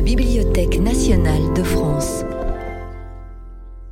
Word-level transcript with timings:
la 0.00 0.06
Bibliothèque 0.06 0.80
nationale 0.80 1.52
de 1.52 1.62
France. 1.62 2.24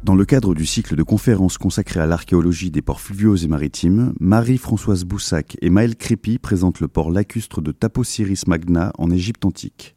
Dans 0.03 0.15
le 0.15 0.25
cadre 0.25 0.55
du 0.55 0.65
cycle 0.65 0.97
de 0.97 1.03
conférences 1.03 1.59
consacré 1.59 2.01
à 2.01 2.07
l'archéologie 2.07 2.71
des 2.71 2.81
ports 2.81 3.03
fluviaux 3.03 3.37
et 3.37 3.47
maritimes, 3.47 4.15
Marie-Françoise 4.19 5.05
Boussac 5.05 5.59
et 5.61 5.69
Maël 5.69 5.97
Crépy 5.97 6.39
présentent 6.39 6.81
le 6.81 6.89
port 6.89 7.11
lacustre 7.11 7.61
de 7.61 7.73
Taposiris 7.73 8.47
Magna 8.47 8.91
en 8.97 9.11
Égypte 9.11 9.45
antique. 9.45 9.97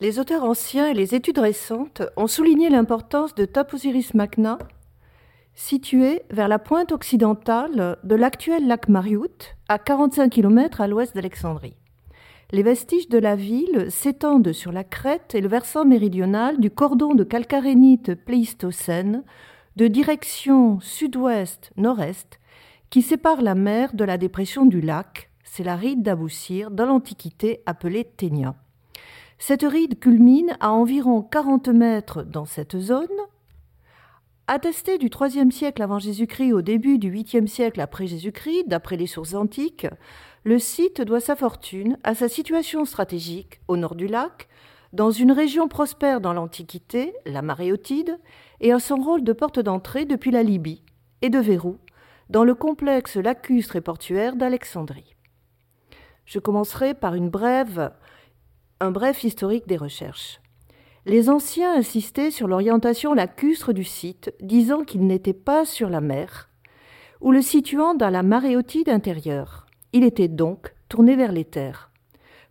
Les 0.00 0.20
auteurs 0.20 0.44
anciens 0.44 0.86
et 0.86 0.94
les 0.94 1.16
études 1.16 1.40
récentes 1.40 2.02
ont 2.16 2.28
souligné 2.28 2.70
l'importance 2.70 3.34
de 3.34 3.46
Taposiris 3.46 4.14
Magna, 4.14 4.58
situé 5.54 6.22
vers 6.30 6.46
la 6.46 6.60
pointe 6.60 6.92
occidentale 6.92 7.98
de 8.04 8.14
l'actuel 8.14 8.68
lac 8.68 8.88
Mariout, 8.88 9.56
à 9.68 9.80
45 9.80 10.28
km 10.28 10.80
à 10.80 10.86
l'ouest 10.86 11.16
d'Alexandrie. 11.16 11.74
Les 12.54 12.62
vestiges 12.62 13.08
de 13.08 13.16
la 13.16 13.34
ville 13.34 13.90
s'étendent 13.90 14.52
sur 14.52 14.72
la 14.72 14.84
crête 14.84 15.34
et 15.34 15.40
le 15.40 15.48
versant 15.48 15.86
méridional 15.86 16.60
du 16.60 16.70
cordon 16.70 17.14
de 17.14 17.24
calcarénite 17.24 18.14
pléistocène 18.14 19.24
de 19.76 19.88
direction 19.88 20.78
sud-ouest-nord-est 20.80 22.40
qui 22.90 23.00
sépare 23.00 23.40
la 23.40 23.54
mer 23.54 23.94
de 23.94 24.04
la 24.04 24.18
dépression 24.18 24.66
du 24.66 24.82
lac, 24.82 25.30
c'est 25.44 25.64
la 25.64 25.76
ride 25.76 26.02
d'Aboussir 26.02 26.70
dans 26.70 26.84
l'Antiquité 26.84 27.62
appelée 27.64 28.04
Ténia. 28.04 28.54
Cette 29.38 29.62
ride 29.62 29.98
culmine 29.98 30.54
à 30.60 30.72
environ 30.72 31.22
40 31.22 31.68
mètres 31.68 32.22
dans 32.22 32.44
cette 32.44 32.78
zone. 32.78 33.08
Attestée 34.46 34.98
du 34.98 35.08
IIIe 35.08 35.50
siècle 35.50 35.80
avant 35.80 35.98
Jésus-Christ 35.98 36.52
au 36.52 36.60
début 36.60 36.98
du 36.98 37.10
8e 37.10 37.46
siècle 37.46 37.80
après 37.80 38.06
Jésus-Christ, 38.06 38.64
d'après 38.66 38.98
les 38.98 39.06
sources 39.06 39.32
antiques, 39.32 39.86
le 40.44 40.58
site 40.58 41.00
doit 41.00 41.20
sa 41.20 41.36
fortune 41.36 41.98
à 42.02 42.14
sa 42.14 42.28
situation 42.28 42.84
stratégique 42.84 43.60
au 43.68 43.76
nord 43.76 43.94
du 43.94 44.06
lac, 44.08 44.48
dans 44.92 45.10
une 45.10 45.32
région 45.32 45.68
prospère 45.68 46.20
dans 46.20 46.32
l'Antiquité, 46.32 47.14
la 47.24 47.42
Maréotide, 47.42 48.18
et 48.60 48.72
à 48.72 48.78
son 48.78 48.96
rôle 48.96 49.24
de 49.24 49.32
porte 49.32 49.60
d'entrée 49.60 50.04
depuis 50.04 50.30
la 50.30 50.42
Libye 50.42 50.82
et 51.22 51.30
de 51.30 51.38
verrou 51.38 51.78
dans 52.28 52.44
le 52.44 52.54
complexe 52.54 53.16
lacustre 53.16 53.76
et 53.76 53.80
portuaire 53.80 54.36
d'Alexandrie. 54.36 55.14
Je 56.24 56.38
commencerai 56.38 56.94
par 56.94 57.14
une 57.14 57.28
brève, 57.28 57.92
un 58.80 58.90
bref 58.90 59.22
historique 59.24 59.66
des 59.66 59.76
recherches. 59.76 60.40
Les 61.04 61.30
anciens 61.30 61.74
insistaient 61.74 62.30
sur 62.30 62.48
l'orientation 62.48 63.12
lacustre 63.12 63.72
du 63.72 63.84
site, 63.84 64.32
disant 64.40 64.84
qu'il 64.84 65.06
n'était 65.06 65.32
pas 65.32 65.64
sur 65.64 65.88
la 65.88 66.00
mer, 66.00 66.48
ou 67.20 67.32
le 67.32 67.42
situant 67.42 67.94
dans 67.94 68.10
la 68.10 68.22
maréotide 68.22 68.88
intérieure. 68.88 69.61
Il 69.92 70.04
était 70.04 70.28
donc 70.28 70.74
tourné 70.88 71.16
vers 71.16 71.32
les 71.32 71.44
terres. 71.44 71.90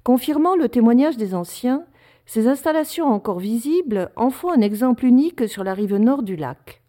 Confirmant 0.03 0.55
le 0.55 0.69
témoignage 0.69 1.17
des 1.17 1.33
anciens, 1.33 1.85
ces 2.25 2.47
installations 2.47 3.07
encore 3.07 3.39
visibles 3.39 4.11
en 4.15 4.29
font 4.29 4.51
un 4.51 4.61
exemple 4.61 5.05
unique 5.05 5.49
sur 5.49 5.63
la 5.63 5.73
rive 5.73 5.95
nord 5.95 6.23
du 6.23 6.35
lac. 6.35 6.81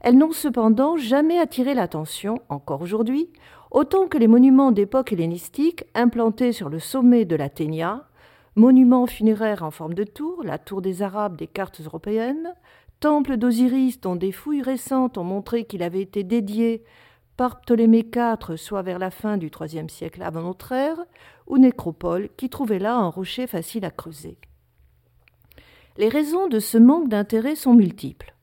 Elles 0.00 0.16
n'ont 0.16 0.32
cependant 0.32 0.96
jamais 0.96 1.38
attiré 1.38 1.74
l'attention, 1.74 2.38
encore 2.48 2.82
aujourd'hui, 2.82 3.30
autant 3.70 4.06
que 4.06 4.18
les 4.18 4.28
monuments 4.28 4.70
d'époque 4.70 5.12
hellénistique 5.12 5.84
implantés 5.94 6.52
sur 6.52 6.68
le 6.68 6.78
sommet 6.78 7.24
de 7.24 7.36
la 7.36 7.48
Ténia, 7.48 8.08
monuments 8.54 9.06
funéraires 9.06 9.62
en 9.62 9.70
forme 9.70 9.94
de 9.94 10.04
tour, 10.04 10.42
la 10.44 10.58
tour 10.58 10.80
des 10.80 11.02
Arabes 11.02 11.36
des 11.36 11.48
cartes 11.48 11.80
européennes, 11.84 12.54
temple 13.00 13.36
d'Osiris 13.36 14.00
dont 14.00 14.16
des 14.16 14.32
fouilles 14.32 14.62
récentes 14.62 15.18
ont 15.18 15.24
montré 15.24 15.64
qu'il 15.64 15.82
avait 15.82 16.02
été 16.02 16.24
dédié 16.24 16.84
par 17.38 17.60
Ptolémée 17.60 18.04
IV, 18.14 18.56
soit 18.56 18.82
vers 18.82 18.98
la 18.98 19.12
fin 19.12 19.36
du 19.36 19.48
IIIe 19.48 19.88
siècle 19.88 20.22
avant 20.22 20.42
notre 20.42 20.72
ère, 20.72 20.98
ou 21.46 21.56
nécropole, 21.56 22.30
qui 22.36 22.50
trouvait 22.50 22.80
là 22.80 22.96
un 22.96 23.08
rocher 23.08 23.46
facile 23.46 23.84
à 23.84 23.92
creuser. 23.92 24.36
Les 25.96 26.08
raisons 26.08 26.48
de 26.48 26.58
ce 26.58 26.76
manque 26.76 27.08
d'intérêt 27.08 27.54
sont 27.54 27.74
multiples. 27.74 28.34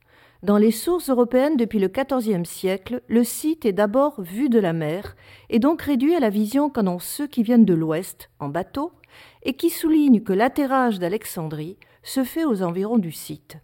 Dans 0.42 0.56
les 0.56 0.70
sources 0.70 1.10
européennes 1.10 1.58
depuis 1.58 1.78
le 1.78 1.88
XIVe 1.88 2.44
siècle, 2.44 3.02
le 3.06 3.22
site 3.22 3.66
est 3.66 3.74
d'abord 3.74 4.18
vu 4.22 4.48
de 4.48 4.58
la 4.58 4.72
mer 4.72 5.14
et 5.50 5.58
donc 5.58 5.82
réduit 5.82 6.14
à 6.14 6.20
la 6.20 6.30
vision 6.30 6.70
qu'en 6.70 6.86
ont 6.86 6.98
ceux 6.98 7.26
qui 7.26 7.42
viennent 7.42 7.66
de 7.66 7.74
l'ouest, 7.74 8.30
en 8.40 8.48
bateau, 8.48 8.92
et 9.42 9.52
qui 9.52 9.68
soulignent 9.68 10.22
que 10.22 10.32
l'atterrage 10.32 10.98
d'Alexandrie 10.98 11.76
se 12.02 12.24
fait 12.24 12.46
aux 12.46 12.62
environs 12.62 12.98
du 12.98 13.12
site 13.12 13.58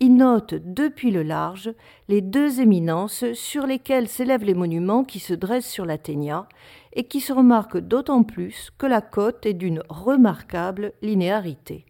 il 0.00 0.16
note 0.16 0.54
depuis 0.54 1.10
le 1.10 1.22
large 1.22 1.72
les 2.08 2.20
deux 2.20 2.60
éminences 2.60 3.24
sur 3.32 3.66
lesquelles 3.66 4.08
s'élèvent 4.08 4.44
les 4.44 4.54
monuments 4.54 5.04
qui 5.04 5.20
se 5.20 5.34
dressent 5.34 5.70
sur 5.70 5.86
l'Athénia 5.86 6.48
et 6.94 7.04
qui 7.04 7.20
se 7.20 7.32
remarquent 7.32 7.78
d'autant 7.78 8.22
plus 8.24 8.70
que 8.76 8.86
la 8.86 9.00
côte 9.00 9.46
est 9.46 9.54
d'une 9.54 9.82
remarquable 9.88 10.92
linéarité. 11.00 11.86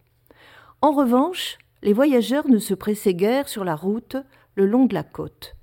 En 0.83 0.93
revanche, 0.93 1.59
les 1.83 1.93
voyageurs 1.93 2.49
ne 2.49 2.59
se 2.59 2.75
pressaient 2.75 3.15
guère 3.15 3.49
sur 3.49 3.65
la 3.65 3.75
route 3.75 4.17
le 4.55 4.67
long 4.67 4.85
de 4.85 4.95
la 4.95 5.03
côte. 5.03 5.57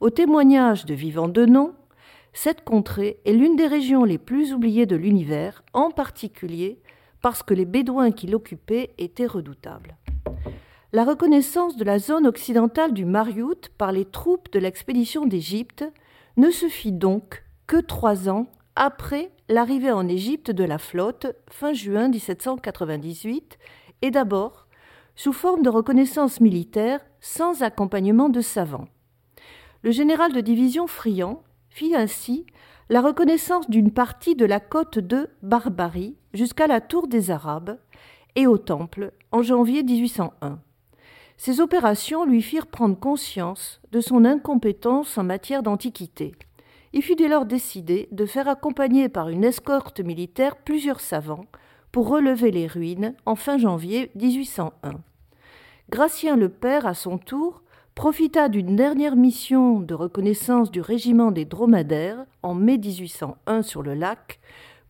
Au 0.00 0.10
témoignage 0.10 0.86
de 0.86 0.94
vivants 0.94 1.28
de 1.28 1.46
nom, 1.46 1.74
cette 2.32 2.64
contrée 2.64 3.20
est 3.24 3.32
l'une 3.32 3.54
des 3.54 3.68
régions 3.68 4.04
les 4.04 4.18
plus 4.18 4.52
oubliées 4.52 4.86
de 4.86 4.96
l'univers, 4.96 5.62
en 5.72 5.90
particulier 5.90 6.80
parce 7.22 7.42
que 7.42 7.54
les 7.54 7.64
Bédouins 7.64 8.10
qui 8.10 8.26
l'occupaient 8.26 8.90
étaient 8.98 9.26
redoutables 9.26 9.96
la 10.94 11.02
reconnaissance 11.02 11.76
de 11.76 11.82
la 11.82 11.98
zone 11.98 12.24
occidentale 12.24 12.92
du 12.92 13.04
Mariout 13.04 13.68
par 13.78 13.90
les 13.90 14.04
troupes 14.04 14.52
de 14.52 14.60
l'expédition 14.60 15.26
d'Égypte 15.26 15.84
ne 16.36 16.50
se 16.50 16.68
fit 16.68 16.92
donc 16.92 17.42
que 17.66 17.78
trois 17.78 18.28
ans 18.28 18.46
après 18.76 19.32
l'arrivée 19.48 19.90
en 19.90 20.06
Égypte 20.06 20.52
de 20.52 20.62
la 20.62 20.78
flotte 20.78 21.26
fin 21.50 21.72
juin 21.72 22.06
1798 22.06 23.58
et 24.02 24.12
d'abord 24.12 24.68
sous 25.16 25.32
forme 25.32 25.62
de 25.62 25.68
reconnaissance 25.68 26.40
militaire 26.40 27.00
sans 27.20 27.64
accompagnement 27.64 28.28
de 28.28 28.40
savants. 28.40 28.86
Le 29.82 29.90
général 29.90 30.32
de 30.32 30.40
division 30.40 30.86
Friand 30.86 31.42
fit 31.70 31.96
ainsi 31.96 32.46
la 32.88 33.00
reconnaissance 33.00 33.68
d'une 33.68 33.90
partie 33.90 34.36
de 34.36 34.46
la 34.46 34.60
côte 34.60 35.00
de 35.00 35.28
Barbarie 35.42 36.16
jusqu'à 36.34 36.68
la 36.68 36.80
tour 36.80 37.08
des 37.08 37.32
Arabes 37.32 37.80
et 38.36 38.46
au 38.46 38.58
Temple 38.58 39.10
en 39.32 39.42
janvier 39.42 39.82
1801. 39.82 40.60
Ces 41.36 41.60
opérations 41.60 42.24
lui 42.24 42.42
firent 42.42 42.66
prendre 42.66 42.98
conscience 42.98 43.80
de 43.92 44.00
son 44.00 44.24
incompétence 44.24 45.18
en 45.18 45.24
matière 45.24 45.62
d'antiquité. 45.62 46.34
Il 46.92 47.02
fut 47.02 47.16
dès 47.16 47.28
lors 47.28 47.44
décidé 47.44 48.08
de 48.12 48.24
faire 48.24 48.48
accompagner 48.48 49.08
par 49.08 49.28
une 49.28 49.44
escorte 49.44 50.00
militaire 50.00 50.56
plusieurs 50.56 51.00
savants 51.00 51.46
pour 51.90 52.08
relever 52.08 52.50
les 52.50 52.66
ruines 52.66 53.14
en 53.26 53.34
fin 53.34 53.58
janvier 53.58 54.10
1801. 54.14 54.94
Gratien 55.90 56.36
le 56.36 56.48
Père, 56.48 56.86
à 56.86 56.94
son 56.94 57.18
tour, 57.18 57.62
profita 57.94 58.48
d'une 58.48 58.74
dernière 58.74 59.16
mission 59.16 59.80
de 59.80 59.94
reconnaissance 59.94 60.70
du 60.70 60.80
régiment 60.80 61.30
des 61.30 61.44
dromadaires 61.44 62.24
en 62.42 62.54
mai 62.54 62.78
1801 62.78 63.62
sur 63.62 63.82
le 63.82 63.94
lac 63.94 64.40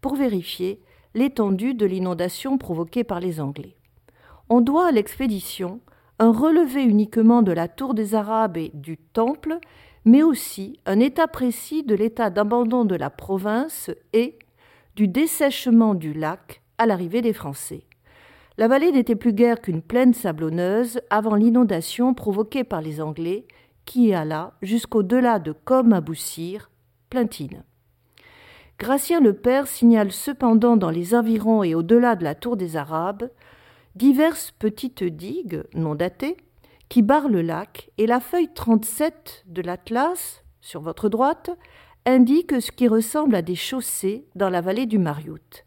pour 0.00 0.14
vérifier 0.14 0.80
l'étendue 1.14 1.74
de 1.74 1.86
l'inondation 1.86 2.58
provoquée 2.58 3.04
par 3.04 3.20
les 3.20 3.40
Anglais. 3.40 3.76
On 4.48 4.60
doit 4.60 4.88
à 4.88 4.92
l'expédition 4.92 5.80
un 6.18 6.30
relevé 6.30 6.82
uniquement 6.82 7.42
de 7.42 7.52
la 7.52 7.68
tour 7.68 7.94
des 7.94 8.14
Arabes 8.14 8.56
et 8.56 8.70
du 8.74 8.96
Temple, 8.96 9.58
mais 10.04 10.22
aussi 10.22 10.78
un 10.86 11.00
état 11.00 11.26
précis 11.26 11.82
de 11.82 11.94
l'état 11.94 12.30
d'abandon 12.30 12.84
de 12.84 12.94
la 12.94 13.10
province 13.10 13.90
et 14.12 14.38
du 14.96 15.08
dessèchement 15.08 15.94
du 15.94 16.12
lac 16.12 16.62
à 16.78 16.86
l'arrivée 16.86 17.22
des 17.22 17.32
Français. 17.32 17.84
La 18.56 18.68
vallée 18.68 18.92
n'était 18.92 19.16
plus 19.16 19.32
guère 19.32 19.60
qu'une 19.60 19.82
plaine 19.82 20.14
sablonneuse 20.14 21.00
avant 21.10 21.34
l'inondation 21.34 22.14
provoquée 22.14 22.62
par 22.62 22.80
les 22.80 23.00
Anglais, 23.00 23.46
qui 23.84 24.14
alla 24.14 24.54
jusqu'au-delà 24.62 25.40
de 25.40 25.52
Com 25.52 25.92
à 25.92 26.00
Boussir, 26.00 26.70
Plintine. 27.10 27.64
Gratien 28.78 29.20
le 29.20 29.32
Père 29.32 29.66
signale 29.66 30.12
cependant 30.12 30.76
dans 30.76 30.90
les 30.90 31.14
environs 31.14 31.62
et 31.62 31.74
au-delà 31.74 32.16
de 32.16 32.24
la 32.24 32.34
tour 32.34 32.56
des 32.56 32.76
Arabes 32.76 33.28
diverses 33.94 34.50
petites 34.52 35.04
digues 35.04 35.64
non 35.74 35.94
datées 35.94 36.36
qui 36.88 37.02
barrent 37.02 37.28
le 37.28 37.42
lac 37.42 37.90
et 37.98 38.06
la 38.06 38.20
feuille 38.20 38.52
37 38.52 39.44
de 39.46 39.62
l'Atlas, 39.62 40.42
sur 40.60 40.80
votre 40.80 41.08
droite, 41.08 41.50
indique 42.06 42.60
ce 42.60 42.70
qui 42.70 42.88
ressemble 42.88 43.34
à 43.34 43.42
des 43.42 43.54
chaussées 43.54 44.26
dans 44.34 44.50
la 44.50 44.60
vallée 44.60 44.86
du 44.86 44.98
Mariout. 44.98 45.64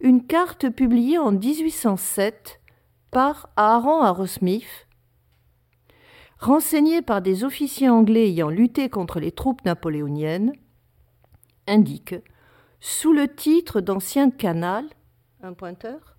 Une 0.00 0.26
carte 0.26 0.68
publiée 0.70 1.18
en 1.18 1.32
1807 1.32 2.60
par 3.10 3.50
Aaron 3.56 4.02
Arrowsmith, 4.02 4.86
renseignée 6.38 7.02
par 7.02 7.22
des 7.22 7.44
officiers 7.44 7.88
anglais 7.88 8.28
ayant 8.28 8.48
lutté 8.48 8.88
contre 8.88 9.20
les 9.20 9.32
troupes 9.32 9.64
napoléoniennes, 9.64 10.52
indique, 11.66 12.16
sous 12.80 13.12
le 13.12 13.28
titre 13.28 13.80
d'ancien 13.80 14.30
canal, 14.30 14.86
un 15.40 15.52
pointeur, 15.52 16.11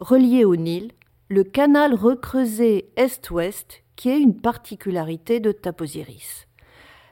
relié 0.00 0.44
au 0.44 0.56
Nil, 0.56 0.90
le 1.28 1.44
canal 1.44 1.94
recreusé 1.94 2.90
est-ouest 2.96 3.84
qui 3.96 4.08
est 4.08 4.18
une 4.18 4.36
particularité 4.36 5.38
de 5.40 5.52
Taposiris. 5.52 6.46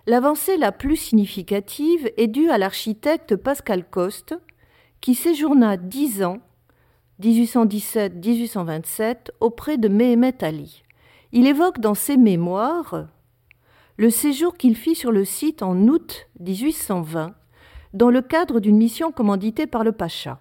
L'avancée 0.07 0.57
la 0.57 0.73
plus 0.73 0.97
significative 0.97 2.11
est 2.17 2.29
due 2.29 2.49
à 2.51 2.57
l'architecte 2.57 3.37
Pascal 3.37 3.85
Coste, 3.89 4.35
qui 5.03 5.15
séjourna 5.15 5.77
dix 5.77 6.25
ans 6.25 6.39
1817-1827 7.23 9.33
auprès 9.41 9.77
de 9.77 9.89
Mehemet 9.89 10.43
Ali. 10.43 10.83
Il 11.33 11.47
évoque 11.47 11.81
dans 11.81 11.95
ses 11.95 12.17
mémoires 12.17 13.09
le 13.99 14.11
séjour 14.11 14.57
qu'il 14.57 14.77
fit 14.77 14.95
sur 14.95 15.13
le 15.13 15.27
site 15.27 15.63
en 15.63 15.77
août 15.89 16.29
1820 16.41 17.35
dans 17.93 18.11
le 18.11 18.23
cadre 18.23 18.61
d'une 18.61 18.79
mission 18.79 19.13
commanditée 19.13 19.67
par 19.67 19.85
le 19.85 19.93
Pacha. 19.93 20.41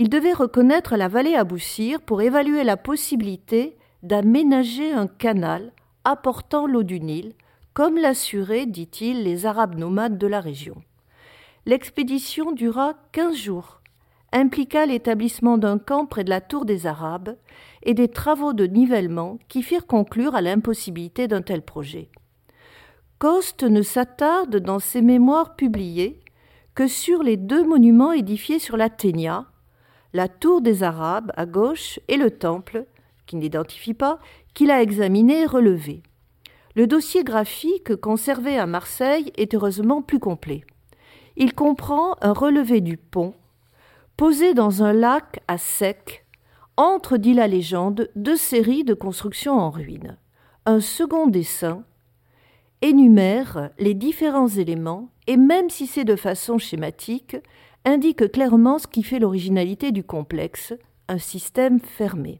Il 0.00 0.08
devait 0.08 0.32
reconnaître 0.32 0.96
la 0.96 1.08
vallée 1.08 1.34
à 1.34 1.44
Boussir 1.44 2.00
pour 2.00 2.22
évaluer 2.22 2.64
la 2.64 2.78
possibilité 2.78 3.76
d'aménager 4.02 4.92
un 4.92 5.06
canal 5.06 5.74
apportant 6.04 6.66
l'eau 6.66 6.84
du 6.84 7.00
Nil, 7.00 7.34
comme 7.74 7.98
l'assuraient, 7.98 8.64
dit-il, 8.64 9.24
les 9.24 9.44
Arabes 9.44 9.74
nomades 9.74 10.16
de 10.16 10.26
la 10.26 10.40
région. 10.40 10.76
L'expédition 11.66 12.52
dura 12.52 12.94
quinze 13.12 13.36
jours, 13.36 13.82
impliqua 14.32 14.86
l'établissement 14.86 15.58
d'un 15.58 15.76
camp 15.76 16.06
près 16.06 16.24
de 16.24 16.30
la 16.30 16.40
tour 16.40 16.64
des 16.64 16.86
Arabes 16.86 17.36
et 17.82 17.92
des 17.92 18.08
travaux 18.08 18.54
de 18.54 18.64
nivellement 18.64 19.38
qui 19.48 19.62
firent 19.62 19.86
conclure 19.86 20.34
à 20.34 20.40
l'impossibilité 20.40 21.28
d'un 21.28 21.42
tel 21.42 21.60
projet. 21.60 22.08
Coste 23.18 23.64
ne 23.64 23.82
s'attarde 23.82 24.56
dans 24.56 24.78
ses 24.78 25.02
mémoires 25.02 25.56
publiées 25.56 26.20
que 26.74 26.86
sur 26.86 27.22
les 27.22 27.36
deux 27.36 27.66
monuments 27.66 28.12
édifiés 28.12 28.60
sur 28.60 28.78
la 28.78 28.88
la 30.12 30.28
tour 30.28 30.60
des 30.60 30.82
Arabes 30.82 31.32
à 31.36 31.46
gauche 31.46 32.00
et 32.08 32.16
le 32.16 32.30
temple, 32.30 32.86
qui 33.26 33.36
n'identifie 33.36 33.94
pas, 33.94 34.18
qu'il 34.54 34.70
a 34.70 34.82
examiné 34.82 35.42
et 35.42 35.46
relevé. 35.46 36.02
Le 36.74 36.86
dossier 36.86 37.24
graphique 37.24 37.96
conservé 37.96 38.58
à 38.58 38.66
Marseille 38.66 39.32
est 39.36 39.54
heureusement 39.54 40.02
plus 40.02 40.18
complet. 40.18 40.64
Il 41.36 41.54
comprend 41.54 42.16
un 42.20 42.32
relevé 42.32 42.80
du 42.80 42.96
pont, 42.96 43.34
posé 44.16 44.54
dans 44.54 44.82
un 44.82 44.92
lac 44.92 45.40
à 45.48 45.58
sec, 45.58 46.24
entre, 46.76 47.16
dit 47.16 47.34
la 47.34 47.46
légende, 47.46 48.08
deux 48.16 48.36
séries 48.36 48.84
de 48.84 48.94
constructions 48.94 49.58
en 49.58 49.70
ruine. 49.70 50.16
Un 50.66 50.80
second 50.80 51.26
dessin 51.26 51.84
énumère 52.82 53.70
les 53.78 53.94
différents 53.94 54.48
éléments 54.48 55.10
et 55.26 55.36
même 55.36 55.70
si 55.70 55.86
c'est 55.86 56.04
de 56.04 56.16
façon 56.16 56.58
schématique, 56.58 57.36
indique 57.84 58.30
clairement 58.30 58.78
ce 58.78 58.86
qui 58.86 59.02
fait 59.02 59.18
l'originalité 59.18 59.92
du 59.92 60.04
complexe, 60.04 60.74
un 61.08 61.18
système 61.18 61.80
fermé. 61.80 62.38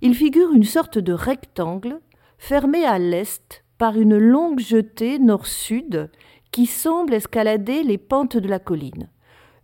Il 0.00 0.14
figure 0.14 0.52
une 0.52 0.64
sorte 0.64 0.98
de 0.98 1.12
rectangle 1.12 2.00
fermé 2.38 2.84
à 2.84 2.98
l'est 2.98 3.64
par 3.78 3.98
une 3.98 4.16
longue 4.16 4.60
jetée 4.60 5.18
nord-sud 5.18 6.10
qui 6.50 6.66
semble 6.66 7.14
escalader 7.14 7.82
les 7.82 7.98
pentes 7.98 8.36
de 8.36 8.48
la 8.48 8.58
colline. 8.58 9.08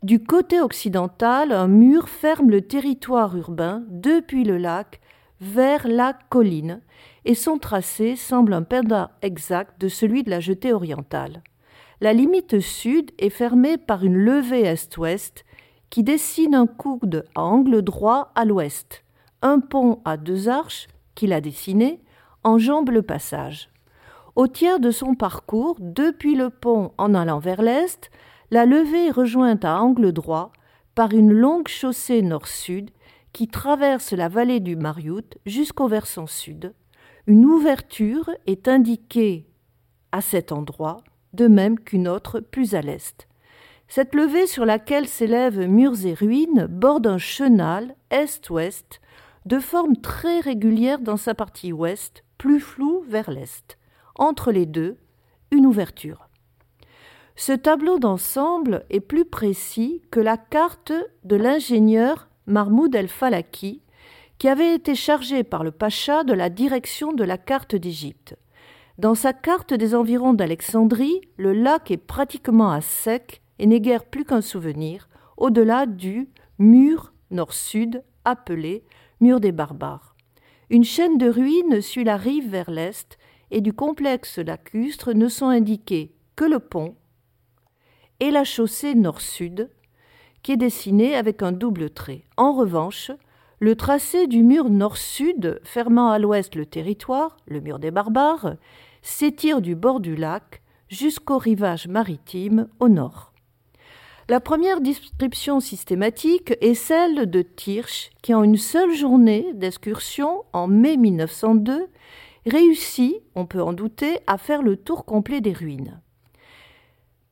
Du 0.02 0.22
côté 0.24 0.60
occidental, 0.60 1.52
un 1.52 1.68
mur 1.68 2.08
ferme 2.08 2.50
le 2.50 2.62
territoire 2.62 3.36
urbain 3.36 3.84
depuis 3.88 4.44
le 4.44 4.56
lac 4.56 5.00
vers 5.40 5.86
la 5.86 6.14
colline, 6.30 6.80
et 7.24 7.34
son 7.34 7.58
tracé 7.58 8.16
semble 8.16 8.54
un 8.54 8.62
pendant 8.62 9.08
exact 9.22 9.80
de 9.80 9.88
celui 9.88 10.22
de 10.22 10.30
la 10.30 10.40
jetée 10.40 10.72
orientale. 10.72 11.42
La 12.02 12.14
limite 12.14 12.60
sud 12.60 13.10
est 13.18 13.28
fermée 13.28 13.76
par 13.76 14.04
une 14.04 14.16
levée 14.16 14.62
est-ouest 14.62 15.44
qui 15.90 16.02
dessine 16.02 16.54
un 16.54 16.66
coude 16.66 17.26
à 17.34 17.42
angle 17.42 17.82
droit 17.82 18.32
à 18.34 18.46
l'ouest. 18.46 19.04
Un 19.42 19.60
pont 19.60 20.00
à 20.06 20.16
deux 20.16 20.48
arches, 20.48 20.88
qu'il 21.14 21.34
a 21.34 21.42
dessiné, 21.42 22.00
enjambe 22.42 22.88
le 22.88 23.02
passage. 23.02 23.68
Au 24.34 24.46
tiers 24.46 24.80
de 24.80 24.90
son 24.90 25.14
parcours, 25.14 25.76
depuis 25.78 26.36
le 26.36 26.48
pont 26.48 26.92
en 26.96 27.12
allant 27.14 27.38
vers 27.38 27.60
l'est, 27.60 28.10
la 28.50 28.64
levée 28.64 29.08
est 29.08 29.10
rejointe 29.10 29.66
à 29.66 29.78
angle 29.78 30.12
droit 30.12 30.52
par 30.94 31.12
une 31.12 31.32
longue 31.32 31.68
chaussée 31.68 32.22
nord-sud 32.22 32.90
qui 33.34 33.46
traverse 33.46 34.12
la 34.12 34.28
vallée 34.28 34.60
du 34.60 34.74
Mariout 34.74 35.36
jusqu'au 35.44 35.86
versant 35.86 36.26
sud. 36.26 36.72
Une 37.26 37.44
ouverture 37.44 38.30
est 38.46 38.68
indiquée 38.68 39.46
à 40.12 40.22
cet 40.22 40.50
endroit, 40.50 41.02
de 41.34 41.46
même 41.46 41.78
qu'une 41.78 42.08
autre 42.08 42.40
plus 42.40 42.74
à 42.74 42.82
l'est. 42.82 43.28
Cette 43.88 44.14
levée 44.14 44.46
sur 44.46 44.64
laquelle 44.64 45.08
s'élèvent 45.08 45.66
murs 45.66 46.06
et 46.06 46.14
ruines 46.14 46.66
borde 46.68 47.06
un 47.06 47.18
chenal 47.18 47.96
est-ouest 48.10 49.00
de 49.46 49.58
forme 49.58 49.96
très 49.96 50.40
régulière 50.40 51.00
dans 51.00 51.16
sa 51.16 51.34
partie 51.34 51.72
ouest, 51.72 52.24
plus 52.38 52.60
floue 52.60 53.04
vers 53.08 53.30
l'est. 53.30 53.78
Entre 54.16 54.52
les 54.52 54.66
deux, 54.66 54.96
une 55.50 55.66
ouverture. 55.66 56.28
Ce 57.36 57.52
tableau 57.52 57.98
d'ensemble 57.98 58.84
est 58.90 59.00
plus 59.00 59.24
précis 59.24 60.02
que 60.10 60.20
la 60.20 60.36
carte 60.36 60.92
de 61.24 61.36
l'ingénieur 61.36 62.28
Mahmoud 62.46 62.94
el-Falaki, 62.94 63.82
qui 64.38 64.48
avait 64.48 64.74
été 64.74 64.94
chargé 64.94 65.42
par 65.42 65.64
le 65.64 65.70
pacha 65.70 66.24
de 66.24 66.32
la 66.32 66.50
direction 66.50 67.12
de 67.12 67.24
la 67.24 67.38
carte 67.38 67.74
d'Égypte. 67.74 68.36
Dans 69.00 69.14
sa 69.14 69.32
carte 69.32 69.72
des 69.72 69.94
environs 69.94 70.34
d'Alexandrie, 70.34 71.22
le 71.38 71.54
lac 71.54 71.90
est 71.90 71.96
pratiquement 71.96 72.70
à 72.70 72.82
sec 72.82 73.40
et 73.58 73.64
n'est 73.64 73.80
guère 73.80 74.04
plus 74.04 74.26
qu'un 74.26 74.42
souvenir, 74.42 75.08
au-delà 75.38 75.86
du 75.86 76.28
mur 76.58 77.14
nord-sud 77.30 78.04
appelé 78.26 78.84
mur 79.22 79.40
des 79.40 79.52
barbares. 79.52 80.16
Une 80.68 80.84
chaîne 80.84 81.16
de 81.16 81.30
ruines 81.30 81.80
suit 81.80 82.04
la 82.04 82.18
rive 82.18 82.50
vers 82.50 82.70
l'est 82.70 83.16
et 83.50 83.62
du 83.62 83.72
complexe 83.72 84.36
lacustre 84.36 85.14
ne 85.14 85.28
sont 85.28 85.48
indiqués 85.48 86.12
que 86.36 86.44
le 86.44 86.58
pont 86.58 86.94
et 88.20 88.30
la 88.30 88.44
chaussée 88.44 88.94
nord-sud, 88.94 89.70
qui 90.42 90.52
est 90.52 90.58
dessinée 90.58 91.16
avec 91.16 91.42
un 91.42 91.52
double 91.52 91.88
trait. 91.88 92.26
En 92.36 92.52
revanche, 92.52 93.12
le 93.60 93.76
tracé 93.76 94.26
du 94.26 94.42
mur 94.42 94.68
nord-sud 94.68 95.58
fermant 95.64 96.10
à 96.10 96.18
l'ouest 96.18 96.54
le 96.54 96.66
territoire, 96.66 97.38
le 97.46 97.60
mur 97.60 97.78
des 97.78 97.90
barbares, 97.90 98.56
s'étire 99.02 99.60
du 99.60 99.74
bord 99.74 100.00
du 100.00 100.16
lac 100.16 100.62
jusqu'au 100.88 101.38
rivage 101.38 101.88
maritime 101.88 102.68
au 102.78 102.88
nord. 102.88 103.32
La 104.28 104.38
première 104.38 104.80
description 104.80 105.58
systématique 105.58 106.54
est 106.60 106.74
celle 106.74 107.28
de 107.28 107.42
Tirsch, 107.42 108.10
qui 108.22 108.32
en 108.32 108.44
une 108.44 108.56
seule 108.56 108.94
journée 108.94 109.52
d'excursion 109.54 110.44
en 110.52 110.68
mai 110.68 110.96
1902 110.96 111.88
réussit, 112.46 113.16
on 113.34 113.46
peut 113.46 113.60
en 113.60 113.72
douter, 113.72 114.18
à 114.26 114.38
faire 114.38 114.62
le 114.62 114.76
tour 114.76 115.04
complet 115.04 115.40
des 115.40 115.52
ruines. 115.52 116.00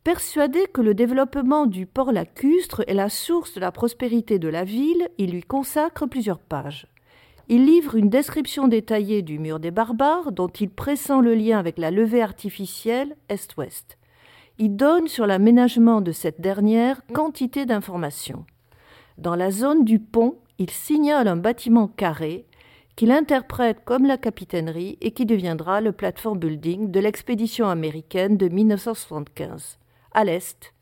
Persuadé 0.02 0.66
que 0.72 0.80
le 0.80 0.94
développement 0.94 1.66
du 1.66 1.86
port 1.86 2.12
lacustre 2.12 2.82
est 2.86 2.94
la 2.94 3.08
source 3.08 3.54
de 3.54 3.60
la 3.60 3.70
prospérité 3.70 4.38
de 4.38 4.48
la 4.48 4.64
ville, 4.64 5.08
il 5.18 5.30
lui 5.30 5.42
consacre 5.42 6.06
plusieurs 6.06 6.40
pages. 6.40 6.88
Il 7.50 7.64
livre 7.64 7.94
une 7.94 8.10
description 8.10 8.68
détaillée 8.68 9.22
du 9.22 9.38
mur 9.38 9.58
des 9.58 9.70
barbares, 9.70 10.32
dont 10.32 10.48
il 10.48 10.68
pressent 10.68 11.20
le 11.22 11.34
lien 11.34 11.58
avec 11.58 11.78
la 11.78 11.90
levée 11.90 12.22
artificielle 12.22 13.16
est-ouest. 13.30 13.96
Il 14.58 14.76
donne 14.76 15.08
sur 15.08 15.26
l'aménagement 15.26 16.00
de 16.00 16.12
cette 16.12 16.40
dernière 16.40 17.00
quantité 17.14 17.64
d'informations. 17.64 18.44
Dans 19.16 19.34
la 19.34 19.50
zone 19.50 19.84
du 19.84 19.98
pont, 19.98 20.36
il 20.58 20.70
signale 20.70 21.26
un 21.26 21.36
bâtiment 21.36 21.88
carré 21.88 22.44
qu'il 22.96 23.12
interprète 23.12 23.78
comme 23.84 24.04
la 24.04 24.18
capitainerie 24.18 24.98
et 25.00 25.12
qui 25.12 25.24
deviendra 25.24 25.80
le 25.80 25.92
platform 25.92 26.38
building 26.38 26.90
de 26.90 27.00
l'expédition 27.00 27.68
américaine 27.68 28.36
de 28.36 28.48
1975 28.48 29.78
à 30.12 30.24
l'est, 30.24 30.74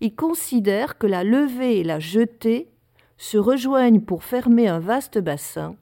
il 0.00 0.14
considère 0.14 0.98
que 0.98 1.06
la 1.06 1.24
levée 1.24 1.78
et 1.78 1.84
la 1.84 1.98
jetée 1.98 2.68
se 3.18 3.38
rejoignent 3.38 4.00
pour 4.00 4.24
fermer 4.24 4.68
un 4.68 4.78
vaste 4.78 5.18
bassin 5.18 5.74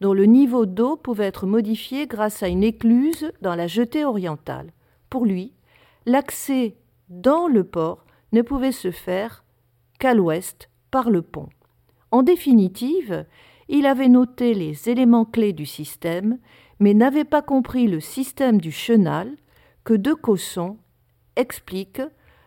dont 0.00 0.12
le 0.12 0.24
niveau 0.24 0.66
d'eau 0.66 0.96
pouvait 0.96 1.26
être 1.26 1.46
modifié 1.46 2.06
grâce 2.06 2.42
à 2.42 2.48
une 2.48 2.62
écluse 2.62 3.32
dans 3.40 3.54
la 3.54 3.66
jetée 3.66 4.04
orientale. 4.04 4.72
Pour 5.10 5.24
lui, 5.24 5.52
l'accès 6.04 6.76
dans 7.08 7.48
le 7.48 7.64
port 7.64 8.04
ne 8.32 8.42
pouvait 8.42 8.72
se 8.72 8.90
faire 8.90 9.44
qu'à 9.98 10.14
l'ouest 10.14 10.70
par 10.90 11.10
le 11.10 11.22
pont. 11.22 11.48
En 12.10 12.22
définitive, 12.22 13.24
il 13.68 13.86
avait 13.86 14.08
noté 14.08 14.54
les 14.54 14.88
éléments 14.88 15.24
clés 15.24 15.52
du 15.52 15.66
système, 15.66 16.38
mais 16.78 16.94
n'avait 16.94 17.24
pas 17.24 17.42
compris 17.42 17.88
le 17.88 18.00
système 18.00 18.60
du 18.60 18.70
chenal 18.70 19.36
que 19.84 19.94
De 19.94 20.12
Cosson 20.12 20.76
explique 21.36 22.02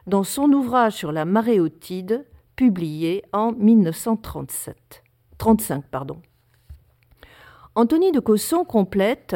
dans 0.08 0.24
son 0.24 0.52
ouvrage 0.52 0.94
sur 0.94 1.12
la 1.12 1.26
maréotide, 1.26 2.26
publié 2.56 3.24
en 3.32 3.52
1937. 3.54 5.04
35, 5.38 5.86
pardon. 5.86 6.22
Anthony 7.76 8.12
de 8.12 8.20
Cosson 8.20 8.64
complète 8.66 9.36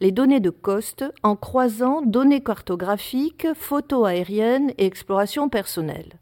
les 0.00 0.12
données 0.12 0.40
de 0.40 0.50
Coste 0.50 1.04
en 1.22 1.34
croisant 1.34 2.02
données 2.02 2.42
cartographiques, 2.42 3.46
photos 3.54 4.06
aériennes 4.06 4.72
et 4.76 4.86
explorations 4.86 5.48
personnelles. 5.48 6.18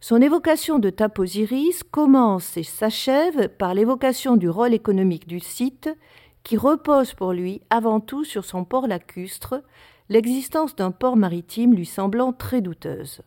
Son 0.00 0.20
évocation 0.20 0.78
de 0.78 0.90
Taposiris 0.90 1.82
commence 1.90 2.56
et 2.56 2.62
s'achève 2.62 3.48
par 3.50 3.74
l'évocation 3.74 4.36
du 4.36 4.48
rôle 4.48 4.74
économique 4.74 5.28
du 5.28 5.40
site, 5.40 5.90
qui 6.42 6.56
repose 6.56 7.14
pour 7.14 7.32
lui 7.32 7.60
avant 7.70 8.00
tout 8.00 8.24
sur 8.24 8.44
son 8.44 8.64
port 8.64 8.88
lacustre, 8.88 9.62
l'existence 10.08 10.74
d'un 10.74 10.90
port 10.90 11.16
maritime 11.16 11.74
lui 11.74 11.86
semblant 11.86 12.32
très 12.32 12.60
douteuse. 12.60 13.20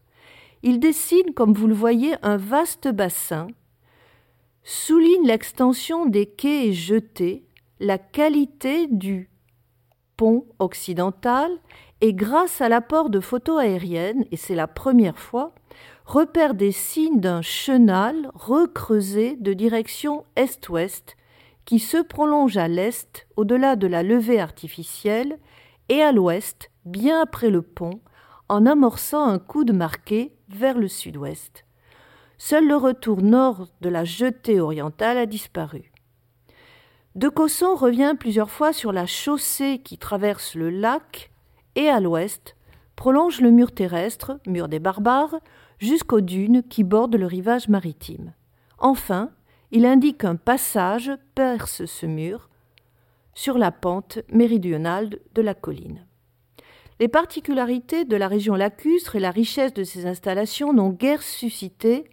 Il 0.63 0.79
dessine, 0.79 1.33
comme 1.35 1.53
vous 1.53 1.67
le 1.67 1.75
voyez, 1.75 2.15
un 2.23 2.37
vaste 2.37 2.87
bassin, 2.87 3.47
souligne 4.65 5.25
l'extension 5.25 6.07
des 6.07 6.25
quais 6.25 6.67
et 6.67 6.73
jetés, 6.73 7.45
la 7.79 7.97
qualité 7.97 8.87
du 8.87 9.29
pont 10.17 10.45
occidental 10.59 11.51
et 12.01 12.13
grâce 12.13 12.61
à 12.61 12.67
l'apport 12.67 13.09
de 13.09 13.19
photos 13.19 13.61
aériennes, 13.61 14.25
et 14.31 14.37
c'est 14.37 14.55
la 14.55 14.67
première 14.67 15.19
fois, 15.19 15.53
repère 16.05 16.55
des 16.55 16.71
signes 16.71 17.19
d'un 17.19 17.41
chenal 17.41 18.29
recreusé 18.33 19.37
de 19.37 19.53
direction 19.53 20.25
est-ouest 20.35 21.15
qui 21.65 21.79
se 21.79 21.97
prolonge 21.97 22.57
à 22.57 22.67
l'est 22.67 23.27
au-delà 23.37 23.75
de 23.75 23.87
la 23.87 24.03
levée 24.03 24.39
artificielle 24.39 25.39
et 25.89 26.01
à 26.01 26.11
l'ouest, 26.11 26.71
bien 26.85 27.21
après 27.21 27.49
le 27.49 27.61
pont, 27.61 28.01
en 28.49 28.65
amorçant 28.65 29.25
un 29.25 29.39
coup 29.39 29.63
de 29.63 29.73
marqué 29.73 30.33
vers 30.49 30.77
le 30.77 30.87
sud-ouest. 30.87 31.65
Seul 32.47 32.67
le 32.67 32.75
retour 32.75 33.23
nord 33.23 33.69
de 33.81 33.89
la 33.89 34.03
jetée 34.03 34.59
orientale 34.59 35.17
a 35.17 35.25
disparu. 35.25 35.91
De 37.15 37.27
Cosson 37.27 37.73
revient 37.73 38.13
plusieurs 38.19 38.51
fois 38.51 38.71
sur 38.71 38.91
la 38.91 39.07
chaussée 39.07 39.79
qui 39.83 39.97
traverse 39.97 40.53
le 40.53 40.69
lac 40.69 41.31
et 41.73 41.89
à 41.89 41.99
l'ouest 41.99 42.55
prolonge 42.95 43.41
le 43.41 43.49
mur 43.49 43.71
terrestre, 43.71 44.39
mur 44.45 44.67
des 44.67 44.77
barbares, 44.77 45.39
jusqu'aux 45.79 46.21
dunes 46.21 46.61
qui 46.61 46.83
bordent 46.83 47.15
le 47.15 47.25
rivage 47.25 47.67
maritime. 47.67 48.33
Enfin, 48.77 49.31
il 49.71 49.83
indique 49.83 50.23
un 50.23 50.35
passage 50.35 51.11
perce 51.33 51.85
ce 51.85 52.05
mur 52.05 52.51
sur 53.33 53.57
la 53.57 53.71
pente 53.71 54.19
méridionale 54.31 55.17
de 55.33 55.41
la 55.41 55.55
colline. 55.55 56.05
Les 56.99 57.07
particularités 57.07 58.05
de 58.05 58.15
la 58.15 58.27
région 58.27 58.53
lacustre 58.53 59.15
et 59.15 59.19
la 59.19 59.31
richesse 59.31 59.73
de 59.73 59.83
ses 59.83 60.05
installations 60.05 60.73
n'ont 60.73 60.91
guère 60.91 61.23
suscité 61.23 62.07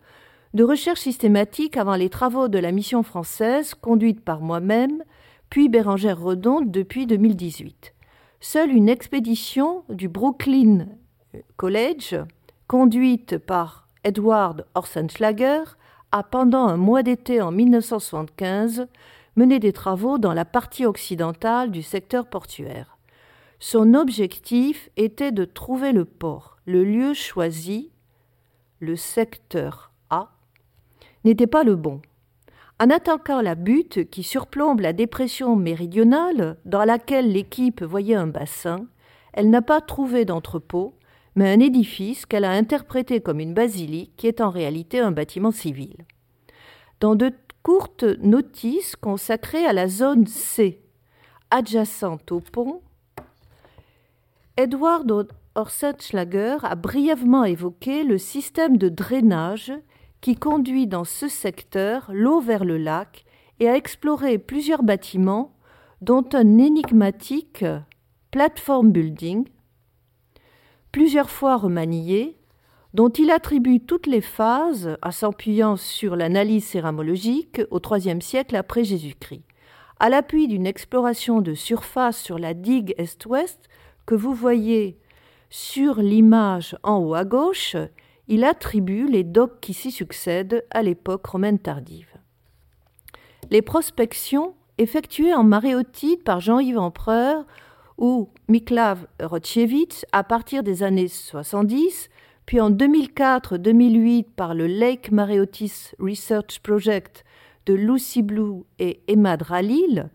de 0.54 0.64
recherche 0.64 1.00
systématique 1.00 1.76
avant 1.76 1.94
les 1.94 2.10
travaux 2.10 2.48
de 2.48 2.58
la 2.58 2.72
mission 2.72 3.02
française 3.02 3.74
conduite 3.74 4.20
par 4.22 4.40
moi-même, 4.40 5.02
puis 5.48 5.68
Bérangère 5.68 6.20
Redon 6.20 6.60
depuis 6.60 7.06
2018. 7.06 7.94
Seule 8.40 8.70
une 8.70 8.88
expédition 8.88 9.84
du 9.88 10.08
Brooklyn 10.08 10.88
College, 11.56 12.16
conduite 12.66 13.38
par 13.38 13.88
Edward 14.04 14.66
Orsenschlager, 14.74 15.62
a 16.10 16.22
pendant 16.22 16.66
un 16.66 16.76
mois 16.76 17.02
d'été 17.02 17.40
en 17.40 17.50
1975 17.50 18.88
mené 19.36 19.58
des 19.58 19.72
travaux 19.72 20.18
dans 20.18 20.34
la 20.34 20.44
partie 20.44 20.84
occidentale 20.84 21.70
du 21.70 21.82
secteur 21.82 22.26
portuaire. 22.28 22.98
Son 23.58 23.94
objectif 23.94 24.90
était 24.98 25.32
de 25.32 25.46
trouver 25.46 25.92
le 25.92 26.04
port. 26.04 26.58
Le 26.66 26.84
lieu 26.84 27.14
choisi, 27.14 27.90
le 28.80 28.96
secteur 28.96 29.91
n'était 31.24 31.46
pas 31.46 31.64
le 31.64 31.76
bon. 31.76 32.00
En 32.80 32.90
attaquant 32.90 33.40
la 33.40 33.54
butte 33.54 34.10
qui 34.10 34.22
surplombe 34.22 34.80
la 34.80 34.92
dépression 34.92 35.54
méridionale, 35.56 36.56
dans 36.64 36.84
laquelle 36.84 37.30
l'équipe 37.30 37.82
voyait 37.82 38.16
un 38.16 38.26
bassin, 38.26 38.86
elle 39.32 39.50
n'a 39.50 39.62
pas 39.62 39.80
trouvé 39.80 40.24
d'entrepôt, 40.24 40.94
mais 41.36 41.52
un 41.52 41.60
édifice 41.60 42.26
qu'elle 42.26 42.44
a 42.44 42.50
interprété 42.50 43.20
comme 43.20 43.40
une 43.40 43.54
basilique 43.54 44.14
qui 44.16 44.26
est 44.26 44.40
en 44.40 44.50
réalité 44.50 44.98
un 44.98 45.12
bâtiment 45.12 45.52
civil. 45.52 45.96
Dans 47.00 47.14
de 47.14 47.32
courtes 47.62 48.04
notices 48.20 48.96
consacrées 48.96 49.64
à 49.64 49.72
la 49.72 49.88
zone 49.88 50.26
C, 50.26 50.82
adjacente 51.50 52.32
au 52.32 52.40
pont, 52.40 52.82
Edward 54.56 55.28
Orsetschlager 55.54 56.58
a 56.62 56.74
brièvement 56.74 57.44
évoqué 57.44 58.04
le 58.04 58.18
système 58.18 58.76
de 58.76 58.88
drainage 58.88 59.72
qui 60.22 60.36
conduit 60.36 60.86
dans 60.86 61.04
ce 61.04 61.28
secteur 61.28 62.08
l'eau 62.14 62.40
vers 62.40 62.64
le 62.64 62.78
lac 62.78 63.26
et 63.60 63.68
a 63.68 63.76
exploré 63.76 64.38
plusieurs 64.38 64.82
bâtiments, 64.82 65.54
dont 66.00 66.24
un 66.32 66.58
énigmatique 66.58 67.64
platform 68.30 68.90
building, 68.90 69.46
plusieurs 70.92 71.28
fois 71.28 71.56
remanié, 71.56 72.38
dont 72.94 73.08
il 73.08 73.30
attribue 73.30 73.80
toutes 73.80 74.06
les 74.06 74.20
phases, 74.20 74.96
en 75.02 75.10
s'appuyant 75.10 75.76
sur 75.76 76.14
l'analyse 76.14 76.64
céramologique, 76.64 77.60
au 77.70 77.80
IIIe 77.80 78.22
siècle 78.22 78.56
après 78.56 78.84
Jésus-Christ. 78.84 79.42
À 79.98 80.08
l'appui 80.08 80.46
d'une 80.46 80.66
exploration 80.66 81.40
de 81.40 81.54
surface 81.54 82.20
sur 82.20 82.38
la 82.38 82.54
digue 82.54 82.94
est-ouest, 82.96 83.68
que 84.06 84.14
vous 84.14 84.34
voyez 84.34 84.98
sur 85.50 86.00
l'image 86.00 86.76
en 86.82 86.98
haut 86.98 87.14
à 87.14 87.24
gauche, 87.24 87.76
il 88.28 88.44
attribue 88.44 89.06
les 89.06 89.24
docks 89.24 89.60
qui 89.60 89.74
s'y 89.74 89.90
succèdent 89.90 90.64
à 90.70 90.82
l'époque 90.82 91.26
romaine 91.26 91.58
tardive. 91.58 92.08
Les 93.50 93.62
prospections 93.62 94.54
effectuées 94.78 95.34
en 95.34 95.44
maréotide 95.44 96.22
par 96.22 96.40
Jean-Yves 96.40 96.78
Empereur 96.78 97.44
ou 97.98 98.30
Miklav 98.48 99.06
Rotchevitz 99.20 100.06
à 100.12 100.24
partir 100.24 100.62
des 100.62 100.82
années 100.82 101.08
70, 101.08 102.08
puis 102.46 102.60
en 102.60 102.70
2004-2008 102.70 104.24
par 104.36 104.54
le 104.54 104.66
Lake 104.66 105.10
Mareotis 105.10 105.92
Research 105.98 106.60
Project 106.62 107.24
de 107.66 107.74
Lucy 107.74 108.22
Blue 108.22 108.64
et 108.78 109.00
Emma 109.06 109.36
Dralil, 109.36 110.10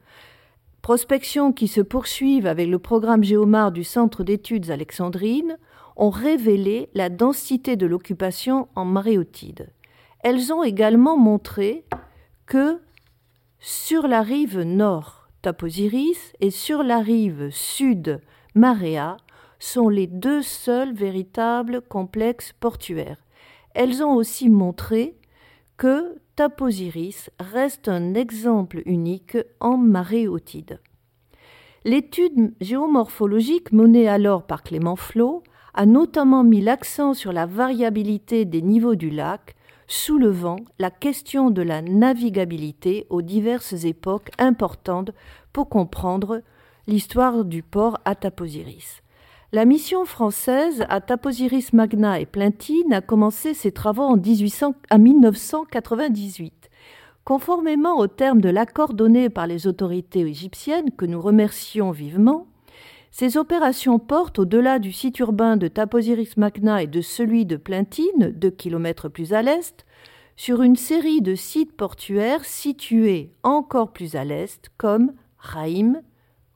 prospections 0.81 1.53
qui 1.53 1.67
se 1.67 1.81
poursuivent 1.81 2.47
avec 2.47 2.67
le 2.67 2.79
programme 2.79 3.23
Géomar 3.23 3.71
du 3.71 3.83
Centre 3.83 4.23
d'études 4.23 4.69
alexandrines, 4.71 5.57
ont 5.97 6.09
révélé 6.09 6.89
la 6.93 7.09
densité 7.09 7.75
de 7.75 7.85
l'occupation 7.85 8.67
en 8.75 8.85
maréotide. 8.85 9.69
Elles 10.23 10.53
ont 10.53 10.63
également 10.63 11.17
montré 11.17 11.85
que 12.45 12.79
sur 13.59 14.07
la 14.07 14.21
rive 14.21 14.61
nord, 14.61 15.27
Taposiris, 15.41 16.33
et 16.39 16.51
sur 16.51 16.83
la 16.83 16.99
rive 16.99 17.49
sud, 17.51 18.21
Marea, 18.55 19.17
sont 19.59 19.89
les 19.89 20.07
deux 20.07 20.41
seuls 20.41 20.93
véritables 20.93 21.81
complexes 21.81 22.53
portuaires. 22.59 23.25
Elles 23.73 24.03
ont 24.03 24.13
aussi 24.13 24.49
montré 24.49 25.15
que 25.77 26.19
Taposiris 26.35 27.29
reste 27.39 27.87
un 27.87 28.13
exemple 28.13 28.81
unique 28.85 29.37
en 29.59 29.77
maréotide. 29.77 30.79
L'étude 31.83 32.53
géomorphologique 32.59 33.71
menée 33.71 34.07
alors 34.07 34.45
par 34.45 34.63
Clément 34.63 34.95
Flo 34.95 35.43
a 35.77 35.85
notamment 35.85 36.43
mis 36.43 36.59
l'accent 36.59 37.13
sur 37.13 37.31
la 37.31 37.45
variabilité 37.45 38.43
des 38.45 38.63
niveaux 38.63 38.95
du 38.95 39.11
lac, 39.11 39.55
soulevant 39.87 40.57
la 40.79 40.89
question 40.89 41.51
de 41.51 41.61
la 41.61 41.83
navigabilité 41.83 43.05
aux 43.11 43.21
diverses 43.21 43.85
époques 43.85 44.31
importantes 44.39 45.11
pour 45.53 45.69
comprendre 45.69 46.41
l'histoire 46.87 47.45
du 47.45 47.61
port 47.61 47.99
à 48.05 48.15
Taposiris. 48.15 49.03
La 49.53 49.65
mission 49.65 50.05
française 50.05 50.83
à 50.89 50.99
Taposiris 50.99 51.73
Magna 51.73 52.19
et 52.19 52.25
Plintine 52.25 52.91
a 52.91 53.01
commencé 53.01 53.53
ses 53.53 53.71
travaux 53.71 54.01
en 54.01 54.17
1998. 54.17 56.71
Conformément 57.23 57.99
aux 57.99 58.07
termes 58.07 58.41
de 58.41 58.49
l'accord 58.49 58.95
donné 58.95 59.29
par 59.29 59.45
les 59.45 59.67
autorités 59.67 60.21
égyptiennes, 60.21 60.89
que 60.89 61.05
nous 61.05 61.21
remercions 61.21 61.91
vivement, 61.91 62.47
ces 63.11 63.37
opérations 63.37 63.99
portent, 63.99 64.39
au-delà 64.39 64.79
du 64.79 64.91
site 64.91 65.19
urbain 65.19 65.57
de 65.57 65.67
Taposiris 65.67 66.37
Magna 66.37 66.83
et 66.83 66.87
de 66.87 67.01
celui 67.01 67.45
de 67.45 67.55
Plintine, 67.55 68.31
deux 68.35 68.51
kilomètres 68.51 69.09
plus 69.09 69.33
à 69.33 69.41
l'est, 69.41 69.85
sur 70.35 70.61
une 70.61 70.75
série 70.75 71.21
de 71.21 71.33
sites 71.33 71.75
portuaires 71.75 72.45
situés 72.45 73.31
encore 73.43 73.91
plus 73.91 74.15
à 74.15 74.23
l'est, 74.23 74.69
comme 74.77 75.13
Raïm, 75.37 76.01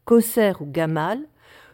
Kosser 0.05 0.53
ou 0.59 0.65
Gamal, 0.65 1.27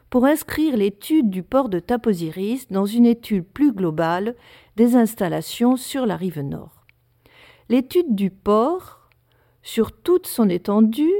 pour 0.09 0.25
inscrire 0.25 0.77
l'étude 0.77 1.29
du 1.29 1.43
port 1.43 1.67
de 1.67 1.79
Taposiris 1.79 2.67
dans 2.69 2.85
une 2.85 3.05
étude 3.05 3.45
plus 3.45 3.73
globale 3.73 4.35
des 4.77 4.95
installations 4.95 5.75
sur 5.75 6.05
la 6.05 6.15
rive 6.15 6.39
nord. 6.39 6.85
L'étude 7.67 8.15
du 8.15 8.29
port, 8.29 9.09
sur 9.61 9.91
toute 9.91 10.27
son 10.27 10.47
étendue, 10.47 11.11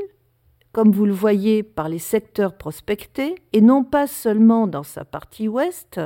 comme 0.72 0.92
vous 0.92 1.06
le 1.06 1.14
voyez 1.14 1.64
par 1.64 1.90
les 1.90 2.00
secteurs 2.00 2.58
prospectés, 2.58 3.36
et 3.54 3.62
non 3.62 3.84
pas 3.84 4.08
seulement 4.08 4.68
dans 4.68 4.84
sa 4.84 5.06
partie 5.06 5.48
ouest. 5.48 6.00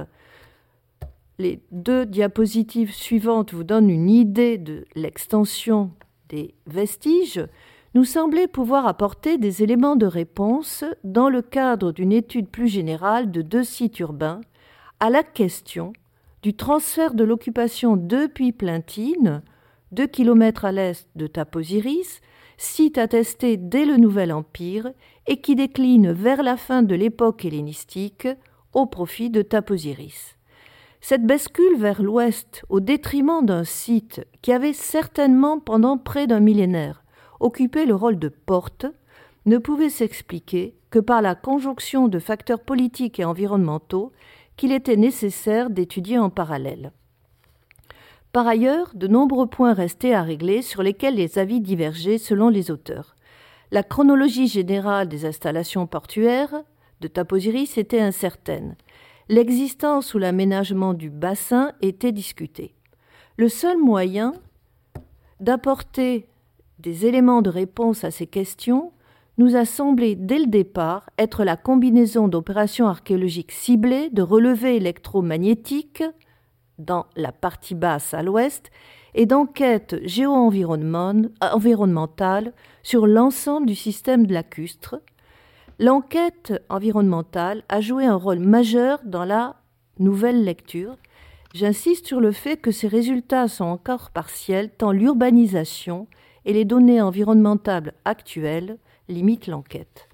Les 1.40 1.62
deux 1.72 2.06
diapositives 2.06 2.94
suivantes 2.94 3.54
vous 3.54 3.64
donnent 3.64 3.90
une 3.90 4.10
idée 4.10 4.58
de 4.58 4.86
l'extension 4.96 5.92
des 6.30 6.54
vestiges, 6.68 7.46
nous 7.94 8.06
semblait 8.06 8.48
pouvoir 8.48 8.88
apporter 8.88 9.38
des 9.38 9.64
éléments 9.64 9.98
de 9.98 10.06
réponse 10.06 10.86
dans 11.04 11.30
le 11.30 11.42
cadre 11.42 11.92
d'une 11.92 12.14
étude 12.14 12.48
plus 12.48 12.68
générale 12.68 13.32
de 13.32 13.42
deux 13.42 13.64
sites 13.64 14.00
urbains 14.00 14.40
à 15.00 15.10
la 15.10 15.24
question 15.24 15.92
du 16.42 16.56
transfert 16.56 17.14
de 17.14 17.24
l'occupation 17.24 17.98
depuis 17.98 18.52
Plintine, 18.52 19.44
deux 19.92 20.08
kilomètres 20.08 20.66
à 20.66 20.72
l'est 20.72 21.08
de 21.16 21.28
Taposiris, 21.28 22.22
site 22.62 23.00
attesté 23.00 23.58
dès 23.58 23.86
le 23.86 23.98
Nouvel 23.98 24.32
Empire 24.32 24.92
et 25.26 25.42
qui 25.42 25.56
décline 25.56 26.12
vers 26.12 26.44
la 26.44 26.58
fin 26.58 26.84
de 26.84 26.94
l'époque 26.94 27.44
hellénistique 27.44 28.28
au 28.74 28.86
profit 28.86 29.32
de 29.32 29.42
Taposiris. 29.42 30.38
Cette 31.02 31.26
bascule 31.26 31.80
vers 31.80 32.04
l'ouest, 32.04 32.64
au 32.70 32.80
détriment 32.80 33.44
d'un 33.44 33.64
site 33.64 34.22
qui 34.44 34.52
avait 34.52 34.74
certainement 34.74 35.60
pendant 35.60 35.98
près 35.98 36.28
d'un 36.28 36.40
millénaire 36.40 37.04
occupé 37.40 37.88
le 37.88 37.96
rôle 37.96 38.20
de 38.20 38.30
porte, 38.30 38.86
ne 39.48 39.58
pouvait 39.58 39.90
s'expliquer 39.90 40.76
que 40.92 41.00
par 41.00 41.24
la 41.24 41.34
conjonction 41.34 42.08
de 42.08 42.20
facteurs 42.20 42.62
politiques 42.62 43.20
et 43.20 43.26
environnementaux 43.26 44.12
qu'il 44.56 44.72
était 44.72 44.98
nécessaire 44.98 45.72
d'étudier 45.72 46.20
en 46.20 46.30
parallèle. 46.30 46.92
Par 48.32 48.48
ailleurs, 48.48 48.92
de 48.94 49.08
nombreux 49.08 49.48
points 49.48 49.74
restaient 49.74 50.14
à 50.14 50.22
régler 50.22 50.62
sur 50.62 50.84
lesquels 50.84 51.16
les 51.16 51.38
avis 51.38 51.60
divergeaient 51.60 52.18
selon 52.18 52.50
les 52.50 52.72
auteurs. 52.72 53.16
La 53.72 53.84
chronologie 53.84 54.48
générale 54.48 55.10
des 55.10 55.26
installations 55.26 55.86
portuaires 55.88 56.64
de 57.02 57.08
Taposiris 57.08 57.78
était 57.78 58.00
incertaine. 58.00 58.76
L'existence 59.28 60.14
ou 60.14 60.18
l'aménagement 60.18 60.94
du 60.94 61.10
bassin 61.10 61.72
était 61.82 62.12
discuté. 62.12 62.74
Le 63.38 63.50
seul 63.50 63.78
moyen 63.78 64.34
d'apporter 65.40 66.28
des 66.80 67.06
éléments 67.06 67.42
de 67.42 67.50
réponse 67.50 68.04
à 68.04 68.12
ces 68.12 68.28
questions 68.28 68.92
nous 69.38 69.56
a 69.56 69.66
semblé 69.66 70.16
dès 70.16 70.40
le 70.40 70.48
départ 70.48 71.10
être 71.18 71.44
la 71.44 71.58
combinaison 71.58 72.28
d'opérations 72.28 72.88
archéologiques 72.88 73.52
ciblées, 73.52 74.10
de 74.10 74.22
relevés 74.22 74.76
électromagnétiques, 74.76 76.04
dans 76.86 77.06
la 77.16 77.32
partie 77.32 77.76
basse 77.76 78.14
à 78.14 78.24
l'ouest 78.24 78.72
et 79.14 79.26
d'enquêtes 79.26 79.96
géo-environnementales 80.04 82.54
sur 82.84 83.08
l'ensemble 83.08 83.68
du 83.68 83.76
système 83.76 84.26
de 84.26 84.34
lacustre. 84.34 84.98
L'enquête 85.80 86.54
environnementale 86.70 87.64
a 87.70 87.82
joué 87.82 88.06
un 88.06 88.16
rôle 88.16 88.40
majeur 88.40 89.00
dans 89.04 89.26
la 89.26 89.56
nouvelle 90.00 90.44
lecture. 90.44 90.98
J'insiste 91.54 92.08
sur 92.08 92.22
le 92.22 92.32
fait 92.32 92.58
que 92.58 92.72
ces 92.72 92.88
résultats 92.88 93.48
sont 93.48 93.66
encore 93.66 94.12
partiels 94.12 94.70
tant 94.70 94.92
l'urbanisation 94.92 96.08
et 96.46 96.54
les 96.54 96.66
données 96.66 97.02
environnementales 97.02 97.94
actuelles 98.06 98.78
limitent 99.10 99.48
l'enquête. 99.48 100.11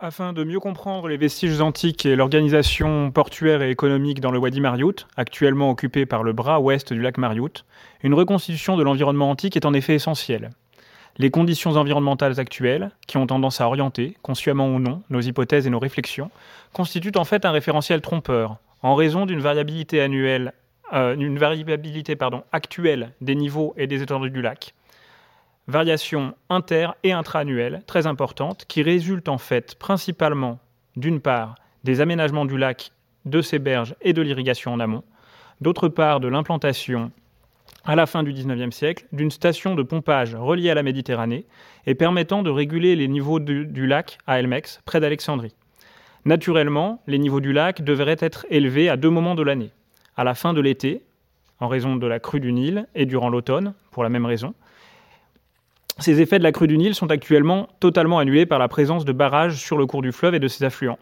Afin 0.00 0.32
de 0.32 0.42
mieux 0.42 0.58
comprendre 0.58 1.06
les 1.06 1.16
vestiges 1.16 1.60
antiques 1.60 2.04
et 2.04 2.16
l'organisation 2.16 3.12
portuaire 3.12 3.62
et 3.62 3.70
économique 3.70 4.20
dans 4.20 4.32
le 4.32 4.38
Wadi 4.38 4.60
Mariout, 4.60 5.06
actuellement 5.16 5.70
occupé 5.70 6.04
par 6.04 6.24
le 6.24 6.32
bras 6.32 6.58
ouest 6.58 6.92
du 6.92 7.00
lac 7.00 7.16
Mariout, 7.16 7.64
une 8.02 8.12
reconstitution 8.12 8.76
de 8.76 8.82
l'environnement 8.82 9.30
antique 9.30 9.56
est 9.56 9.64
en 9.64 9.72
effet 9.72 9.94
essentielle. 9.94 10.50
Les 11.16 11.30
conditions 11.30 11.76
environnementales 11.76 12.40
actuelles, 12.40 12.90
qui 13.06 13.18
ont 13.18 13.26
tendance 13.28 13.60
à 13.60 13.68
orienter, 13.68 14.16
consciemment 14.20 14.66
ou 14.66 14.80
non, 14.80 15.02
nos 15.10 15.20
hypothèses 15.20 15.68
et 15.68 15.70
nos 15.70 15.78
réflexions, 15.78 16.32
constituent 16.72 17.16
en 17.16 17.24
fait 17.24 17.44
un 17.44 17.52
référentiel 17.52 18.00
trompeur, 18.00 18.56
en 18.82 18.96
raison 18.96 19.26
d'une 19.26 19.40
variabilité 19.40 20.00
annuelle, 20.00 20.54
euh, 20.92 21.14
variabilité 21.38 22.18
actuelle 22.50 23.12
des 23.20 23.36
niveaux 23.36 23.74
et 23.76 23.86
des 23.86 24.02
étendues 24.02 24.30
du 24.30 24.42
lac, 24.42 24.74
variations 25.66 26.34
inter- 26.50 26.92
et 27.02 27.12
intra-annuelles 27.12 27.82
très 27.86 28.06
importantes 28.06 28.64
qui 28.68 28.82
résultent 28.82 29.28
en 29.28 29.38
fait 29.38 29.74
principalement, 29.76 30.58
d'une 30.96 31.20
part, 31.20 31.56
des 31.84 32.00
aménagements 32.00 32.44
du 32.44 32.58
lac, 32.58 32.92
de 33.24 33.40
ses 33.40 33.58
berges 33.58 33.94
et 34.02 34.12
de 34.12 34.22
l'irrigation 34.22 34.72
en 34.72 34.80
amont, 34.80 35.02
d'autre 35.60 35.88
part, 35.88 36.20
de 36.20 36.28
l'implantation 36.28 37.10
à 37.84 37.96
la 37.96 38.06
fin 38.06 38.22
du 38.22 38.32
XIXe 38.32 38.74
siècle 38.74 39.06
d'une 39.12 39.30
station 39.30 39.74
de 39.74 39.82
pompage 39.82 40.34
reliée 40.34 40.70
à 40.70 40.74
la 40.74 40.82
Méditerranée 40.82 41.46
et 41.86 41.94
permettant 41.94 42.42
de 42.42 42.50
réguler 42.50 42.96
les 42.96 43.08
niveaux 43.08 43.40
du, 43.40 43.86
lac 43.86 44.18
à 44.26 44.38
Elmex, 44.38 44.80
près 44.84 45.00
d'Alexandrie. 45.00 45.54
Naturellement, 46.24 47.02
les 47.06 47.18
niveaux 47.18 47.40
du 47.40 47.52
lac 47.52 47.82
devraient 47.82 48.16
être 48.18 48.46
élevés 48.48 48.88
à 48.88 48.96
deux 48.96 49.10
moments 49.10 49.34
de 49.34 49.42
l'année. 49.42 49.70
À 50.16 50.24
la 50.24 50.34
fin 50.34 50.54
de 50.54 50.60
l'été, 50.60 51.02
en 51.60 51.68
raison 51.68 51.96
de 51.96 52.06
la 52.06 52.20
crue 52.20 52.40
du 52.40 52.52
Nil, 52.52 52.86
et 52.94 53.04
durant 53.04 53.28
l'automne, 53.28 53.74
pour 53.90 54.02
la 54.02 54.08
même 54.08 54.24
raison, 54.24 54.54
ces 55.98 56.20
effets 56.20 56.38
de 56.38 56.42
la 56.42 56.50
crue 56.50 56.66
du 56.66 56.76
Nil 56.76 56.94
sont 56.94 57.10
actuellement 57.10 57.68
totalement 57.78 58.18
annulés 58.18 58.46
par 58.46 58.58
la 58.58 58.68
présence 58.68 59.04
de 59.04 59.12
barrages 59.12 59.56
sur 59.56 59.78
le 59.78 59.86
cours 59.86 60.02
du 60.02 60.10
fleuve 60.10 60.34
et 60.34 60.40
de 60.40 60.48
ses 60.48 60.64
affluents. 60.64 60.98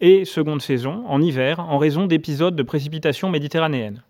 Et 0.00 0.24
seconde 0.24 0.62
saison, 0.62 1.04
en 1.08 1.20
hiver, 1.20 1.60
en 1.60 1.76
raison 1.76 2.06
d'épisodes 2.06 2.56
de 2.56 2.62
précipitations 2.62 3.28
méditerranéennes. 3.28 4.02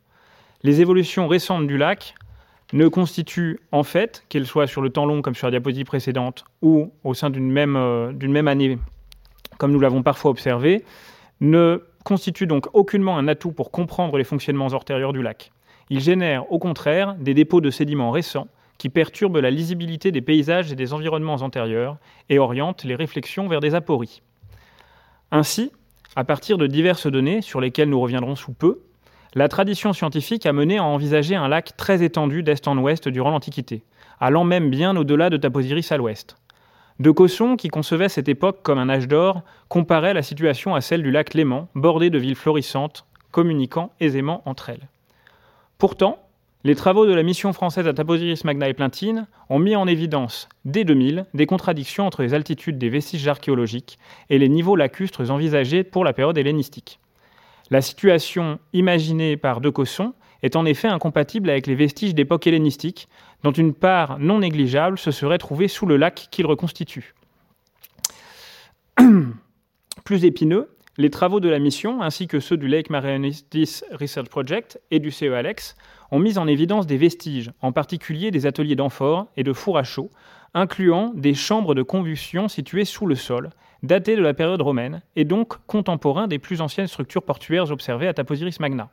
Les 0.62 0.80
évolutions 0.80 1.26
récentes 1.26 1.66
du 1.66 1.76
lac 1.76 2.14
ne 2.72 2.86
constituent 2.86 3.58
en 3.72 3.82
fait, 3.82 4.24
qu'elles 4.28 4.46
soient 4.46 4.68
sur 4.68 4.82
le 4.82 4.90
temps 4.90 5.04
long 5.04 5.20
comme 5.20 5.34
sur 5.34 5.48
la 5.48 5.50
diapositive 5.50 5.86
précédente 5.86 6.44
ou 6.62 6.92
au 7.02 7.14
sein 7.14 7.30
d'une 7.30 7.50
même, 7.50 7.74
euh, 7.74 8.46
année, 8.46 8.78
comme 9.58 9.72
nous 9.72 9.80
l'avons 9.80 10.04
parfois 10.04 10.30
observé, 10.30 10.84
ne 11.40 11.82
constituent 12.04 12.46
donc 12.46 12.68
aucunement 12.72 13.18
un 13.18 13.26
atout 13.26 13.50
pour 13.50 13.72
comprendre 13.72 14.16
les 14.16 14.24
fonctionnements 14.24 14.66
antérieurs 14.66 15.12
du 15.12 15.22
lac. 15.22 15.50
Ils 15.88 16.00
génèrent 16.00 16.50
au 16.52 16.60
contraire 16.60 17.16
des 17.18 17.34
dépôts 17.34 17.60
de 17.60 17.70
sédiments 17.70 18.12
récents 18.12 18.46
qui 18.80 18.88
perturbe 18.88 19.36
la 19.36 19.50
lisibilité 19.50 20.10
des 20.10 20.22
paysages 20.22 20.72
et 20.72 20.74
des 20.74 20.94
environnements 20.94 21.34
antérieurs 21.34 21.98
et 22.30 22.38
oriente 22.38 22.82
les 22.82 22.94
réflexions 22.94 23.46
vers 23.46 23.60
des 23.60 23.74
apories. 23.74 24.22
Ainsi, 25.30 25.70
à 26.16 26.24
partir 26.24 26.56
de 26.56 26.66
diverses 26.66 27.06
données 27.06 27.42
sur 27.42 27.60
lesquelles 27.60 27.90
nous 27.90 28.00
reviendrons 28.00 28.36
sous 28.36 28.54
peu, 28.54 28.80
la 29.34 29.48
tradition 29.48 29.92
scientifique 29.92 30.46
a 30.46 30.54
mené 30.54 30.78
à 30.78 30.84
envisager 30.84 31.36
un 31.36 31.46
lac 31.46 31.76
très 31.76 32.02
étendu 32.02 32.42
d'est 32.42 32.66
en 32.66 32.78
ouest 32.78 33.06
durant 33.06 33.28
l'Antiquité, 33.28 33.82
allant 34.18 34.44
même 34.44 34.70
bien 34.70 34.96
au-delà 34.96 35.28
de 35.28 35.36
Taposiris 35.36 35.92
à 35.92 35.98
l'ouest. 35.98 36.36
De 37.00 37.10
Cosson, 37.10 37.56
qui 37.56 37.68
concevait 37.68 38.08
cette 38.08 38.30
époque 38.30 38.62
comme 38.62 38.78
un 38.78 38.88
âge 38.88 39.08
d'or, 39.08 39.42
comparait 39.68 40.14
la 40.14 40.22
situation 40.22 40.74
à 40.74 40.80
celle 40.80 41.02
du 41.02 41.10
lac 41.10 41.34
Léman, 41.34 41.68
bordé 41.74 42.08
de 42.08 42.18
villes 42.18 42.34
florissantes, 42.34 43.04
communiquant 43.30 43.92
aisément 44.00 44.40
entre 44.46 44.70
elles. 44.70 44.88
Pourtant, 45.76 46.29
les 46.62 46.74
travaux 46.74 47.06
de 47.06 47.14
la 47.14 47.22
mission 47.22 47.54
française 47.54 47.88
à 47.88 47.94
Taposiris 47.94 48.44
Magna 48.44 48.68
et 48.68 48.74
Plintine 48.74 49.26
ont 49.48 49.58
mis 49.58 49.76
en 49.76 49.86
évidence, 49.86 50.46
dès 50.66 50.84
2000, 50.84 51.24
des 51.32 51.46
contradictions 51.46 52.06
entre 52.06 52.22
les 52.22 52.34
altitudes 52.34 52.76
des 52.76 52.90
vestiges 52.90 53.26
archéologiques 53.28 53.98
et 54.28 54.38
les 54.38 54.50
niveaux 54.50 54.76
lacustres 54.76 55.30
envisagés 55.30 55.84
pour 55.84 56.04
la 56.04 56.12
période 56.12 56.36
hellénistique. 56.36 57.00
La 57.70 57.80
situation 57.80 58.58
imaginée 58.74 59.38
par 59.38 59.62
De 59.62 59.70
Cosson 59.70 60.12
est 60.42 60.54
en 60.54 60.66
effet 60.66 60.88
incompatible 60.88 61.48
avec 61.48 61.66
les 61.66 61.74
vestiges 61.74 62.14
d'époque 62.14 62.46
hellénistique, 62.46 63.08
dont 63.42 63.52
une 63.52 63.72
part 63.72 64.18
non 64.18 64.40
négligeable 64.40 64.98
se 64.98 65.12
serait 65.12 65.38
trouvée 65.38 65.68
sous 65.68 65.86
le 65.86 65.96
lac 65.96 66.28
qu'il 66.30 66.44
reconstitue. 66.44 67.14
Plus 70.04 70.24
épineux, 70.26 70.68
les 71.00 71.08
travaux 71.08 71.40
de 71.40 71.48
la 71.48 71.58
mission, 71.58 72.02
ainsi 72.02 72.28
que 72.28 72.40
ceux 72.40 72.58
du 72.58 72.68
Lake 72.68 72.90
Marianistis 72.90 73.82
Research 73.90 74.28
Project 74.28 74.78
et 74.90 74.98
du 74.98 75.10
CEALEX, 75.10 75.74
ont 76.10 76.18
mis 76.18 76.36
en 76.36 76.46
évidence 76.46 76.86
des 76.86 76.98
vestiges, 76.98 77.52
en 77.62 77.72
particulier 77.72 78.30
des 78.30 78.44
ateliers 78.44 78.76
d'amphores 78.76 79.26
et 79.38 79.42
de 79.42 79.54
fours 79.54 79.78
à 79.78 79.82
chaud, 79.82 80.10
incluant 80.52 81.12
des 81.14 81.32
chambres 81.32 81.74
de 81.74 81.82
combustion 81.82 82.48
situées 82.48 82.84
sous 82.84 83.06
le 83.06 83.14
sol, 83.14 83.48
datées 83.82 84.14
de 84.14 84.20
la 84.20 84.34
période 84.34 84.60
romaine 84.60 85.00
et 85.16 85.24
donc 85.24 85.54
contemporains 85.66 86.28
des 86.28 86.38
plus 86.38 86.60
anciennes 86.60 86.86
structures 86.86 87.22
portuaires 87.22 87.70
observées 87.70 88.08
à 88.08 88.12
Taposiris 88.12 88.60
Magna. 88.60 88.90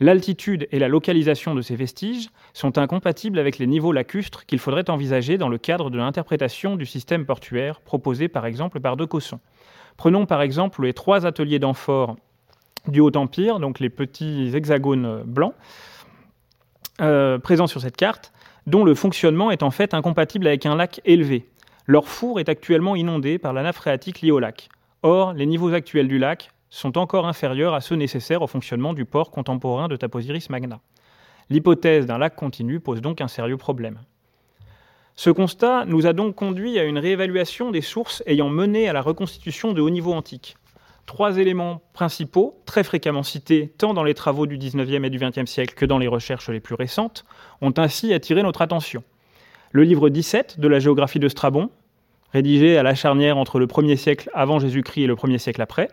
L'altitude 0.00 0.68
et 0.70 0.78
la 0.78 0.88
localisation 0.88 1.54
de 1.54 1.62
ces 1.62 1.76
vestiges 1.76 2.28
sont 2.52 2.76
incompatibles 2.76 3.38
avec 3.38 3.58
les 3.58 3.66
niveaux 3.66 3.92
lacustres 3.92 4.44
qu'il 4.44 4.58
faudrait 4.58 4.90
envisager 4.90 5.38
dans 5.38 5.48
le 5.48 5.58
cadre 5.58 5.88
de 5.88 5.96
l'interprétation 5.96 6.76
du 6.76 6.84
système 6.84 7.24
portuaire 7.24 7.80
proposé 7.80 8.28
par 8.28 8.44
exemple 8.44 8.80
par 8.80 8.98
De 8.98 9.06
Cosson. 9.06 9.40
Prenons 9.96 10.26
par 10.26 10.42
exemple 10.42 10.82
les 10.82 10.92
trois 10.92 11.26
ateliers 11.26 11.58
d'amphores 11.58 12.16
du 12.88 13.00
Haut-Empire, 13.00 13.60
donc 13.60 13.80
les 13.80 13.90
petits 13.90 14.50
hexagones 14.54 15.22
blancs, 15.24 15.54
euh, 17.00 17.38
présents 17.38 17.66
sur 17.66 17.80
cette 17.80 17.96
carte, 17.96 18.32
dont 18.66 18.84
le 18.84 18.94
fonctionnement 18.94 19.50
est 19.50 19.62
en 19.62 19.70
fait 19.70 19.94
incompatible 19.94 20.46
avec 20.46 20.66
un 20.66 20.76
lac 20.76 21.00
élevé. 21.04 21.48
Leur 21.86 22.08
four 22.08 22.38
est 22.38 22.48
actuellement 22.48 22.96
inondé 22.96 23.38
par 23.38 23.52
la 23.52 23.62
nappe 23.62 23.76
phréatique 23.76 24.20
liée 24.20 24.30
au 24.30 24.38
lac. 24.38 24.68
Or, 25.02 25.32
les 25.32 25.46
niveaux 25.46 25.72
actuels 25.72 26.06
du 26.06 26.18
lac 26.18 26.50
sont 26.70 26.96
encore 26.96 27.26
inférieurs 27.26 27.74
à 27.74 27.80
ceux 27.80 27.96
nécessaires 27.96 28.42
au 28.42 28.46
fonctionnement 28.46 28.94
du 28.94 29.04
port 29.04 29.30
contemporain 29.30 29.88
de 29.88 29.96
Taposiris 29.96 30.48
Magna. 30.48 30.80
L'hypothèse 31.50 32.06
d'un 32.06 32.18
lac 32.18 32.36
continu 32.36 32.80
pose 32.80 33.00
donc 33.00 33.20
un 33.20 33.28
sérieux 33.28 33.56
problème. 33.56 33.98
Ce 35.14 35.30
constat 35.30 35.84
nous 35.86 36.06
a 36.06 36.12
donc 36.12 36.34
conduit 36.34 36.78
à 36.78 36.84
une 36.84 36.98
réévaluation 36.98 37.70
des 37.70 37.82
sources 37.82 38.22
ayant 38.26 38.48
mené 38.48 38.88
à 38.88 38.92
la 38.92 39.02
reconstitution 39.02 39.72
de 39.72 39.80
haut 39.80 39.90
niveau 39.90 40.12
antique. 40.12 40.56
Trois 41.04 41.36
éléments 41.36 41.82
principaux, 41.92 42.60
très 42.64 42.84
fréquemment 42.84 43.22
cités 43.22 43.72
tant 43.76 43.92
dans 43.92 44.04
les 44.04 44.14
travaux 44.14 44.46
du 44.46 44.56
XIXe 44.56 45.04
et 45.04 45.10
du 45.10 45.18
XXe 45.18 45.50
siècle 45.50 45.74
que 45.74 45.84
dans 45.84 45.98
les 45.98 46.08
recherches 46.08 46.48
les 46.48 46.60
plus 46.60 46.74
récentes, 46.74 47.24
ont 47.60 47.74
ainsi 47.76 48.14
attiré 48.14 48.42
notre 48.42 48.62
attention. 48.62 49.02
Le 49.72 49.82
livre 49.82 50.08
17 50.08 50.60
de 50.60 50.68
la 50.68 50.78
géographie 50.78 51.18
de 51.18 51.28
Strabon, 51.28 51.70
rédigé 52.32 52.78
à 52.78 52.82
la 52.82 52.94
charnière 52.94 53.36
entre 53.36 53.58
le 53.58 53.66
1er 53.66 53.96
siècle 53.96 54.30
avant 54.32 54.58
Jésus-Christ 54.58 55.04
et 55.04 55.06
le 55.06 55.14
1er 55.14 55.38
siècle 55.38 55.60
après, 55.60 55.88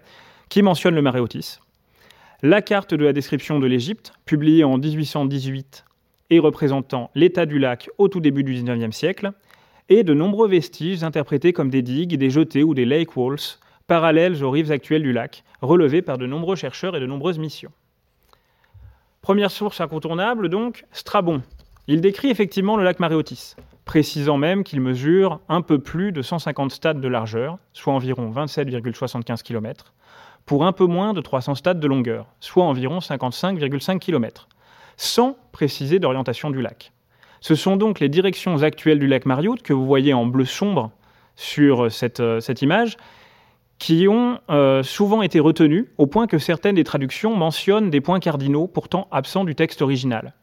qui 0.47 0.61
mentionne 0.61 0.95
le 0.95 1.01
Maréotis. 1.01 1.59
La 2.41 2.61
carte 2.61 2.93
de 2.93 3.03
la 3.03 3.13
description 3.13 3.59
de 3.59 3.67
l'Égypte, 3.67 4.13
publiée 4.25 4.63
en 4.63 4.77
1818 4.77 5.85
et 6.29 6.39
représentant 6.39 7.11
l'état 7.15 7.45
du 7.45 7.59
lac 7.59 7.89
au 7.97 8.07
tout 8.07 8.19
début 8.19 8.43
du 8.43 8.53
XIXe 8.53 8.95
siècle, 8.95 9.31
et 9.89 10.03
de 10.03 10.13
nombreux 10.13 10.47
vestiges 10.47 11.03
interprétés 11.03 11.53
comme 11.53 11.69
des 11.69 11.81
digues, 11.81 12.15
des 12.17 12.29
jetées 12.29 12.63
ou 12.63 12.73
des 12.73 12.85
lake 12.85 13.15
walls 13.17 13.57
parallèles 13.87 14.43
aux 14.43 14.51
rives 14.51 14.71
actuelles 14.71 15.01
du 15.01 15.11
lac, 15.11 15.43
relevées 15.61 16.03
par 16.03 16.17
de 16.17 16.27
nombreux 16.27 16.55
chercheurs 16.55 16.95
et 16.95 16.99
de 16.99 17.07
nombreuses 17.07 17.39
missions. 17.39 17.71
Première 19.21 19.51
source 19.51 19.81
incontournable, 19.81 20.47
donc, 20.47 20.85
Strabon. 20.91 21.41
Il 21.87 22.01
décrit 22.01 22.29
effectivement 22.29 22.77
le 22.77 22.83
lac 22.83 22.99
Maréotis, 22.99 23.55
précisant 23.85 24.37
même 24.37 24.63
qu'il 24.63 24.79
mesure 24.79 25.39
un 25.49 25.61
peu 25.61 25.79
plus 25.79 26.11
de 26.11 26.21
150 26.21 26.71
stades 26.71 27.01
de 27.01 27.07
largeur, 27.07 27.57
soit 27.73 27.93
environ 27.93 28.31
27,75 28.31 29.41
km, 29.41 29.93
pour 30.45 30.65
un 30.65 30.71
peu 30.71 30.85
moins 30.85 31.13
de 31.13 31.21
300 31.21 31.55
stades 31.55 31.79
de 31.79 31.87
longueur, 31.87 32.27
soit 32.39 32.63
environ 32.63 32.99
55,5 32.99 33.97
km, 33.97 34.47
sans 34.99 35.37
préciser 35.53 35.97
d'orientation 35.97 36.49
du 36.49 36.61
lac. 36.61 36.91
Ce 37.39 37.55
sont 37.55 37.77
donc 37.77 38.01
les 38.01 38.09
directions 38.09 38.63
actuelles 38.63 38.99
du 38.99 39.07
lac 39.07 39.25
Marioute, 39.25 39.61
que 39.61 39.71
vous 39.71 39.85
voyez 39.85 40.13
en 40.13 40.25
bleu 40.25 40.43
sombre 40.43 40.91
sur 41.37 41.89
cette, 41.89 42.19
euh, 42.19 42.41
image, 42.61 42.97
qui 43.77 44.09
ont 44.09 44.39
euh, 44.49 44.83
souvent 44.83 45.21
été 45.21 45.39
retenues, 45.39 45.87
au 45.97 46.05
point 46.05 46.27
que 46.27 46.37
certaines 46.37 46.75
des 46.75 46.83
traductions 46.83 47.33
mentionnent 47.33 47.89
des 47.89 48.01
points 48.01 48.19
cardinaux 48.19 48.67
pourtant 48.67 49.07
absents 49.09 49.45
du 49.45 49.55
texte 49.55 49.81
original. 49.81 50.33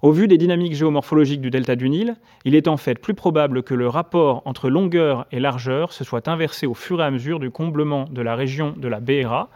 Au 0.00 0.12
vu 0.12 0.28
des 0.28 0.38
dynamiques 0.38 0.76
géomorphologiques 0.76 1.40
du 1.40 1.50
delta 1.50 1.74
du 1.74 1.88
Nil, 1.88 2.14
il 2.44 2.54
est 2.54 2.68
en 2.68 2.76
fait 2.76 3.00
plus 3.00 3.14
probable 3.14 3.64
que 3.64 3.74
le 3.74 3.88
rapport 3.88 4.42
entre 4.44 4.70
longueur 4.70 5.26
et 5.32 5.40
largeur 5.40 5.92
se 5.92 6.04
soit 6.04 6.28
inversé 6.28 6.68
au 6.68 6.74
fur 6.74 7.00
et 7.00 7.04
à 7.04 7.10
mesure 7.10 7.40
du 7.40 7.50
comblement 7.50 8.04
de 8.08 8.22
la 8.22 8.36
région 8.36 8.74
de 8.76 8.86
la 8.86 9.00
Beera, 9.00 9.48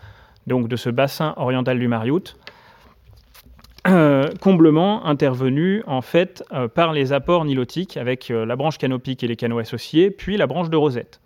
donc 0.49 0.67
de 0.67 0.75
ce 0.75 0.91
bassin 0.91 1.33
oriental 1.37 1.79
du 1.79 1.87
Mariout, 1.87 2.35
comblement 4.41 5.05
intervenu 5.07 5.83
en 5.87 6.03
fait 6.03 6.45
euh, 6.53 6.69
par 6.69 6.93
les 6.93 7.13
apports 7.13 7.45
nilotiques 7.45 7.97
avec 7.97 8.31
euh, 8.31 8.47
la 8.47 8.55
branche 8.55 8.79
canopique 8.79 9.25
et 9.25 9.27
les 9.27 9.37
canaux 9.37 9.59
associés, 9.59 10.11
puis 10.11 10.37
la 10.37 10.47
branche 10.47 10.71
de 10.71 10.77
rosette. 10.77 11.21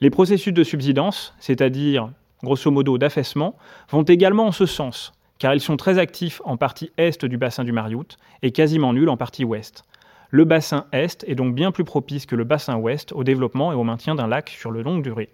Les 0.00 0.10
processus 0.10 0.52
de 0.52 0.62
subsidence, 0.62 1.34
c'est-à-dire 1.40 2.10
grosso 2.42 2.70
modo 2.70 2.96
d'affaissement, 2.96 3.56
vont 3.90 4.02
également 4.02 4.46
en 4.46 4.52
ce 4.52 4.66
sens, 4.66 5.12
car 5.38 5.52
ils 5.52 5.60
sont 5.60 5.76
très 5.76 5.98
actifs 5.98 6.40
en 6.44 6.56
partie 6.56 6.90
est 6.96 7.24
du 7.24 7.36
bassin 7.36 7.64
du 7.64 7.72
Mariout 7.72 8.16
et 8.42 8.52
quasiment 8.52 8.92
nuls 8.92 9.08
en 9.08 9.16
partie 9.16 9.44
ouest. 9.44 9.84
Le 10.30 10.44
bassin 10.44 10.86
est 10.92 11.24
est 11.26 11.34
donc 11.34 11.56
bien 11.56 11.72
plus 11.72 11.84
propice 11.84 12.24
que 12.24 12.36
le 12.36 12.44
bassin 12.44 12.76
ouest 12.76 13.12
au 13.12 13.24
développement 13.24 13.72
et 13.72 13.74
au 13.74 13.82
maintien 13.82 14.14
d'un 14.14 14.28
lac 14.28 14.48
sur 14.50 14.70
le 14.70 14.82
longue 14.82 15.02
durée. 15.02 15.30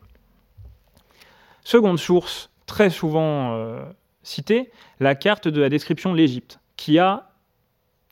Seconde 1.64 1.98
source 1.98 2.50
très 2.64 2.88
souvent 2.90 3.52
euh, 3.54 3.84
citée, 4.26 4.70
la 5.00 5.14
carte 5.14 5.48
de 5.48 5.60
la 5.60 5.68
description 5.68 6.12
de 6.12 6.16
l'Égypte, 6.16 6.58
qui 6.76 6.98
a 6.98 7.30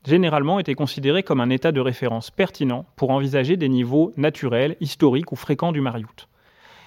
généralement 0.06 0.58
été 0.58 0.74
considérée 0.74 1.22
comme 1.22 1.40
un 1.40 1.50
état 1.50 1.72
de 1.72 1.80
référence 1.80 2.30
pertinent 2.30 2.86
pour 2.96 3.10
envisager 3.10 3.56
des 3.56 3.68
niveaux 3.68 4.12
naturels, 4.16 4.76
historiques 4.80 5.32
ou 5.32 5.36
fréquents 5.36 5.72
du 5.72 5.80
Mariout. 5.80 6.28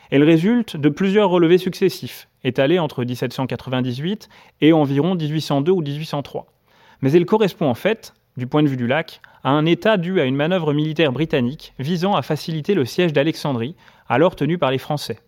Elle 0.10 0.24
résulte 0.24 0.78
de 0.78 0.90
plusieurs 0.90 1.30
relevés 1.30 1.58
successifs, 1.58 2.30
étalés 2.44 2.80
entre 2.80 3.04
1798 3.04 4.30
et 4.62 4.72
environ 4.72 5.16
1802 5.16 5.72
ou 5.72 5.82
1803. 5.82 6.48
Mais 7.02 7.12
elle 7.12 7.26
correspond 7.26 7.68
en 7.68 7.74
fait, 7.74 8.14
du 8.38 8.48
point 8.48 8.64
de 8.64 8.68
vue 8.68 8.78
du 8.78 8.88
lac, 8.88 9.20
à 9.44 9.50
un 9.50 9.66
état 9.66 9.98
dû 9.98 10.22
à 10.22 10.26
une 10.26 10.36
manœuvre 10.36 10.74
militaire 10.74 11.12
britannique 11.12 11.74
visant 11.80 12.16
à 12.16 12.22
faciliter 12.22 12.74
le 12.74 12.86
siège 12.86 13.14
d'Alexandrie, 13.14 13.76
alors 14.08 14.36
tenu 14.36 14.58
par 14.58 14.72
les 14.72 14.78
Français. 14.78 15.20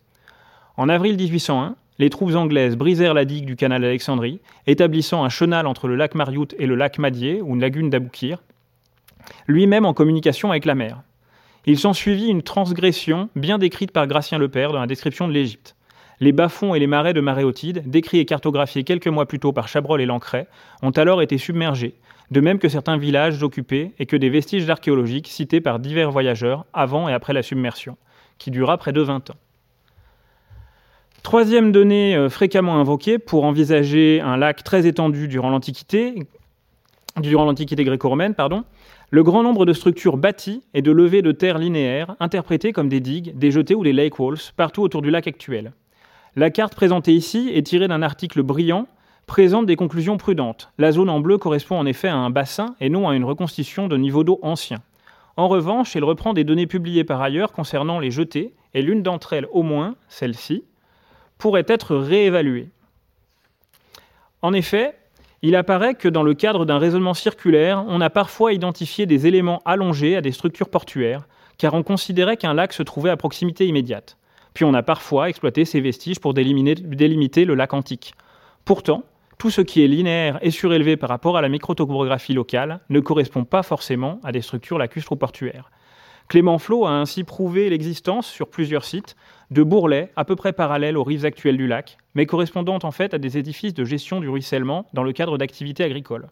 En 0.77 0.87
avril 0.87 1.17
1801, 1.17 1.75
les 1.99 2.09
troupes 2.09 2.35
anglaises 2.35 2.77
brisèrent 2.77 3.13
la 3.13 3.25
digue 3.25 3.45
du 3.45 3.57
canal 3.57 3.81
d'Alexandrie, 3.81 4.39
établissant 4.65 5.23
un 5.23 5.29
chenal 5.29 5.67
entre 5.67 5.87
le 5.87 5.95
lac 5.95 6.15
Mariout 6.15 6.47
et 6.57 6.65
le 6.65 6.75
lac 6.75 6.97
Madier, 6.97 7.41
ou 7.41 7.53
une 7.53 7.61
lagune 7.61 7.89
d'Aboukir, 7.89 8.41
lui-même 9.47 9.85
en 9.85 9.93
communication 9.93 10.49
avec 10.49 10.65
la 10.65 10.75
mer. 10.75 11.01
Il 11.65 11.77
s'ensuivit 11.77 12.29
une 12.29 12.41
transgression 12.41 13.29
bien 13.35 13.57
décrite 13.57 13.91
par 13.91 14.07
Gratien 14.07 14.37
Le 14.37 14.47
Père 14.47 14.71
dans 14.71 14.79
la 14.79 14.87
description 14.87 15.27
de 15.27 15.33
l'Égypte. 15.33 15.75
Les 16.21 16.31
bas-fonds 16.31 16.73
et 16.73 16.79
les 16.79 16.87
marais 16.87 17.13
de 17.13 17.21
Maréotide, 17.21 17.83
décrits 17.85 18.19
et 18.19 18.25
cartographiés 18.25 18.83
quelques 18.83 19.07
mois 19.07 19.25
plus 19.25 19.39
tôt 19.39 19.53
par 19.53 19.67
Chabrol 19.67 20.01
et 20.01 20.05
Lancret, 20.05 20.47
ont 20.81 20.91
alors 20.91 21.21
été 21.21 21.37
submergés, 21.37 21.95
de 22.31 22.41
même 22.41 22.59
que 22.59 22.69
certains 22.69 22.97
villages 22.97 23.41
occupés 23.43 23.93
et 23.99 24.05
que 24.05 24.15
des 24.15 24.29
vestiges 24.29 24.69
archéologiques 24.69 25.27
cités 25.27 25.61
par 25.61 25.79
divers 25.79 26.11
voyageurs 26.11 26.65
avant 26.73 27.09
et 27.09 27.13
après 27.13 27.33
la 27.33 27.43
submersion, 27.43 27.97
qui 28.37 28.51
dura 28.51 28.77
près 28.77 28.93
de 28.93 29.01
20 29.01 29.29
ans. 29.29 29.37
Troisième 31.23 31.71
donnée 31.71 32.15
euh, 32.15 32.29
fréquemment 32.29 32.79
invoquée 32.79 33.19
pour 33.19 33.43
envisager 33.43 34.21
un 34.21 34.37
lac 34.37 34.63
très 34.63 34.87
étendu 34.87 35.27
durant 35.27 35.49
l'Antiquité, 35.49 36.15
durant 37.17 37.45
l'Antiquité 37.45 37.83
gréco-romaine, 37.83 38.35
pardon, 38.35 38.63
le 39.11 39.23
grand 39.23 39.43
nombre 39.43 39.65
de 39.65 39.73
structures 39.73 40.17
bâties 40.17 40.61
et 40.73 40.81
de 40.81 40.91
levées 40.91 41.21
de 41.21 41.31
terre 41.31 41.57
linéaires, 41.57 42.15
interprétées 42.19 42.71
comme 42.71 42.89
des 42.89 42.99
digues, 42.99 43.37
des 43.37 43.51
jetées 43.51 43.75
ou 43.75 43.83
des 43.83 43.93
lake 43.93 44.17
walls, 44.17 44.37
partout 44.55 44.81
autour 44.81 45.01
du 45.01 45.11
lac 45.11 45.27
actuel. 45.27 45.73
La 46.35 46.51
carte 46.51 46.75
présentée 46.75 47.13
ici 47.13 47.51
est 47.53 47.63
tirée 47.63 47.87
d'un 47.87 48.01
article 48.01 48.41
brillant, 48.41 48.87
présente 49.25 49.65
des 49.65 49.75
conclusions 49.75 50.17
prudentes. 50.17 50.71
La 50.77 50.91
zone 50.91 51.09
en 51.09 51.19
bleu 51.19 51.37
correspond 51.37 51.77
en 51.77 51.85
effet 51.85 52.07
à 52.07 52.15
un 52.15 52.29
bassin 52.29 52.75
et 52.79 52.89
non 52.89 53.09
à 53.09 53.15
une 53.15 53.25
reconstitution 53.25 53.87
de 53.87 53.97
niveau 53.97 54.23
d'eau 54.23 54.39
ancien. 54.41 54.77
En 55.37 55.47
revanche, 55.47 55.95
elle 55.95 56.03
reprend 56.03 56.33
des 56.33 56.43
données 56.43 56.67
publiées 56.67 57.03
par 57.03 57.21
ailleurs 57.21 57.51
concernant 57.51 57.99
les 57.99 58.11
jetées, 58.11 58.53
et 58.73 58.81
l'une 58.81 59.03
d'entre 59.03 59.33
elles, 59.33 59.47
au 59.51 59.63
moins, 59.63 59.95
celle-ci, 60.07 60.63
pourrait 61.39 61.65
être 61.67 61.95
réévaluée. 61.95 62.69
En 64.43 64.53
effet, 64.53 64.95
il 65.41 65.55
apparaît 65.55 65.95
que 65.95 66.07
dans 66.07 66.21
le 66.21 66.33
cadre 66.33 66.65
d'un 66.65 66.77
raisonnement 66.77 67.13
circulaire, 67.13 67.83
on 67.87 68.01
a 68.01 68.09
parfois 68.09 68.53
identifié 68.53 69.05
des 69.05 69.25
éléments 69.25 69.61
allongés 69.65 70.15
à 70.17 70.21
des 70.21 70.33
structures 70.33 70.69
portuaires, 70.69 71.27
car 71.57 71.73
on 71.73 71.81
considérait 71.81 72.37
qu'un 72.37 72.53
lac 72.53 72.73
se 72.73 72.83
trouvait 72.83 73.09
à 73.09 73.17
proximité 73.17 73.65
immédiate. 73.65 74.17
Puis 74.53 74.65
on 74.65 74.73
a 74.73 74.83
parfois 74.83 75.29
exploité 75.29 75.63
ces 75.65 75.79
vestiges 75.79 76.19
pour 76.19 76.33
délimiter 76.33 77.45
le 77.45 77.55
lac 77.55 77.73
antique. 77.73 78.13
Pourtant, 78.65 79.03
tout 79.37 79.49
ce 79.49 79.61
qui 79.61 79.81
est 79.81 79.87
linéaire 79.87 80.39
et 80.41 80.51
surélevé 80.51 80.97
par 80.97 81.09
rapport 81.09 81.37
à 81.37 81.41
la 81.41 81.47
microtopographie 81.47 82.33
locale 82.33 82.81
ne 82.89 82.99
correspond 82.99 83.45
pas 83.45 83.63
forcément 83.63 84.19
à 84.23 84.33
des 84.33 84.41
structures 84.41 84.77
lacustres 84.77 85.13
ou 85.13 85.15
portuaires. 85.15 85.71
Clément 86.27 86.59
Flo 86.59 86.85
a 86.85 86.91
ainsi 86.91 87.23
prouvé 87.23 87.69
l'existence 87.69 88.27
sur 88.27 88.49
plusieurs 88.49 88.83
sites 88.83 89.15
de 89.51 89.63
bourrelets 89.63 90.11
à 90.15 90.25
peu 90.25 90.35
près 90.35 90.53
parallèles 90.53 90.97
aux 90.97 91.03
rives 91.03 91.25
actuelles 91.25 91.57
du 91.57 91.67
lac, 91.67 91.97
mais 92.13 92.25
correspondant 92.25 92.79
en 92.83 92.91
fait 92.91 93.13
à 93.13 93.17
des 93.17 93.37
édifices 93.37 93.73
de 93.73 93.83
gestion 93.83 94.19
du 94.19 94.29
ruissellement 94.29 94.85
dans 94.93 95.03
le 95.03 95.11
cadre 95.11 95.37
d'activités 95.37 95.83
agricoles. 95.83 96.27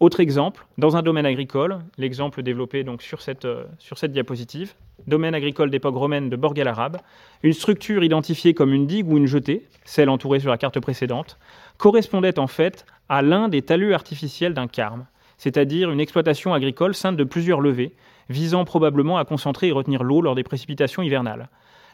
Autre 0.00 0.20
exemple, 0.20 0.64
dans 0.76 0.96
un 0.96 1.02
domaine 1.02 1.26
agricole, 1.26 1.80
l'exemple 1.96 2.42
développé 2.44 2.84
sur 3.00 3.20
cette, 3.20 3.46
euh, 3.46 3.64
sur 3.80 3.98
cette 3.98 4.12
diapositive, 4.12 4.74
domaine 5.08 5.34
agricole 5.34 5.70
d'époque 5.70 5.96
romaine 5.96 6.30
de 6.30 6.36
Borg 6.36 6.60
arabe, 6.60 6.98
une 7.42 7.52
structure 7.52 8.04
identifiée 8.04 8.54
comme 8.54 8.72
une 8.72 8.86
digue 8.86 9.10
ou 9.10 9.16
une 9.16 9.26
jetée, 9.26 9.66
celle 9.84 10.08
entourée 10.08 10.38
sur 10.38 10.50
la 10.50 10.58
carte 10.58 10.78
précédente, 10.78 11.36
correspondait 11.78 12.38
en 12.38 12.46
fait 12.46 12.86
à 13.08 13.22
l'un 13.22 13.48
des 13.48 13.62
talus 13.62 13.92
artificiels 13.92 14.54
d'un 14.54 14.68
carme, 14.68 15.06
c'est-à-dire 15.36 15.90
une 15.90 16.00
exploitation 16.00 16.54
agricole 16.54 16.94
ceinte 16.94 17.16
de 17.16 17.24
plusieurs 17.24 17.60
levées, 17.60 17.92
visant 18.28 18.64
probablement 18.64 19.18
à 19.18 19.24
concentrer 19.24 19.68
et 19.68 19.72
retenir 19.72 20.04
l'eau 20.04 20.20
lors 20.20 20.36
des 20.36 20.44
précipitations 20.44 21.02
hivernales. 21.02 21.48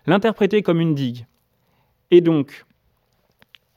L'interpréter 0.07 0.63
comme 0.63 0.81
une 0.81 0.95
digue 0.95 1.27
et 2.11 2.21
donc 2.21 2.65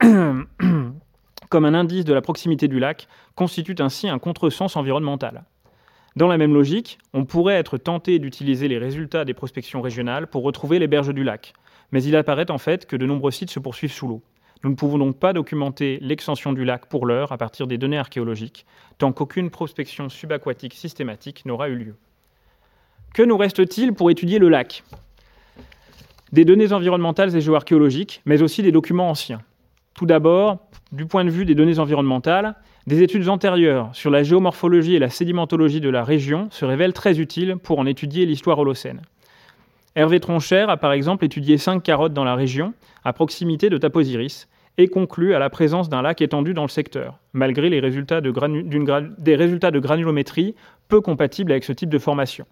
comme 0.00 1.64
un 1.64 1.74
indice 1.74 2.04
de 2.04 2.12
la 2.12 2.20
proximité 2.20 2.68
du 2.68 2.78
lac 2.78 3.08
constitue 3.34 3.76
ainsi 3.78 4.08
un 4.08 4.18
contresens 4.18 4.76
environnemental. 4.76 5.44
Dans 6.16 6.28
la 6.28 6.36
même 6.36 6.52
logique, 6.52 6.98
on 7.14 7.24
pourrait 7.24 7.54
être 7.54 7.78
tenté 7.78 8.18
d'utiliser 8.18 8.68
les 8.68 8.78
résultats 8.78 9.24
des 9.24 9.34
prospections 9.34 9.80
régionales 9.80 10.26
pour 10.26 10.42
retrouver 10.42 10.78
les 10.78 10.86
berges 10.86 11.14
du 11.14 11.24
lac, 11.24 11.54
mais 11.92 12.02
il 12.02 12.16
apparaît 12.16 12.50
en 12.50 12.58
fait 12.58 12.86
que 12.86 12.96
de 12.96 13.06
nombreux 13.06 13.30
sites 13.30 13.50
se 13.50 13.60
poursuivent 13.60 13.92
sous 13.92 14.08
l'eau. 14.08 14.22
Nous 14.64 14.70
ne 14.70 14.74
pouvons 14.74 14.98
donc 14.98 15.18
pas 15.18 15.32
documenter 15.32 15.98
l'extension 16.00 16.52
du 16.52 16.64
lac 16.64 16.86
pour 16.86 17.06
l'heure 17.06 17.30
à 17.30 17.38
partir 17.38 17.66
des 17.68 17.78
données 17.78 17.98
archéologiques, 17.98 18.66
tant 18.98 19.12
qu'aucune 19.12 19.50
prospection 19.50 20.08
subaquatique 20.08 20.74
systématique 20.74 21.46
n'aura 21.46 21.68
eu 21.68 21.76
lieu. 21.76 21.94
Que 23.14 23.22
nous 23.22 23.36
reste-t-il 23.36 23.94
pour 23.94 24.10
étudier 24.10 24.38
le 24.38 24.48
lac? 24.48 24.82
Des 26.32 26.44
données 26.44 26.72
environnementales 26.72 27.34
et 27.34 27.40
géoarchéologiques, 27.40 28.20
mais 28.26 28.42
aussi 28.42 28.62
des 28.62 28.72
documents 28.72 29.10
anciens. 29.10 29.40
Tout 29.94 30.06
d'abord, 30.06 30.58
du 30.92 31.06
point 31.06 31.24
de 31.24 31.30
vue 31.30 31.44
des 31.44 31.54
données 31.54 31.78
environnementales, 31.78 32.54
des 32.86 33.02
études 33.02 33.28
antérieures 33.28 33.90
sur 33.92 34.10
la 34.10 34.22
géomorphologie 34.22 34.94
et 34.94 34.98
la 34.98 35.10
sédimentologie 35.10 35.80
de 35.80 35.88
la 35.88 36.04
région 36.04 36.48
se 36.50 36.64
révèlent 36.64 36.92
très 36.92 37.18
utiles 37.18 37.56
pour 37.56 37.78
en 37.78 37.86
étudier 37.86 38.26
l'histoire 38.26 38.58
holocène. 38.58 39.02
Hervé 39.96 40.20
Tronchère 40.20 40.70
a 40.70 40.76
par 40.76 40.92
exemple 40.92 41.24
étudié 41.24 41.58
cinq 41.58 41.82
carottes 41.82 42.12
dans 42.12 42.24
la 42.24 42.34
région, 42.34 42.74
à 43.04 43.12
proximité 43.12 43.70
de 43.70 43.78
Taposiris, 43.78 44.48
et 44.76 44.86
conclut 44.86 45.34
à 45.34 45.38
la 45.40 45.50
présence 45.50 45.88
d'un 45.88 46.02
lac 46.02 46.22
étendu 46.22 46.54
dans 46.54 46.62
le 46.62 46.68
secteur, 46.68 47.18
malgré 47.32 47.68
des 47.68 47.80
résultats 47.80 48.20
de 48.20 49.80
granulométrie 49.80 50.54
peu 50.86 51.00
compatibles 51.00 51.50
avec 51.50 51.64
ce 51.64 51.72
type 51.72 51.90
de 51.90 51.98
formation. 51.98 52.46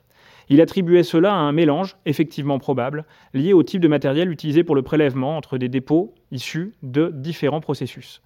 Il 0.49 0.61
attribuait 0.61 1.03
cela 1.03 1.33
à 1.33 1.39
un 1.39 1.53
mélange, 1.53 1.97
effectivement 2.07 2.59
probable, 2.59 3.05
lié 3.35 3.53
au 3.53 3.63
type 3.63 3.81
de 3.81 3.89
matériel 3.89 4.31
utilisé 4.31 4.63
pour 4.63 4.77
le 4.77 4.83
prélèvement 4.83 5.37
entre 5.37 5.59
des 5.59 5.69
dépôts 5.69 6.15
issus 6.31 6.73
de 6.83 7.11
différents 7.13 7.61
processus. 7.61 8.23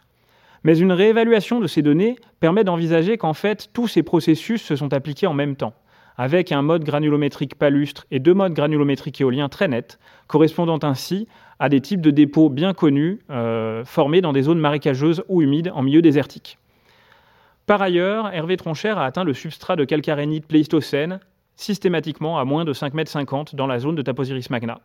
Mais 0.62 0.78
une 0.78 0.92
réévaluation 0.92 1.61
de 1.61 1.66
ces 1.66 1.80
données 1.80 2.16
permet 2.38 2.64
d'envisager 2.64 3.16
qu'en 3.16 3.33
fait 3.33 3.70
tous 3.72 3.88
ces 3.88 4.02
processus 4.02 4.62
se 4.62 4.76
sont 4.76 4.92
appliqués 4.92 5.26
en 5.26 5.33
même 5.33 5.56
temps, 5.56 5.72
avec 6.18 6.52
un 6.52 6.61
mode 6.61 6.85
granulométrique 6.85 7.54
palustre 7.54 8.06
et 8.11 8.18
deux 8.18 8.35
modes 8.35 8.52
granulométriques 8.52 9.22
éoliens 9.22 9.48
très 9.48 9.68
nets, 9.68 9.98
correspondant 10.26 10.78
ainsi 10.83 11.26
à 11.59 11.70
des 11.70 11.80
types 11.80 12.02
de 12.02 12.11
dépôts 12.11 12.50
bien 12.50 12.74
connus 12.74 13.20
euh, 13.30 13.85
formés 13.87 14.20
dans 14.20 14.35
des 14.35 14.42
zones 14.42 14.59
marécageuses 14.59 15.24
ou 15.28 15.40
humides 15.40 15.72
en 15.74 15.83
milieu 15.83 16.02
désertique. 16.02 16.59
Par 17.64 17.80
ailleurs, 17.80 18.35
Hervé 18.35 18.56
Troncher 18.56 18.90
a 18.90 19.04
atteint 19.04 19.24
le 19.24 19.33
substrat 19.33 19.76
de 19.76 19.85
calcarénite 19.85 20.46
pléistocène 20.46 21.20
systématiquement 21.61 22.38
à 22.38 22.44
moins 22.44 22.64
de 22.64 22.73
5,50 22.73 23.38
m 23.38 23.44
dans 23.53 23.66
la 23.66 23.79
zone 23.79 23.94
de 23.94 24.03
Taposiris 24.03 24.49
magna, 24.49 24.81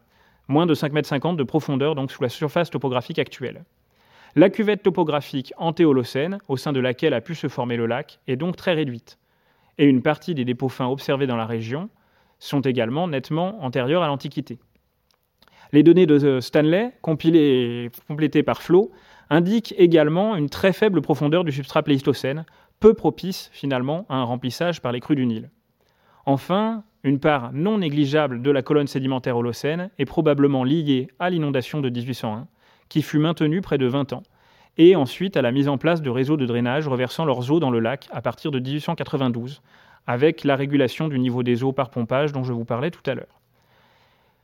moins 0.49 0.65
de 0.65 0.75
5,50 0.75 1.29
m 1.29 1.35
de 1.37 1.43
profondeur 1.43 1.95
donc 1.95 2.11
sous 2.11 2.21
la 2.21 2.29
surface 2.29 2.69
topographique 2.69 3.17
actuelle. 3.17 3.63
La 4.35 4.49
cuvette 4.49 4.83
topographique 4.83 5.53
antéholocène, 5.57 6.39
au 6.49 6.57
sein 6.57 6.73
de 6.73 6.81
laquelle 6.81 7.13
a 7.13 7.21
pu 7.21 7.33
se 7.33 7.47
former 7.47 7.77
le 7.77 7.85
lac, 7.85 8.19
est 8.27 8.35
donc 8.35 8.57
très 8.57 8.73
réduite, 8.73 9.17
et 9.77 9.85
une 9.85 10.01
partie 10.01 10.35
des 10.35 10.43
dépôts 10.43 10.67
fins 10.67 10.87
observés 10.87 11.27
dans 11.27 11.37
la 11.37 11.45
région 11.45 11.89
sont 12.39 12.59
également 12.59 13.07
nettement 13.07 13.63
antérieurs 13.63 14.03
à 14.03 14.07
l'Antiquité. 14.07 14.59
Les 15.71 15.81
données 15.81 16.05
de 16.05 16.41
Stanley, 16.41 16.91
compilées 17.01 17.85
et 17.85 17.91
complétées 18.09 18.43
par 18.43 18.61
Flo, 18.61 18.91
indiquent 19.29 19.73
également 19.77 20.35
une 20.35 20.49
très 20.49 20.73
faible 20.73 21.01
profondeur 21.01 21.45
du 21.45 21.53
substrat 21.53 21.83
pléistocène, 21.83 22.45
peu 22.81 22.93
propice 22.93 23.49
finalement 23.53 24.05
à 24.09 24.15
un 24.15 24.23
remplissage 24.23 24.81
par 24.81 24.91
les 24.91 24.99
crues 24.99 25.15
du 25.15 25.25
Nil. 25.25 25.49
Enfin, 26.25 26.83
une 27.03 27.19
part 27.19 27.51
non 27.53 27.77
négligeable 27.77 28.41
de 28.41 28.49
la 28.49 28.63
colonne 28.63 28.87
sédimentaire 28.87 29.37
holocène 29.37 29.91
est 29.99 30.05
probablement 30.05 30.63
liée 30.63 31.07
à 31.19 31.29
l'inondation 31.29 31.81
de 31.81 31.89
1801, 31.89 32.47
qui 32.89 33.03
fut 33.03 33.19
maintenue 33.19 33.61
près 33.61 33.77
de 33.77 33.85
20 33.85 34.13
ans, 34.13 34.23
et 34.77 34.95
ensuite 34.95 35.37
à 35.37 35.43
la 35.43 35.51
mise 35.51 35.67
en 35.67 35.77
place 35.77 36.01
de 36.01 36.09
réseaux 36.09 36.35
de 36.35 36.45
drainage 36.45 36.87
reversant 36.87 37.25
leurs 37.25 37.51
eaux 37.51 37.59
dans 37.59 37.69
le 37.69 37.79
lac 37.79 38.07
à 38.11 38.21
partir 38.21 38.49
de 38.49 38.59
1892, 38.59 39.61
avec 40.07 40.43
la 40.43 40.55
régulation 40.55 41.07
du 41.07 41.19
niveau 41.19 41.43
des 41.43 41.63
eaux 41.63 41.71
par 41.71 41.91
pompage 41.91 42.31
dont 42.31 42.43
je 42.43 42.53
vous 42.53 42.65
parlais 42.65 42.91
tout 42.91 43.07
à 43.09 43.13
l'heure. 43.13 43.39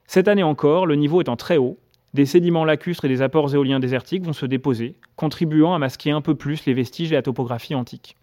Cette 0.05 0.27
année 0.27 0.43
encore, 0.43 0.85
le 0.85 0.95
niveau 0.95 1.21
étant 1.21 1.35
très 1.35 1.57
haut, 1.57 1.77
des 2.13 2.25
sédiments 2.25 2.65
lacustres 2.65 3.05
et 3.05 3.09
des 3.09 3.21
apports 3.21 3.55
éoliens 3.55 3.79
désertiques 3.79 4.25
vont 4.25 4.33
se 4.33 4.45
déposer, 4.45 4.95
contribuant 5.15 5.73
à 5.73 5.79
masquer 5.79 6.11
un 6.11 6.21
peu 6.21 6.35
plus 6.35 6.65
les 6.65 6.73
vestiges 6.73 7.11
et 7.11 7.15
la 7.15 7.21
topographie 7.21 7.73
antique. 7.73 8.17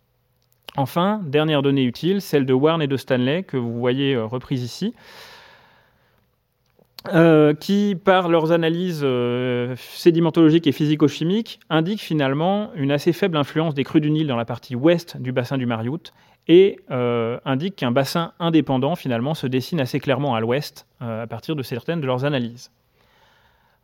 Enfin, 0.76 1.20
dernière 1.24 1.62
donnée 1.62 1.84
utile, 1.84 2.20
celle 2.20 2.46
de 2.46 2.52
Warren 2.52 2.82
et 2.82 2.86
de 2.86 2.96
Stanley, 2.96 3.42
que 3.42 3.56
vous 3.56 3.78
voyez 3.78 4.14
euh, 4.14 4.26
reprise 4.26 4.62
ici, 4.62 4.94
euh, 7.12 7.54
qui, 7.54 7.96
par 8.02 8.28
leurs 8.28 8.52
analyses 8.52 9.00
euh, 9.02 9.74
sédimentologiques 9.76 10.66
et 10.66 10.72
physico-chimiques, 10.72 11.60
indiquent 11.70 12.02
finalement 12.02 12.70
une 12.74 12.92
assez 12.92 13.12
faible 13.12 13.36
influence 13.36 13.74
des 13.74 13.84
crues 13.84 14.00
du 14.00 14.10
Nil 14.10 14.26
dans 14.26 14.36
la 14.36 14.44
partie 14.44 14.76
ouest 14.76 15.16
du 15.16 15.32
bassin 15.32 15.58
du 15.58 15.66
Mariout 15.66 16.12
et 16.50 16.78
indiquent 16.88 17.76
qu'un 17.76 17.90
bassin 17.90 18.32
indépendant 18.40 18.96
finalement 18.96 19.34
se 19.34 19.46
dessine 19.46 19.80
assez 19.80 20.00
clairement 20.00 20.34
à 20.34 20.40
l'ouest 20.40 20.86
à 20.98 21.26
partir 21.26 21.54
de 21.56 21.62
certaines 21.62 22.00
de 22.00 22.06
leurs 22.06 22.24
analyses. 22.24 22.70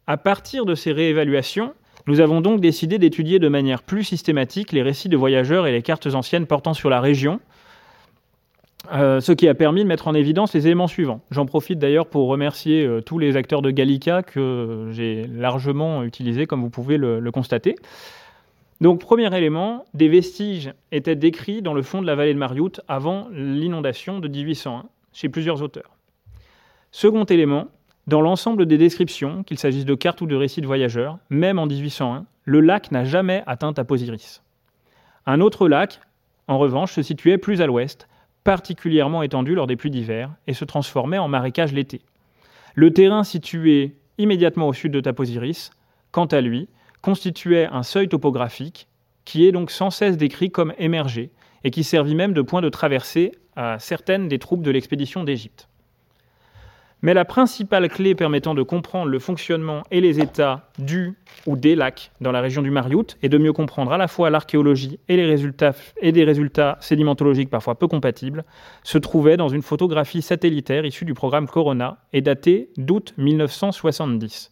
À 0.07 0.17
partir 0.17 0.65
de 0.65 0.75
ces 0.75 0.91
réévaluations, 0.93 1.75
nous 2.07 2.21
avons 2.21 2.41
donc 2.41 2.61
décidé 2.61 2.99
d'étudier 2.99 3.39
de 3.39 3.49
manière 3.49 3.83
plus 3.83 4.05
systématique 4.05 4.73
les 4.73 4.83
récits 4.83 5.09
de 5.09 5.17
voyageurs 5.17 5.67
et 5.67 5.73
les 5.73 5.83
cartes 5.83 6.07
anciennes 6.07 6.47
portant 6.47 6.75
sur 6.75 6.91
la 6.91 7.01
région, 7.01 7.41
euh, 8.93 9.21
ce 9.21 9.33
qui 9.33 9.49
a 9.49 9.55
permis 9.55 9.83
de 9.83 9.89
mettre 9.89 10.09
en 10.09 10.15
évidence 10.15 10.53
les 10.53 10.67
éléments 10.67 10.87
suivants. 10.87 11.23
J'en 11.31 11.47
profite 11.47 11.79
d'ailleurs 11.79 12.07
pour 12.07 12.29
remercier 12.29 12.85
euh, 12.85 13.01
tous 13.01 13.19
les 13.19 13.37
acteurs 13.37 13.63
de 13.63 13.71
Gallica 13.71 14.23
que 14.23 14.89
j'ai 14.93 15.27
largement 15.27 16.03
utilisés, 16.03 16.47
comme 16.47 16.61
vous 16.61 16.71
pouvez 16.71 16.99
le, 16.99 17.21
le, 17.21 17.31
constater. 17.31 17.77
Donc, 18.83 19.01
premier 19.01 19.35
élément, 19.35 19.87
des 19.95 20.09
vestiges 20.09 20.75
étaient 20.93 21.17
décrits 21.17 21.63
dans 21.63 21.73
le 21.73 21.81
fond 21.81 22.03
de 22.03 22.07
la 22.07 22.15
vallée 22.15 22.35
de 22.35 22.39
Mariout 22.39 22.81
avant 22.87 23.29
l'inondation 23.33 24.19
de 24.19 24.29
1801, 24.29 24.85
chez 25.15 25.31
plusieurs 25.31 25.63
auteurs. 25.63 25.97
Second 26.91 27.25
élément, 27.25 27.69
dans 28.07 28.21
l'ensemble 28.21 28.67
des 28.67 28.79
descriptions, 28.79 29.43
qu'il 29.45 29.59
s'agisse 29.59 29.85
de 29.85 29.95
cartes 29.95 30.21
ou 30.21 30.27
de 30.27 30.37
récits 30.37 30.61
de 30.61 30.67
voyageurs, 30.67 31.19
même 31.31 31.59
en 31.59 31.67
1801, 31.67 32.27
le 32.45 32.61
lac 32.61 32.91
n'a 32.91 33.05
jamais 33.05 33.43
atteint 33.47 33.73
Taposiris. 33.73 34.43
Un 35.27 35.41
autre 35.41 35.69
lac, 35.69 36.01
en 36.47 36.59
revanche, 36.59 36.93
se 36.93 37.03
situait 37.03 37.39
plus 37.39 37.63
à 37.63 37.67
l'ouest, 37.67 38.07
particulièrement 38.45 39.23
étendu 39.23 39.55
lors 39.55 39.67
des 39.67 39.77
pluies 39.77 39.91
d'hiver 39.91 40.31
et 40.47 40.53
se 40.53 40.67
transformait 40.67 41.19
en 41.19 41.29
marécage 41.29 41.73
l'été. 41.73 42.03
Le 42.75 42.93
terrain 42.93 43.25
situé 43.25 43.97
immédiatement 44.19 44.69
au 44.69 44.75
sud 44.75 44.93
de 44.93 45.01
Taposiris, 45.01 45.71
quant 46.13 46.27
à 46.27 46.43
lui, 46.43 46.69
constituait 47.01 47.67
un 47.67 47.83
seuil 47.83 48.09
topographique 48.09 48.89
qui 49.25 49.47
est 49.47 49.53
donc 49.53 49.71
sans 49.71 49.91
cesse 49.91 50.19
décrit 50.19 50.51
comme 50.51 50.75
émergé 50.79 51.31
et 51.65 51.71
qui 51.71 51.85
servit 51.85 52.15
même 52.15 52.35
de 52.35 52.43
point 52.43 52.61
de 52.61 52.69
traversée 52.69 53.33
à 53.57 53.79
certaines 53.79 54.29
des 54.29 54.39
troupes 54.39 54.63
de 54.63 54.71
l'expédition 54.71 55.25
d'Égypte. 55.25 55.69
Mais 57.05 57.13
la 57.13 57.27
principale 57.27 57.91
clé 57.91 58.15
permettant 58.15 58.55
de 58.55 58.63
comprendre 58.63 59.11
le 59.11 59.19
fonctionnement 59.19 59.83
et 59.91 60.01
les 60.01 60.21
états 60.21 60.71
du 60.79 61.13
ou 61.45 61.55
des 61.55 61.75
lacs 61.75 62.11
dans 62.23 62.33
la 62.33 62.41
région 62.41 62.63
du 62.63 62.71
Mariout 62.71 63.19
est 63.23 63.29
de 63.29 63.37
mieux 63.37 63.53
comprendre 63.53 63.93
à 63.93 63.99
la 63.99 64.09
fois 64.09 64.31
l'archéologie 64.31 64.99
et, 65.11 65.17
et 66.01 66.13
des 66.13 66.25
résultats 66.25 66.79
sédimentologiques 66.81 67.51
parfois 67.51 67.75
peu 67.75 67.89
compatibles 67.89 68.43
se 68.85 68.97
trouvait 68.97 69.37
dans 69.37 69.51
une 69.51 69.61
photographie 69.61 70.23
satellitaire 70.23 70.87
issue 70.87 71.05
du 71.05 71.13
programme 71.13 71.47
Corona 71.47 71.99
et 72.15 72.23
datée 72.23 72.71
d'août 72.79 73.13
1970. 73.19 74.51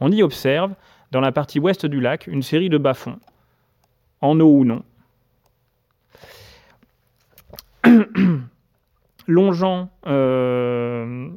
On 0.00 0.10
y 0.10 0.24
observe, 0.24 0.74
dans 1.12 1.20
la 1.20 1.30
partie 1.30 1.60
ouest 1.60 1.86
du 1.86 2.00
lac, 2.00 2.26
une 2.26 2.42
série 2.42 2.68
de 2.68 2.78
bas-fonds, 2.78 3.20
en 4.20 4.40
eau 4.40 4.50
ou 4.50 4.64
non, 4.64 4.82
longeant 9.28 9.88
euh, 10.08 11.28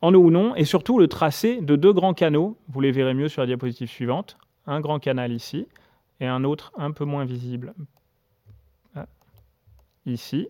en 0.00 0.14
eau 0.14 0.18
ou 0.18 0.30
non, 0.30 0.54
et 0.56 0.64
surtout 0.64 0.98
le 0.98 1.08
tracé 1.08 1.60
de 1.60 1.76
deux 1.76 1.92
grands 1.92 2.14
canaux, 2.14 2.56
vous 2.68 2.80
les 2.80 2.92
verrez 2.92 3.14
mieux 3.14 3.28
sur 3.28 3.42
la 3.42 3.46
diapositive 3.46 3.88
suivante, 3.88 4.36
un 4.66 4.80
grand 4.80 4.98
canal 4.98 5.32
ici, 5.32 5.66
et 6.20 6.26
un 6.26 6.44
autre 6.44 6.72
un 6.76 6.90
peu 6.90 7.04
moins 7.04 7.24
visible 7.24 7.74
ah, 8.94 9.06
ici. 10.06 10.48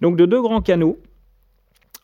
Donc 0.00 0.16
de 0.16 0.26
deux 0.26 0.40
grands 0.40 0.62
canaux, 0.62 0.98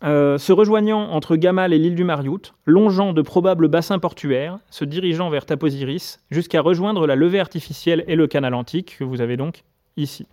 euh, 0.05 0.37
se 0.37 0.53
rejoignant 0.53 1.11
entre 1.11 1.37
Gamal 1.37 1.73
et 1.73 1.79
l'île 1.79 1.95
du 1.95 2.05
Mariout, 2.05 2.53
longeant 2.67 3.15
de 3.15 3.23
probables 3.23 3.69
bassins 3.69 3.99
portuaires, 3.99 4.59
se 4.69 4.85
dirigeant 4.85 5.31
vers 5.31 5.47
Taposiris, 5.47 6.21
jusqu'à 6.31 6.61
rejoindre 6.61 7.07
la 7.07 7.17
levée 7.17 7.41
artificielle 7.41 8.05
et 8.07 8.15
le 8.15 8.27
canal 8.27 8.53
antique, 8.53 8.97
que 8.99 9.05
vous 9.05 9.23
avez 9.23 9.39
donc 9.39 9.65
ici. 9.97 10.27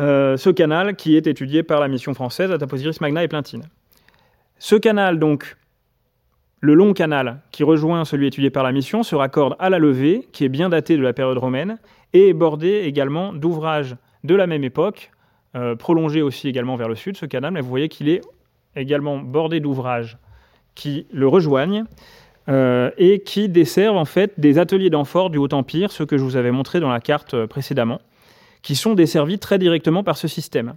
Euh, 0.00 0.36
ce 0.36 0.50
canal 0.50 0.94
qui 0.94 1.16
est 1.16 1.26
étudié 1.26 1.62
par 1.62 1.80
la 1.80 1.88
mission 1.88 2.14
française 2.14 2.52
à 2.52 2.58
Taposiris 2.58 3.00
Magna 3.00 3.24
et 3.24 3.28
Plintine. 3.28 3.64
Ce 4.58 4.76
canal, 4.76 5.18
donc, 5.18 5.56
le 6.60 6.74
long 6.74 6.92
canal 6.92 7.40
qui 7.50 7.64
rejoint 7.64 8.04
celui 8.04 8.28
étudié 8.28 8.50
par 8.50 8.62
la 8.62 8.72
mission, 8.72 9.02
se 9.02 9.16
raccorde 9.16 9.56
à 9.58 9.70
la 9.70 9.78
levée, 9.78 10.28
qui 10.32 10.44
est 10.44 10.48
bien 10.48 10.68
datée 10.68 10.96
de 10.96 11.02
la 11.02 11.12
période 11.12 11.38
romaine, 11.38 11.78
et 12.12 12.28
est 12.28 12.34
bordé 12.34 12.82
également 12.84 13.32
d'ouvrages 13.32 13.96
de 14.24 14.34
la 14.34 14.46
même 14.46 14.64
époque, 14.64 15.10
euh, 15.56 15.74
prolongé 15.74 16.22
aussi 16.22 16.48
également 16.48 16.76
vers 16.76 16.88
le 16.88 16.94
sud, 16.94 17.16
ce 17.16 17.26
canal, 17.26 17.52
mais 17.52 17.60
vous 17.60 17.68
voyez 17.68 17.88
qu'il 17.88 18.08
est 18.08 18.20
également 18.76 19.18
bordé 19.18 19.60
d'ouvrages 19.60 20.16
qui 20.74 21.06
le 21.12 21.26
rejoignent 21.26 21.84
euh, 22.48 22.90
et 22.98 23.20
qui 23.20 23.48
desservent 23.48 23.96
en 23.96 24.04
fait 24.04 24.38
des 24.38 24.58
ateliers 24.58 24.90
d'amphore 24.90 25.30
du 25.30 25.38
Haut-Empire, 25.38 25.90
ce 25.90 26.04
que 26.04 26.16
je 26.16 26.22
vous 26.22 26.36
avais 26.36 26.52
montré 26.52 26.78
dans 26.78 26.90
la 26.90 27.00
carte 27.00 27.46
précédemment 27.46 28.00
qui 28.62 28.76
sont 28.76 28.94
desservis 28.94 29.38
très 29.38 29.58
directement 29.58 30.02
par 30.02 30.16
ce 30.16 30.28
système. 30.28 30.74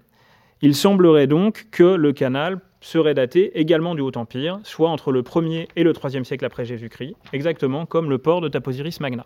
Il 0.62 0.76
semblerait 0.76 1.28
donc 1.28 1.68
que 1.72 1.84
le 1.84 2.14
canal 2.14 2.60
serait 2.82 3.14
daté 3.14 3.60
également 3.60 3.96
du 3.96 4.02
Haut-Empire, 4.02 4.60
soit 4.64 4.90
entre 4.90 5.12
le 5.12 5.22
1er 5.22 5.68
et 5.76 5.84
le 5.84 5.94
3e 5.94 6.24
siècle 6.24 6.46
après 6.46 6.66
Jésus-Christ, 6.66 7.16
exactement 7.34 7.86
comme 7.86 8.10
le 8.10 8.18
port 8.18 8.42
de 8.42 8.48
Taposiris 8.48 9.00
Magna. 9.00 9.26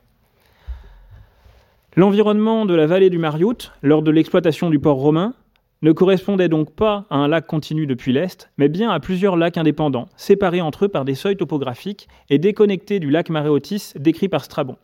L'environnement 1.96 2.66
de 2.66 2.74
la 2.74 2.88
vallée 2.88 3.10
du 3.10 3.18
Mariout, 3.18 3.72
lors 3.82 4.02
de 4.02 4.12
l'exploitation 4.12 4.70
du 4.70 4.80
port 4.80 4.98
romain, 4.98 5.34
ne 5.82 5.92
correspondait 5.92 6.50
donc 6.50 6.74
pas 6.74 7.06
à 7.10 7.18
un 7.18 7.28
lac 7.28 7.48
continu 7.48 7.86
depuis 7.86 8.12
l'est, 8.12 8.50
mais 8.58 8.70
bien 8.70 8.90
à 8.92 9.00
plusieurs 9.00 9.38
lacs 9.38 9.58
indépendants, 9.58 10.10
séparés 10.18 10.62
entre 10.62 10.86
eux 10.86 10.88
par 10.90 11.06
des 11.06 11.16
seuils 11.16 11.38
topographiques 11.38 12.08
et 12.30 12.38
déconnectés 12.38 13.00
du 13.00 13.10
lac 13.10 13.30
Maréotis 13.30 13.94
décrit 13.98 14.28
par 14.28 14.44
Strabon. 14.44 14.78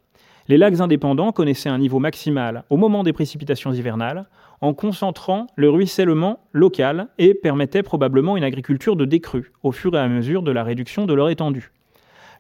Les 0.52 0.58
lacs 0.58 0.82
indépendants 0.82 1.32
connaissaient 1.32 1.70
un 1.70 1.78
niveau 1.78 2.00
maximal 2.00 2.66
au 2.70 2.76
moment 2.76 3.04
des 3.04 3.14
précipitations 3.14 3.72
hivernales, 3.72 4.26
en 4.60 4.74
concentrant 4.74 5.48
le 5.56 5.70
ruissellement 5.70 6.42
local 6.52 7.08
et 7.18 7.34
permettaient 7.34 7.84
probablement 7.84 8.36
une 8.36 8.44
agriculture 8.44 8.98
de 8.98 9.06
décrue 9.06 9.54
au 9.64 9.72
fur 9.72 9.96
et 9.96 10.00
à 10.00 10.10
mesure 10.10 10.44
de 10.44 10.52
la 10.52 10.66
réduction 10.66 11.06
de 11.06 11.14
leur 11.14 11.30
étendue. 11.30 11.72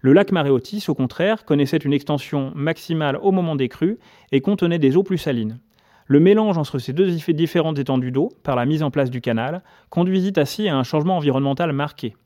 Le 0.01 0.11
lac 0.11 0.33
Maréotis, 0.33 0.83
au 0.89 0.93
contraire, 0.93 1.45
connaissait 1.45 1.77
une 1.77 1.93
extension 1.93 2.51
maximale 2.53 3.17
au 3.21 3.31
moment 3.31 3.55
des 3.55 3.69
crues 3.69 3.97
et 4.33 4.41
contenait 4.41 4.77
des 4.77 4.97
eaux 4.97 5.03
plus 5.03 5.17
salines. 5.17 5.59
Le 6.05 6.19
mélange 6.19 6.57
entre 6.57 6.79
ces 6.79 6.91
deux 6.91 7.15
différentes 7.29 7.79
étendues 7.79 8.11
d'eau, 8.11 8.33
par 8.43 8.57
la 8.57 8.65
mise 8.65 8.83
en 8.83 8.91
place 8.91 9.09
du 9.09 9.21
canal, 9.21 9.63
conduisit 9.89 10.33
ainsi 10.35 10.67
à 10.67 10.75
un 10.75 10.83
changement 10.83 11.15
environnemental 11.15 11.71
marqué. 11.71 12.17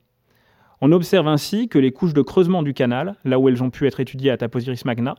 On 0.82 0.92
observe 0.92 1.28
ainsi 1.28 1.70
que 1.70 1.78
les 1.78 1.92
couches 1.92 2.16
de 2.16 2.24
creusement 2.24 2.64
du 2.64 2.74
canal, 2.74 3.18
là 3.24 3.38
où 3.38 3.50
elles 3.50 3.62
ont 3.62 3.70
pu 3.70 3.86
être 3.86 4.00
étudiées 4.00 4.32
à 4.32 4.38
Taposiris 4.38 4.84
magna, 4.84 5.14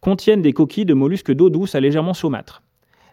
contiennent 0.00 0.42
des 0.42 0.52
coquilles 0.52 0.84
de 0.84 0.94
mollusques 0.94 1.32
d'eau 1.32 1.50
douce 1.50 1.74
à 1.74 1.80
légèrement 1.80 2.14
saumâtre. 2.14 2.62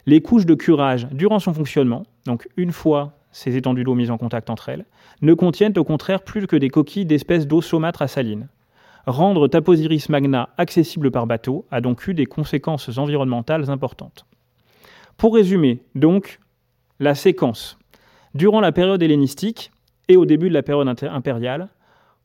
Les 0.06 0.22
couches 0.22 0.46
de 0.46 0.54
curage 0.54 1.06
durant 1.12 1.38
son 1.38 1.52
fonctionnement, 1.52 2.04
donc 2.24 2.48
une 2.56 2.72
fois 2.72 3.18
ces 3.32 3.56
étendues 3.56 3.84
d'eau 3.84 3.94
mises 3.94 4.10
en 4.10 4.18
contact 4.18 4.50
entre 4.50 4.68
elles, 4.68 4.86
ne 5.22 5.34
contiennent 5.34 5.76
au 5.76 5.84
contraire 5.84 6.22
plus 6.22 6.46
que 6.46 6.56
des 6.56 6.70
coquilles 6.70 7.06
d'espèces 7.06 7.46
d'eau 7.46 7.60
saumâtre 7.60 8.02
à 8.02 8.08
saline. 8.08 8.48
Rendre 9.06 9.48
Taposiris 9.48 10.08
magna 10.08 10.50
accessible 10.58 11.10
par 11.10 11.26
bateau 11.26 11.66
a 11.70 11.80
donc 11.80 12.06
eu 12.06 12.14
des 12.14 12.26
conséquences 12.26 12.96
environnementales 12.98 13.70
importantes. 13.70 14.26
Pour 15.16 15.34
résumer, 15.34 15.82
donc, 15.94 16.40
la 17.00 17.14
séquence. 17.14 17.78
Durant 18.34 18.60
la 18.60 18.72
période 18.72 19.02
hellénistique 19.02 19.70
et 20.08 20.16
au 20.16 20.26
début 20.26 20.48
de 20.48 20.54
la 20.54 20.62
période 20.62 20.88
impériale, 21.02 21.68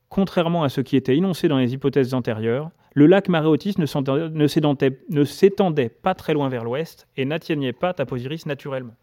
contrairement 0.10 0.64
à 0.64 0.70
ce 0.70 0.82
qui 0.82 0.96
était 0.96 1.16
énoncé 1.16 1.48
dans 1.48 1.58
les 1.58 1.74
hypothèses 1.74 2.14
antérieures, 2.14 2.70
le 2.94 3.08
lac 3.08 3.28
Maréotis 3.28 3.76
ne 3.78 4.46
s'étendait 5.26 5.90
pas 5.90 6.14
très 6.14 6.34
loin 6.34 6.50
vers 6.50 6.64
l'ouest 6.64 7.08
et 7.18 7.26
n'atteignait 7.26 7.74
pas 7.74 7.94
Taposiris 7.94 8.46
naturellement. 8.46 8.96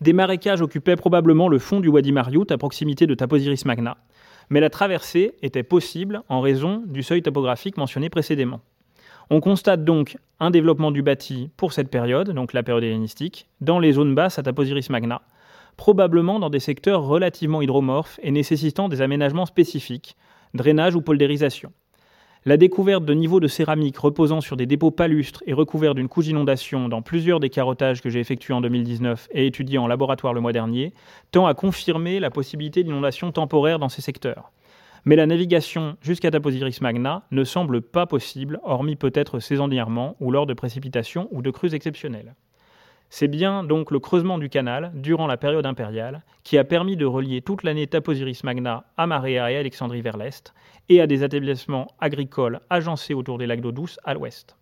Des 0.00 0.12
marécages 0.12 0.62
occupaient 0.62 0.96
probablement 0.96 1.48
le 1.48 1.60
fond 1.60 1.78
du 1.78 1.88
Wadi 1.88 2.10
Mariout 2.10 2.50
à 2.50 2.58
proximité 2.58 3.06
de 3.06 3.14
Taposiris 3.14 3.64
Magna, 3.64 3.96
mais 4.50 4.58
la 4.58 4.68
traversée 4.68 5.34
était 5.42 5.62
possible 5.62 6.22
en 6.28 6.40
raison 6.40 6.82
du 6.86 7.04
seuil 7.04 7.22
topographique 7.22 7.76
mentionné 7.76 8.10
précédemment. 8.10 8.60
On 9.30 9.40
constate 9.40 9.84
donc 9.84 10.18
un 10.40 10.50
développement 10.50 10.90
du 10.90 11.02
bâti 11.02 11.50
pour 11.56 11.72
cette 11.72 11.88
période, 11.88 12.30
donc 12.30 12.52
la 12.52 12.64
période 12.64 12.82
hellénistique, 12.82 13.48
dans 13.60 13.78
les 13.78 13.92
zones 13.92 14.16
basses 14.16 14.40
à 14.40 14.42
Taposiris 14.42 14.90
Magna, 14.90 15.22
probablement 15.76 16.40
dans 16.40 16.50
des 16.50 16.58
secteurs 16.58 17.02
relativement 17.02 17.62
hydromorphes 17.62 18.18
et 18.24 18.32
nécessitant 18.32 18.88
des 18.88 19.00
aménagements 19.00 19.46
spécifiques, 19.46 20.16
drainage 20.54 20.94
ou 20.94 21.00
poldérisation. 21.00 21.72
La 22.44 22.56
découverte 22.56 23.04
de 23.04 23.14
niveaux 23.14 23.38
de 23.38 23.46
céramique 23.46 23.98
reposant 23.98 24.40
sur 24.40 24.56
des 24.56 24.66
dépôts 24.66 24.90
palustres 24.90 25.44
et 25.46 25.52
recouverts 25.52 25.94
d'une 25.94 26.08
couche 26.08 26.24
d'inondation 26.24 26.88
dans 26.88 27.00
plusieurs 27.00 27.38
des 27.38 27.50
carottages 27.50 28.02
que 28.02 28.10
j'ai 28.10 28.18
effectués 28.18 28.52
en 28.52 28.60
2019 28.60 29.28
et 29.30 29.46
étudiés 29.46 29.78
en 29.78 29.86
laboratoire 29.86 30.34
le 30.34 30.40
mois 30.40 30.52
dernier 30.52 30.92
tend 31.30 31.46
à 31.46 31.54
confirmer 31.54 32.18
la 32.18 32.30
possibilité 32.30 32.82
d'inondation 32.82 33.30
temporaire 33.30 33.78
dans 33.78 33.88
ces 33.88 34.02
secteurs. 34.02 34.50
Mais 35.04 35.14
la 35.14 35.26
navigation 35.26 35.96
jusqu'à 36.00 36.32
Taposiris 36.32 36.80
Magna 36.80 37.22
ne 37.30 37.44
semble 37.44 37.80
pas 37.80 38.06
possible, 38.06 38.58
hormis 38.64 38.96
peut-être 38.96 39.38
saisonnièrement 39.38 40.16
ou 40.18 40.32
lors 40.32 40.46
de 40.46 40.54
précipitations 40.54 41.28
ou 41.30 41.42
de 41.42 41.50
crues 41.50 41.74
exceptionnelles. 41.74 42.34
C'est 43.14 43.28
bien 43.28 43.62
donc 43.62 43.90
le 43.90 43.98
creusement 43.98 44.38
du 44.38 44.48
canal, 44.48 44.90
durant 44.94 45.26
la 45.26 45.36
période 45.36 45.66
impériale, 45.66 46.22
qui 46.44 46.56
a 46.56 46.64
permis 46.64 46.96
de 46.96 47.04
relier 47.04 47.42
toute 47.42 47.62
l'année 47.62 47.86
Taposiris 47.86 48.42
Magna 48.42 48.84
à 48.96 49.06
Marea 49.06 49.52
et 49.52 49.58
Alexandrie 49.58 50.00
vers 50.00 50.16
l'est, 50.16 50.54
et 50.88 50.98
à 50.98 51.06
des 51.06 51.22
établissements 51.22 51.88
agricoles 52.00 52.60
agencés 52.70 53.12
autour 53.12 53.36
des 53.36 53.46
lacs 53.46 53.60
d'eau 53.60 53.70
douce 53.70 54.00
à 54.04 54.14
l'ouest. 54.14 54.56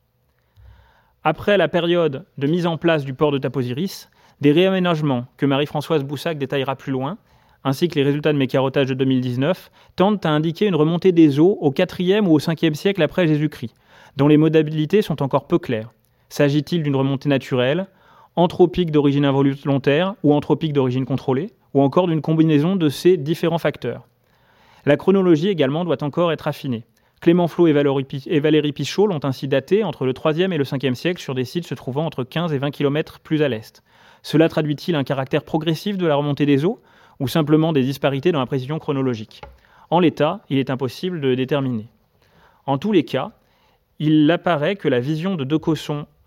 Après 1.23 1.59
la 1.59 1.69
période 1.69 2.25
de 2.39 2.47
mise 2.49 2.67
en 2.67 2.77
place 2.77 3.05
du 3.05 3.15
port 3.15 3.31
de 3.31 3.39
Taposiris, 3.39 4.11
des 4.41 4.51
réaménagements 4.51 5.27
que 5.37 5.47
Marie-Françoise 5.47 6.03
Boussac 6.03 6.37
détaillera 6.37 6.75
plus 6.75 6.91
loin, 6.91 7.19
ainsi 7.63 7.87
que 7.87 7.95
les 7.95 8.03
résultats 8.03 8.33
de 8.33 8.39
mes 8.39 8.49
carottages 8.49 8.89
de 8.89 8.95
2019, 8.95 9.71
tendent 9.95 10.27
à 10.27 10.31
indiquer 10.31 10.67
une 10.67 10.75
remontée 10.75 11.13
des 11.13 11.39
eaux 11.39 11.57
au 11.61 11.73
IVe 11.73 12.27
ou 12.27 12.35
au 12.35 12.41
5e 12.41 12.75
siècle 12.75 13.01
après 13.01 13.29
Jésus-Christ, 13.29 13.77
dont 14.17 14.27
les 14.27 14.39
modalités 14.39 15.03
sont 15.03 15.23
encore 15.23 15.47
peu 15.47 15.61
claires. 15.61 15.93
S'agit-il 16.31 16.83
d'une 16.83 16.97
remontée 16.97 17.29
naturelle, 17.29 17.87
anthropique 18.37 18.91
d'origine 18.91 19.25
involontaire 19.25 20.15
ou 20.23 20.35
anthropique 20.35 20.73
d'origine 20.73 21.05
contrôlée, 21.05 21.51
ou 21.75 21.83
encore 21.83 22.07
d'une 22.07 22.21
combinaison 22.21 22.77
de 22.77 22.89
ces 22.89 23.17
différents 23.17 23.59
facteurs. 23.59 24.07
La 24.87 24.97
chronologie 24.97 25.49
également 25.49 25.85
doit 25.85 26.03
encore 26.03 26.33
être 26.33 26.49
affinée. 26.49 26.85
Clément 27.21 27.49
Flo 27.49 27.67
et 27.67 27.73
Valérie 27.73 28.73
Pichot 28.73 29.07
l'ont 29.07 29.21
ainsi 29.25 29.47
daté 29.47 29.85
entre 29.85 30.07
le 30.07 30.13
3e 30.13 30.53
et 30.53 30.57
le 30.57 30.65
5e 30.65 30.95
siècle 30.95 31.21
sur 31.21 31.35
des 31.35 31.45
sites 31.45 31.67
se 31.67 31.75
trouvant 31.75 32.07
entre 32.07 32.25
15 32.25 32.53
et 32.55 32.59
20 32.59 32.71
km 32.71 33.21
plus 33.21 33.43
à 33.43 33.49
l'est. 33.49 33.83
Cela 34.23 34.49
traduit-il 34.49 34.95
un 34.95 35.05
caractère 35.05 35.43
progressif 35.43 35.99
de 35.99 36.07
la 36.07 36.15
remontée 36.15 36.47
des 36.47 36.65
eaux 36.65 36.81
ou 37.19 37.29
simplement 37.29 37.75
des 37.75 37.83
disparités 37.83 38.33
dans 38.33 38.39
la 38.39 38.47
précision 38.47 38.79
chronologique? 38.79 39.43
En 39.91 40.01
l'état, 40.01 40.41
il 40.49 40.59
est 40.59 40.71
impossible 40.71 41.21
de 41.21 41.35
déterminer. 41.35 41.89
En 42.65 42.79
tous 42.79 42.93
les 42.93 43.05
cas, 43.05 43.33
il 43.99 44.31
apparaît 44.31 44.77
que 44.77 44.89
la 44.89 45.01
vision 45.01 45.35
de 45.35 45.45
De 45.45 45.59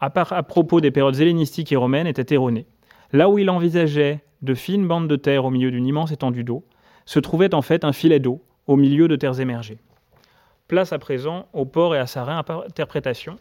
à, 0.04 0.44
propos 0.44 0.82
des 0.82 0.92
périodes 0.92 1.20
hellénistiques 1.20 1.72
et 1.72 1.76
romaines 1.76 2.08
était 2.08 2.34
erronée. 2.34 2.66
Là 3.12 3.30
où 3.30 3.38
il 3.38 3.50
envisageait 3.50 4.24
de 4.42 4.54
fines 4.54 4.88
bandes 4.88 5.08
de 5.08 5.16
terre 5.16 5.46
au 5.46 5.50
milieu 5.50 5.72
d'une 5.72 5.86
immense 5.86 6.12
étendue 6.12 6.44
d'eau, 6.44 6.64
se 7.06 7.20
trouvait 7.20 7.54
en 7.54 7.62
fait 7.62 7.84
un 7.84 7.94
filet 7.94 8.20
d'eau 8.20 8.42
au 8.68 8.76
milieu 8.76 9.08
de 9.08 9.16
terres 9.16 9.40
émergées. 9.40 9.78
Place 10.68 10.94
à 10.94 11.00
présent 11.00 11.48
au 11.54 11.66
port 11.66 11.96
et 11.96 12.00
à 12.00 12.08
sa 12.08 12.24
réinterprétation. 12.24 13.38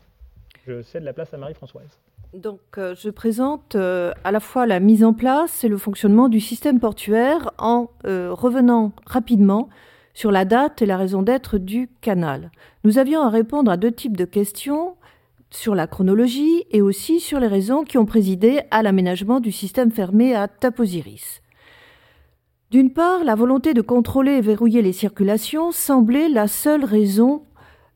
Je 0.66 0.82
cède 0.82 1.04
la 1.04 1.12
place 1.12 1.32
à 1.34 1.38
Marie-Françoise. 1.38 1.98
Donc, 2.34 2.60
euh, 2.78 2.94
je 2.98 3.10
présente 3.10 3.74
euh, 3.74 4.12
à 4.24 4.32
la 4.32 4.40
fois 4.40 4.66
la 4.66 4.80
mise 4.80 5.04
en 5.04 5.12
place 5.12 5.64
et 5.64 5.68
le 5.68 5.76
fonctionnement 5.76 6.28
du 6.28 6.40
système 6.40 6.80
portuaire 6.80 7.50
en 7.58 7.90
euh, 8.06 8.30
revenant 8.32 8.92
rapidement 9.06 9.68
sur 10.14 10.30
la 10.30 10.44
date 10.44 10.82
et 10.82 10.86
la 10.86 10.96
raison 10.96 11.22
d'être 11.22 11.58
du 11.58 11.90
canal. 12.00 12.50
Nous 12.84 12.98
avions 12.98 13.22
à 13.22 13.28
répondre 13.28 13.70
à 13.70 13.76
deux 13.76 13.92
types 13.92 14.16
de 14.16 14.24
questions 14.24 14.96
sur 15.52 15.74
la 15.74 15.86
chronologie 15.86 16.64
et 16.70 16.80
aussi 16.80 17.20
sur 17.20 17.38
les 17.38 17.46
raisons 17.46 17.84
qui 17.84 17.98
ont 17.98 18.06
présidé 18.06 18.62
à 18.70 18.82
l'aménagement 18.82 19.38
du 19.38 19.52
système 19.52 19.92
fermé 19.92 20.34
à 20.34 20.48
Taposiris. 20.48 21.42
D'une 22.70 22.92
part, 22.92 23.22
la 23.22 23.34
volonté 23.34 23.74
de 23.74 23.82
contrôler 23.82 24.32
et 24.32 24.40
verrouiller 24.40 24.80
les 24.80 24.94
circulations 24.94 25.72
semblait 25.72 26.30
la 26.30 26.48
seule 26.48 26.84
raison 26.84 27.42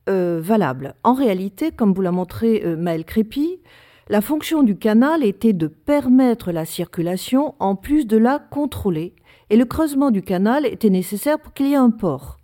euh, 0.08 0.38
valable. 0.42 0.94
En 1.02 1.14
réalité, 1.14 1.72
comme 1.72 1.94
vous 1.94 2.02
l'a 2.02 2.12
montré 2.12 2.62
euh, 2.64 2.76
Maël 2.76 3.06
Crépi, 3.06 3.58
la 4.08 4.20
fonction 4.20 4.62
du 4.62 4.76
canal 4.76 5.24
était 5.24 5.54
de 5.54 5.66
permettre 5.66 6.52
la 6.52 6.66
circulation 6.66 7.54
en 7.58 7.74
plus 7.74 8.06
de 8.06 8.18
la 8.18 8.38
contrôler, 8.38 9.14
et 9.48 9.56
le 9.56 9.64
creusement 9.64 10.10
du 10.10 10.22
canal 10.22 10.66
était 10.66 10.90
nécessaire 10.90 11.38
pour 11.38 11.54
qu'il 11.54 11.68
y 11.68 11.72
ait 11.72 11.76
un 11.76 11.90
port. 11.90 12.38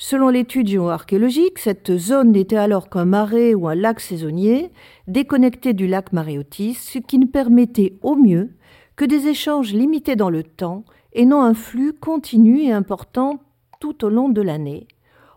Selon 0.00 0.28
l'étude 0.28 0.68
géoarchéologique, 0.68 1.58
cette 1.58 1.96
zone 1.96 2.30
n'était 2.30 2.56
alors 2.56 2.88
qu'un 2.88 3.04
marais 3.04 3.54
ou 3.54 3.66
un 3.66 3.74
lac 3.74 3.98
saisonnier 3.98 4.70
déconnecté 5.08 5.72
du 5.72 5.88
lac 5.88 6.12
Maréotis, 6.12 6.74
ce 6.74 7.00
qui 7.00 7.18
ne 7.18 7.26
permettait 7.26 7.98
au 8.02 8.14
mieux 8.14 8.50
que 8.94 9.04
des 9.04 9.26
échanges 9.26 9.72
limités 9.72 10.14
dans 10.14 10.30
le 10.30 10.44
temps 10.44 10.84
et 11.14 11.24
non 11.24 11.42
un 11.42 11.52
flux 11.52 11.92
continu 11.92 12.62
et 12.62 12.70
important 12.70 13.40
tout 13.80 14.04
au 14.04 14.08
long 14.08 14.28
de 14.28 14.40
l'année. 14.40 14.86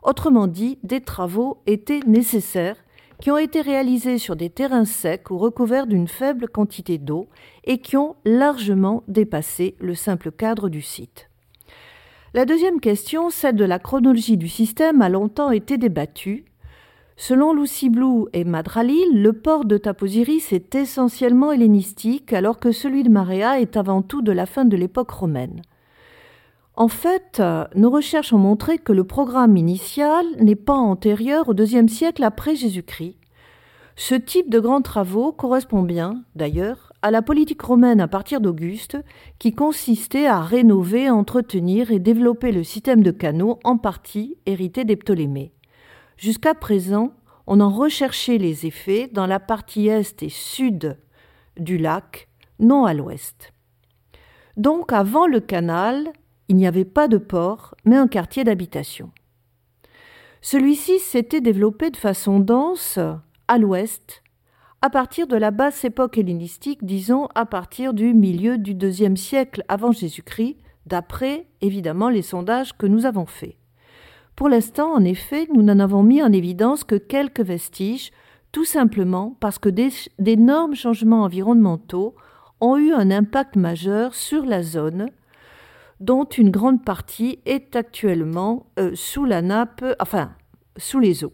Autrement 0.03 0.45
dit, 0.45 0.77
des 0.83 1.01
travaux 1.01 1.63
étaient 1.65 2.01
nécessaires 2.05 2.77
qui 3.19 3.31
ont 3.31 3.39
été 3.39 3.61
réalisés 3.61 4.19
sur 4.19 4.35
des 4.35 4.51
terrains 4.51 4.85
secs 4.85 5.31
ou 5.31 5.39
recouverts 5.39 5.87
d'une 5.87 6.07
faible 6.07 6.47
quantité 6.47 6.99
d'eau 6.99 7.29
et 7.63 7.79
qui 7.79 7.97
ont 7.97 8.15
largement 8.25 9.01
dépassé 9.07 9.75
le 9.79 9.95
simple 9.95 10.31
cadre 10.31 10.69
du 10.69 10.83
site. 10.83 11.30
La 12.33 12.45
deuxième 12.45 12.79
question, 12.79 13.29
celle 13.29 13.57
de 13.57 13.65
la 13.65 13.77
chronologie 13.77 14.37
du 14.37 14.47
système, 14.47 15.01
a 15.01 15.09
longtemps 15.09 15.51
été 15.51 15.77
débattue. 15.77 16.45
Selon 17.17 17.53
Lucy 17.53 17.89
Blue 17.89 18.27
et 18.31 18.45
Madralil, 18.45 19.21
le 19.21 19.33
port 19.33 19.65
de 19.65 19.77
Taposiris 19.77 20.53
est 20.53 20.73
essentiellement 20.73 21.51
hellénistique, 21.51 22.31
alors 22.31 22.57
que 22.57 22.71
celui 22.71 23.03
de 23.03 23.09
Marea 23.09 23.59
est 23.59 23.75
avant 23.75 24.01
tout 24.01 24.21
de 24.21 24.31
la 24.31 24.45
fin 24.45 24.63
de 24.63 24.77
l'époque 24.77 25.11
romaine. 25.11 25.61
En 26.77 26.87
fait, 26.87 27.43
nos 27.75 27.91
recherches 27.91 28.31
ont 28.31 28.37
montré 28.37 28.77
que 28.77 28.93
le 28.93 29.03
programme 29.03 29.57
initial 29.57 30.25
n'est 30.39 30.55
pas 30.55 30.73
antérieur 30.73 31.49
au 31.49 31.53
deuxième 31.53 31.89
siècle 31.89 32.23
après 32.23 32.55
Jésus-Christ. 32.55 33.17
Ce 33.97 34.15
type 34.15 34.49
de 34.49 34.61
grands 34.61 34.81
travaux 34.81 35.33
correspond 35.33 35.83
bien, 35.83 36.23
d'ailleurs, 36.37 36.90
à 37.01 37.11
la 37.11 37.21
politique 37.21 37.61
romaine 37.61 37.99
à 37.99 38.07
partir 38.07 38.41
d'Auguste, 38.41 38.97
qui 39.39 39.53
consistait 39.53 40.27
à 40.27 40.41
rénover, 40.41 41.09
entretenir 41.09 41.91
et 41.91 41.99
développer 41.99 42.51
le 42.51 42.63
système 42.63 43.01
de 43.01 43.11
canaux 43.11 43.59
en 43.63 43.77
partie 43.77 44.37
hérité 44.45 44.85
des 44.85 44.95
Ptolémées. 44.95 45.53
Jusqu'à 46.17 46.53
présent, 46.53 47.13
on 47.47 47.59
en 47.59 47.69
recherchait 47.69 48.37
les 48.37 48.65
effets 48.65 49.09
dans 49.11 49.25
la 49.25 49.39
partie 49.39 49.87
est 49.87 50.21
et 50.21 50.29
sud 50.29 50.97
du 51.57 51.77
lac, 51.77 52.27
non 52.59 52.85
à 52.85 52.93
l'ouest. 52.93 53.53
Donc 54.57 54.93
avant 54.93 55.27
le 55.27 55.39
canal, 55.39 56.11
il 56.47 56.55
n'y 56.55 56.67
avait 56.67 56.85
pas 56.85 57.07
de 57.07 57.17
port, 57.17 57.75
mais 57.85 57.95
un 57.95 58.07
quartier 58.07 58.43
d'habitation. 58.43 59.11
Celui-ci 60.41 60.99
s'était 60.99 61.41
développé 61.41 61.89
de 61.89 61.97
façon 61.97 62.39
dense 62.39 62.99
à 63.47 63.57
l'ouest 63.57 64.23
à 64.83 64.89
partir 64.89 65.27
de 65.27 65.35
la 65.35 65.51
basse 65.51 65.85
époque 65.85 66.17
hellénistique, 66.17 66.83
disons 66.83 67.27
à 67.35 67.45
partir 67.45 67.93
du 67.93 68.15
milieu 68.15 68.57
du 68.57 68.73
deuxième 68.73 69.15
siècle 69.15 69.63
avant 69.67 69.91
Jésus-Christ, 69.91 70.57
d'après 70.87 71.45
évidemment 71.61 72.09
les 72.09 72.23
sondages 72.23 72.75
que 72.75 72.87
nous 72.87 73.05
avons 73.05 73.27
faits. 73.27 73.57
Pour 74.35 74.49
l'instant, 74.49 74.91
en 74.91 75.03
effet, 75.03 75.47
nous 75.53 75.61
n'en 75.61 75.77
avons 75.77 76.01
mis 76.01 76.23
en 76.23 76.31
évidence 76.31 76.83
que 76.83 76.95
quelques 76.95 77.41
vestiges, 77.41 78.11
tout 78.51 78.65
simplement 78.65 79.37
parce 79.39 79.59
que 79.59 79.69
d'énormes 80.17 80.75
changements 80.75 81.23
environnementaux 81.23 82.15
ont 82.59 82.77
eu 82.77 82.91
un 82.91 83.11
impact 83.11 83.57
majeur 83.57 84.15
sur 84.15 84.45
la 84.45 84.63
zone, 84.63 85.09
dont 85.99 86.25
une 86.25 86.49
grande 86.49 86.83
partie 86.83 87.39
est 87.45 87.75
actuellement 87.75 88.65
euh, 88.79 88.91
sous 88.95 89.25
la 89.25 89.43
nappe, 89.43 89.85
enfin 89.99 90.31
sous 90.75 90.99
les 90.99 91.23
eaux. 91.23 91.33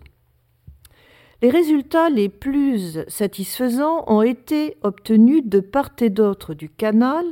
Les 1.44 1.52
résultats 1.52 2.10
les 2.10 2.30
plus 2.30 2.98
satisfaisants 3.08 4.04
ont 4.08 4.24
été 4.24 4.76
obtenus 4.82 5.44
de 5.46 5.60
part 5.60 5.92
et 6.00 6.10
d'autre 6.10 6.56
du 6.56 6.68
canal, 6.68 7.26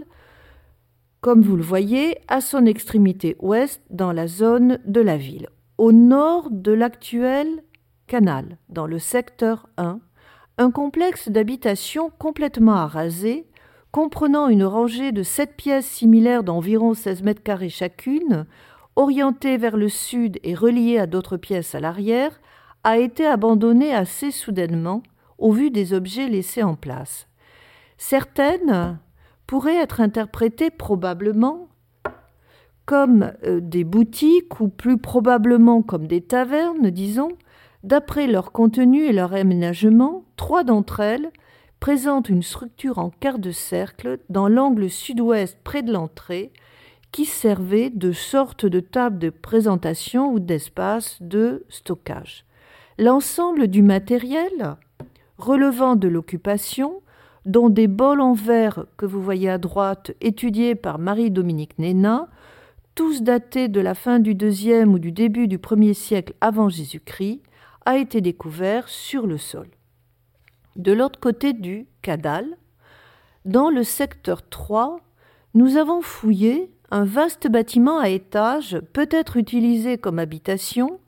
comme 1.22 1.42
vous 1.42 1.56
le 1.56 1.64
voyez, 1.64 2.20
à 2.28 2.40
son 2.40 2.68
extrémité 2.68 3.36
ouest 3.40 3.82
dans 3.90 4.12
la 4.12 4.28
zone 4.28 4.78
de 4.86 5.02
la 5.02 5.18
ville, 5.18 5.50
au 5.80 5.92
nord 5.92 6.50
de 6.52 6.72
l'actuel 6.72 7.48
canal, 8.06 8.60
dans 8.70 8.86
le 8.86 9.00
secteur 9.00 9.68
1, 9.78 10.00
un 10.60 10.70
complexe 10.70 11.30
d'habitation 11.30 12.12
complètement 12.20 12.76
arasé, 12.76 13.48
comprenant 13.92 14.50
une 14.50 14.66
rangée 14.66 15.14
de 15.14 15.24
sept 15.24 15.56
pièces 15.56 15.88
similaires 15.88 16.44
d'environ 16.44 16.94
16 16.94 17.24
mètres 17.24 17.42
carrés 17.42 17.70
chacune, 17.70 18.46
orientées 18.96 19.58
vers 19.58 19.78
le 19.78 19.90
sud 19.90 20.40
et 20.44 20.54
reliées 20.54 21.00
à 21.00 21.08
d'autres 21.08 21.38
pièces 21.38 21.74
à 21.74 21.80
l'arrière, 21.80 22.40
a 22.86 23.00
été 23.00 23.26
abandonné 23.26 23.94
assez 23.94 24.30
soudainement 24.30 25.02
au 25.40 25.52
vu 25.52 25.72
des 25.72 25.94
objets 25.94 26.30
laissés 26.30 26.62
en 26.62 26.76
place. 26.76 27.28
Certaines 27.98 29.00
pourraient 29.48 29.78
être 29.78 30.02
interprétées 30.02 30.70
probablement 30.70 31.68
comme 32.86 33.34
euh, 33.44 33.60
des 33.60 33.84
boutiques 33.84 34.60
ou 34.60 34.68
plus 34.68 35.00
probablement 35.00 35.82
comme 35.82 36.06
des 36.06 36.22
tavernes, 36.22 36.92
disons, 36.92 37.32
d'après 37.84 38.28
leur 38.28 38.52
contenu 38.52 39.06
et 39.06 39.14
leur 39.14 39.34
aménagement, 39.34 40.24
trois 40.38 40.64
d'entre 40.64 41.00
elles 41.00 41.32
présentent 41.80 42.30
une 42.30 42.44
structure 42.44 43.00
en 43.00 43.10
quart 43.10 43.40
de 43.40 43.52
cercle 43.52 44.20
dans 44.30 44.48
l'angle 44.48 44.92
sud-ouest 44.92 45.58
près 45.64 45.82
de 45.82 45.92
l'entrée 45.92 46.54
qui 47.12 47.26
servait 47.26 47.90
de 47.90 48.12
sorte 48.12 48.68
de 48.68 48.80
table 48.80 49.18
de 49.18 49.32
présentation 49.32 50.32
ou 50.32 50.40
d'espace 50.40 51.18
de 51.22 51.66
stockage. 51.70 52.45
L'ensemble 52.98 53.68
du 53.68 53.82
matériel 53.82 54.78
relevant 55.38 55.98
de 55.98 56.08
l'occupation, 56.08 57.02
dont 57.46 57.68
des 57.68 57.88
bols 57.88 58.22
en 58.22 58.32
verre 58.32 58.86
que 58.96 59.06
vous 59.06 59.22
voyez 59.22 59.50
à 59.50 59.58
droite, 59.58 60.14
étudiés 60.22 60.76
par 60.76 60.98
Marie-Dominique 60.98 61.78
Néna, 61.78 62.30
tous 62.96 63.22
datés 63.22 63.68
de 63.68 63.82
la 63.82 63.96
fin 63.96 64.20
du 64.20 64.34
deuxième 64.34 64.94
ou 64.94 65.00
du 65.00 65.12
début 65.12 65.50
du 65.50 65.60
premier 65.60 65.94
siècle 65.94 66.34
avant 66.40 66.70
Jésus-Christ, 66.70 67.42
a 67.86 67.98
été 67.98 68.22
découvert 68.22 68.88
sur 68.88 69.28
le 69.28 69.38
sol. 69.38 69.68
De 70.78 70.94
l'autre 70.94 71.20
côté 71.20 71.52
du 71.52 71.88
Cadal, 72.02 72.58
dans 73.44 73.70
le 73.70 73.84
secteur 73.84 74.48
3, 74.48 75.02
nous 75.54 75.76
avons 75.76 76.02
fouillé 76.02 76.72
un 76.92 77.04
vaste 77.04 77.50
bâtiment 77.50 78.00
à 78.00 78.08
étages, 78.08 78.80
peut-être 78.94 79.36
utilisé 79.36 79.98
comme 79.98 80.18
habitation, 80.18 81.00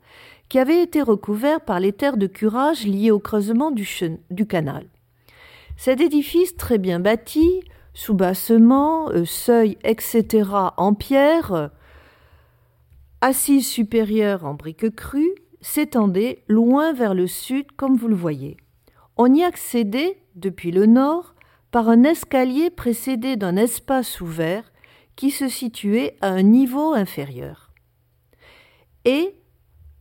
qui 0.48 0.58
avait 0.58 0.82
été 0.82 1.02
recouvert 1.02 1.60
par 1.60 1.80
les 1.80 1.92
terres 1.92 2.16
de 2.16 2.26
curage 2.26 2.86
liées 2.86 3.10
au 3.10 3.18
creusement 3.18 3.70
du, 3.70 3.88
du 4.30 4.46
canal. 4.46 4.86
Cet 5.76 6.00
édifice 6.00 6.56
très 6.56 6.78
bien 6.78 7.00
bâti, 7.00 7.62
soubassement, 7.94 9.10
euh, 9.10 9.24
seuil, 9.24 9.76
etc. 9.84 10.48
en 10.76 10.94
pierre, 10.94 11.70
assise 13.20 13.66
supérieure 13.66 14.44
en 14.44 14.54
briques 14.54 14.94
crues, 14.94 15.34
s'étendait 15.60 16.44
loin 16.48 16.92
vers 16.92 17.14
le 17.14 17.26
sud 17.26 17.72
comme 17.72 17.96
vous 17.96 18.08
le 18.08 18.14
voyez. 18.14 18.56
On 19.16 19.32
y 19.34 19.42
accédait, 19.42 20.18
depuis 20.36 20.70
le 20.70 20.86
nord, 20.86 21.34
par 21.70 21.88
un 21.88 22.04
escalier 22.04 22.70
précédé 22.70 23.36
d'un 23.36 23.56
espace 23.56 24.20
ouvert 24.20 24.72
qui 25.16 25.30
se 25.30 25.48
situait 25.48 26.16
à 26.20 26.28
un 26.28 26.42
niveau 26.42 26.92
inférieur. 26.92 27.72
Et 29.04 29.34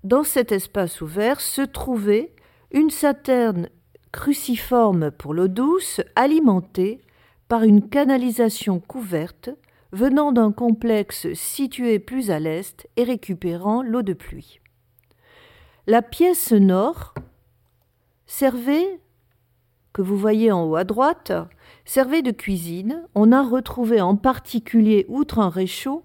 dans 0.04 0.24
cet 0.24 0.52
espace 0.52 1.02
ouvert 1.02 1.41
se 1.41 1.62
trouvait 1.62 2.34
une 2.72 2.89
saterne 2.89 3.70
cruciforme 4.12 5.12
pour 5.12 5.34
l'eau 5.34 5.48
douce 5.48 6.02
alimentée 6.16 7.02
par 7.48 7.64
une 7.64 7.88
canalisation 7.88 8.80
couverte 8.80 9.50
venant 9.91 10.32
d'un 10.32 10.52
complexe 10.52 11.32
situé 11.34 12.00
plus 12.00 12.32
à 12.32 12.39
l'est 12.39 12.88
et 12.98 13.04
récupérant 13.04 13.82
l'eau 13.82 14.02
de 14.02 14.14
pluie. 14.14 14.60
La 15.88 16.02
pièce 16.02 16.52
nord 16.52 17.14
servait, 18.26 19.00
que 19.93 20.02
vous 20.02 20.18
voyez 20.18 20.52
en 20.52 20.66
haut 20.66 20.76
à 20.76 20.84
droite, 20.84 21.32
servait 21.86 22.22
de 22.22 22.32
cuisine. 22.32 23.08
On 23.16 23.32
a 23.32 23.41
retrouvé 23.41 24.02
en 24.02 24.18
particulier, 24.18 25.06
outre 25.08 25.39
un 25.39 25.50
réchaud, 25.50 26.04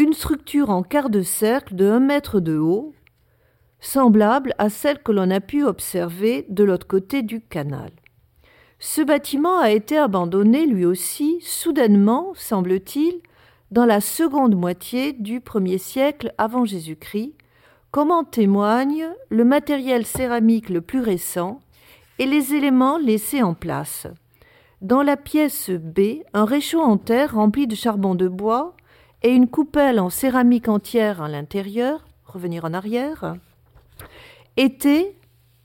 une 0.00 0.14
structure 0.14 0.70
en 0.70 0.82
quart 0.82 1.10
de 1.10 1.20
cercle 1.20 1.74
de 1.74 1.84
1 1.84 2.00
mètre 2.00 2.40
de 2.40 2.56
haut, 2.56 2.94
semblable 3.80 4.54
à 4.56 4.70
celle 4.70 5.02
que 5.02 5.12
l'on 5.12 5.30
a 5.30 5.40
pu 5.40 5.62
observer 5.62 6.46
de 6.48 6.64
l'autre 6.64 6.86
côté 6.86 7.20
du 7.20 7.42
canal. 7.42 7.90
Ce 8.78 9.02
bâtiment 9.02 9.58
a 9.58 9.70
été 9.70 9.98
abandonné 9.98 10.64
lui 10.64 10.86
aussi 10.86 11.38
soudainement, 11.42 12.32
semble-t-il, 12.34 13.20
dans 13.72 13.84
la 13.84 14.00
seconde 14.00 14.56
moitié 14.56 15.12
du 15.12 15.42
premier 15.42 15.76
siècle 15.76 16.32
avant 16.38 16.64
Jésus-Christ, 16.64 17.34
comme 17.90 18.10
en 18.10 18.24
témoigne 18.24 19.06
le 19.28 19.44
matériel 19.44 20.06
céramique 20.06 20.70
le 20.70 20.80
plus 20.80 21.00
récent 21.00 21.60
et 22.18 22.24
les 22.24 22.54
éléments 22.54 22.96
laissés 22.96 23.42
en 23.42 23.52
place. 23.52 24.06
Dans 24.80 25.02
la 25.02 25.18
pièce 25.18 25.68
B, 25.68 26.22
un 26.32 26.46
réchaud 26.46 26.80
en 26.80 26.96
terre 26.96 27.34
rempli 27.34 27.66
de 27.66 27.74
charbon 27.74 28.14
de 28.14 28.28
bois 28.28 28.74
et 29.22 29.30
une 29.30 29.48
coupelle 29.48 30.00
en 30.00 30.10
céramique 30.10 30.68
entière 30.68 31.22
à 31.22 31.28
l'intérieur, 31.28 32.04
revenir 32.24 32.64
en 32.64 32.72
arrière, 32.72 33.36
étaient 34.56 35.14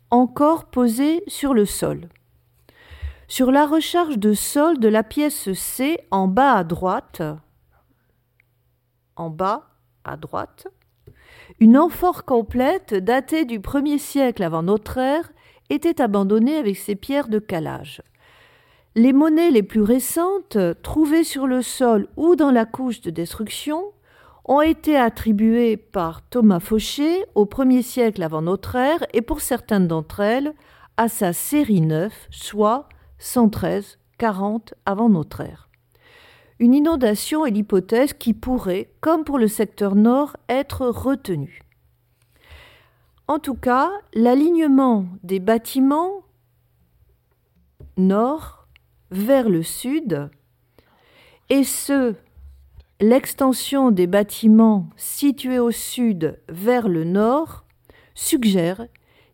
encore 0.10 0.66
posés 0.66 1.24
sur 1.28 1.54
le 1.54 1.66
sol. 1.66 2.10
Sur 3.28 3.52
la 3.52 3.66
recharge 3.66 4.18
de 4.18 4.34
sol 4.34 4.80
de 4.80 4.88
la 4.88 5.04
pièce 5.04 5.52
C 5.54 6.00
en 6.12 6.28
bas 6.28 6.54
à 6.54 6.64
droite, 6.64 7.24
en 9.16 9.30
bas 9.30 9.70
à 10.04 10.16
droite, 10.16 10.68
une 11.60 11.78
amphore 11.78 12.26
complète 12.26 12.94
datée 12.94 13.46
du 13.46 13.60
1er 13.60 13.98
siècle 13.98 14.44
avant 14.44 14.64
notre 14.64 14.98
ère 14.98 15.32
était 15.70 16.02
abandonnée 16.02 16.58
avec 16.58 16.78
ses 16.78 16.96
pierres 16.96 17.28
de 17.28 17.40
calage. 17.40 18.02
Les 18.98 19.12
monnaies 19.12 19.52
les 19.52 19.64
plus 19.64 19.82
récentes, 19.82 20.58
trouvées 20.82 21.26
sur 21.26 21.48
le 21.48 21.62
sol 21.62 22.08
ou 22.16 22.38
dans 22.38 22.52
la 22.52 22.64
couche 22.64 23.02
de 23.02 23.10
destruction, 23.10 23.84
ont 24.46 24.62
été 24.62 24.96
attribuées 24.96 25.76
par 25.76 26.22
Thomas 26.22 26.62
Fauché 26.62 27.26
au 27.36 27.46
1er 27.46 27.82
siècle 27.82 28.24
avant 28.24 28.42
notre 28.42 28.78
ère 28.78 29.06
et 29.14 29.22
pour 29.22 29.42
certaines 29.42 29.90
d'entre 29.90 30.22
elles 30.22 30.54
à 30.96 31.10
sa 31.10 31.34
série 31.34 31.82
9, 31.82 32.28
soit 32.30 32.88
113-40 33.20 34.72
avant 34.86 35.10
notre 35.10 35.42
ère. 35.42 35.68
Une 36.60 36.74
inondation 36.74 37.46
est 37.46 37.52
l'hypothèse 37.52 38.14
qui 38.14 38.34
pourrait, 38.34 38.94
comme 39.02 39.26
pour 39.26 39.40
le 39.40 39.50
secteur 39.50 39.96
nord, 39.96 40.38
être 40.48 40.88
retenue. 40.88 41.64
En 43.28 43.40
tout 43.40 43.56
cas, 43.56 43.92
l'alignement 44.14 45.06
des 45.24 45.42
bâtiments 45.42 46.22
nord 47.98 48.55
vers 49.18 49.50
le 49.50 49.64
sud, 49.64 50.30
et 51.50 51.64
ce, 51.64 52.16
l'extension 53.00 53.92
des 53.92 54.08
bâtiments 54.08 54.90
situés 54.98 55.60
au 55.60 55.72
sud 55.72 56.40
vers 56.50 56.88
le 56.88 57.04
nord 57.04 57.66
suggère 58.14 58.88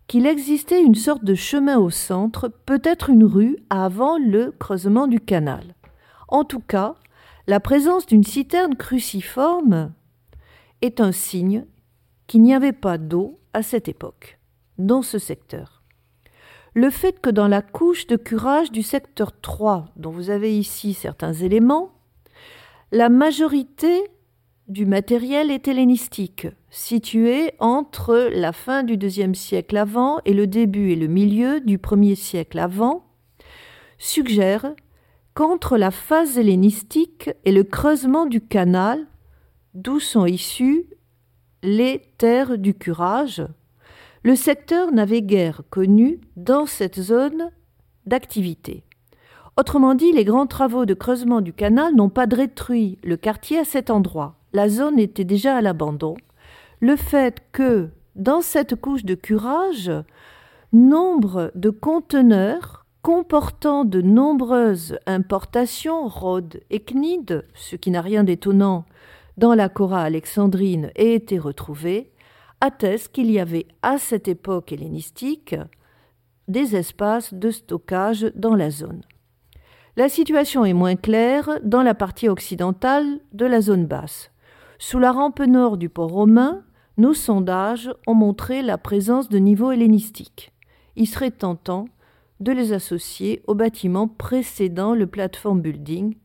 qu'il 0.08 0.26
existait 0.26 0.84
une 0.84 0.96
sorte 0.96 1.24
de 1.24 1.36
chemin 1.36 1.78
au 1.78 1.90
centre, 1.90 2.50
peut-être 2.66 3.10
une 3.10 3.24
rue 3.24 3.58
avant 3.70 4.18
le 4.18 4.52
creusement 4.52 5.08
du 5.08 5.20
canal. 5.20 5.76
En 6.28 6.44
tout 6.44 6.60
cas, 6.60 6.96
la 7.48 7.60
présence 7.60 8.06
d'une 8.06 8.24
citerne 8.24 8.76
cruciforme 8.76 9.94
est 10.82 11.00
un 11.00 11.12
signe 11.12 11.66
qu'il 12.28 12.42
n'y 12.42 12.54
avait 12.54 12.74
pas 12.74 12.98
d'eau 12.98 13.40
à 13.54 13.64
cette 13.64 13.88
époque 13.88 14.40
dans 14.78 15.02
ce 15.02 15.20
secteur 15.20 15.81
le 16.74 16.90
fait 16.90 17.20
que 17.20 17.30
dans 17.30 17.48
la 17.48 17.62
couche 17.62 18.08
de 18.08 18.16
curage 18.16 18.72
du 18.72 18.82
secteur 18.82 19.34
3, 19.42 19.90
dont 19.98 20.12
vous 20.12 20.30
avez 20.30 20.58
ici 20.58 20.94
certains 20.94 21.34
éléments, 21.34 21.92
la 22.92 23.10
majorité 23.10 24.04
du 24.68 24.86
matériel 24.86 25.52
est 25.52 25.68
hellénistique, 25.68 26.48
situé 26.70 27.52
entre 27.60 28.30
la 28.32 28.54
fin 28.54 28.84
du 28.84 28.96
deuxième 28.96 29.36
siècle 29.36 29.76
avant 29.76 30.20
et 30.24 30.34
le 30.34 30.48
début 30.48 30.92
et 30.92 30.96
le 30.96 31.08
milieu 31.08 31.60
du 31.60 31.78
premier 31.78 32.16
siècle 32.16 32.58
avant, 32.60 33.06
suggère 33.98 34.74
qu'entre 35.34 35.78
la 35.78 35.92
phase 35.92 36.38
hellénistique 36.38 37.30
et 37.44 37.52
le 37.52 37.64
creusement 37.64 38.26
du 38.26 38.40
canal, 38.40 39.08
d'où 39.74 40.00
sont 40.00 40.26
issues 40.26 40.86
les 41.64 42.02
terres 42.18 42.58
du 42.58 42.74
curage, 42.74 43.44
le 44.24 44.36
secteur 44.36 44.92
n'avait 44.92 45.24
guère 45.24 45.64
connu 45.70 46.22
dans 46.36 46.66
cette 46.66 47.00
zone 47.02 47.50
d'activité. 48.06 48.84
Autrement 49.58 49.96
dit, 49.96 50.12
les 50.12 50.24
grands 50.24 50.48
travaux 50.48 50.86
de 50.86 50.94
creusement 50.94 51.42
du 51.42 51.54
canal 51.54 51.96
n'ont 51.96 52.10
pas 52.10 52.28
détruit 52.28 53.00
le 53.04 53.18
quartier 53.18 53.60
à 53.60 53.66
cet 53.66 53.90
endroit. 53.90 54.36
La 54.54 54.70
zone 54.70 55.00
était 55.00 55.24
déjà 55.24 55.58
à 55.58 55.62
l'abandon. 55.62 56.16
Le 56.80 56.96
fait 56.96 57.42
que, 57.52 57.90
dans 58.16 58.42
cette 58.42 58.76
couche 58.76 59.06
de 59.06 59.16
curage, 59.16 59.92
nombre 60.72 61.52
de 61.56 61.70
conteneurs 61.70 62.86
comportant 63.02 63.84
de 63.84 64.02
nombreuses 64.02 64.98
importations, 65.08 66.08
Rhodes 66.08 66.62
et 66.70 66.80
Cnide, 66.80 67.46
ce 67.56 67.76
qui 67.76 67.90
n'a 67.92 68.02
rien 68.02 68.24
d'étonnant 68.24 68.86
dans 69.38 69.56
la 69.56 69.70
Cora 69.70 70.02
alexandrine, 70.02 70.92
ait 70.96 71.14
été 71.14 71.40
retrouvé, 71.40 72.11
atteste 72.62 73.12
qu'il 73.12 73.30
y 73.32 73.40
avait 73.40 73.68
à 73.82 73.98
cette 73.98 74.28
époque 74.28 74.72
hellénistique 74.72 75.56
des 76.48 76.76
espaces 76.76 77.34
de 77.34 77.50
stockage 77.50 78.32
dans 78.36 78.56
la 78.56 78.70
zone. 78.70 79.02
La 79.98 80.08
situation 80.08 80.64
est 80.64 80.74
moins 80.74 80.96
claire 80.96 81.60
dans 81.64 81.82
la 81.82 81.94
partie 81.94 82.30
occidentale 82.30 83.20
de 83.34 83.46
la 83.46 83.60
zone 83.60 83.86
basse. 83.86 84.32
Sous 84.80 85.00
la 85.00 85.12
rampe 85.12 85.42
nord 85.42 85.78
du 85.78 85.90
port 85.90 86.12
romain, 86.12 86.64
nos 86.98 87.14
sondages 87.14 87.92
ont 88.08 88.14
montré 88.14 88.62
la 88.62 88.78
présence 88.78 89.28
de 89.28 89.38
niveaux 89.38 89.72
hellénistiques. 89.72 90.54
Il 90.96 91.08
serait 91.08 91.32
tentant 91.32 91.86
de 92.40 92.52
les 92.52 92.74
associer 92.74 93.42
aux 93.48 93.56
bâtiments 93.56 94.08
précédant 94.08 94.96
le 94.96 95.08
platform 95.08 95.62
building, 95.62 96.16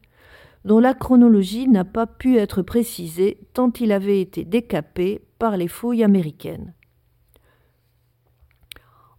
dont 0.65 0.79
la 0.79 0.95
chronologie 0.95 1.69
n'a 1.69 1.85
pas 1.85 2.07
pu 2.07 2.39
être 2.39 2.63
précisée 2.63 3.39
tant 3.53 3.73
il 3.81 3.93
avait 3.93 4.21
été 4.21 4.45
décapé 4.45 5.23
par 5.39 5.57
les 5.57 5.69
fouilles 5.69 6.05
américaines. 6.05 6.75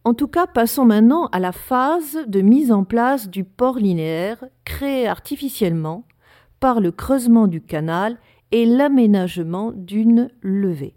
En 0.03 0.13
tout 0.13 0.27
cas, 0.29 0.47
passons 0.47 0.85
maintenant 0.85 1.25
à 1.27 1.39
la 1.39 1.51
phase 1.51 2.19
de 2.27 2.39
mise 2.41 2.71
en 2.71 2.85
place 2.85 3.29
du 3.29 3.43
port 3.43 3.77
linéaire 3.77 4.45
créé 4.63 5.05
artificiellement 5.05 6.05
par 6.59 6.79
le 6.79 6.91
creusement 6.91 7.47
du 7.47 7.61
canal 7.61 8.17
et 8.51 8.65
l'aménagement 8.65 9.73
d'une 9.75 10.29
levée. 10.41 10.95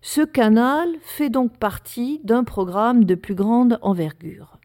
Ce 0.00 0.20
canal 0.20 0.88
fait 1.00 1.30
donc 1.30 1.58
partie 1.58 2.20
d'un 2.24 2.44
programme 2.44 3.04
de 3.04 3.14
plus 3.14 3.34
grande 3.34 3.78
envergure. 3.82 4.58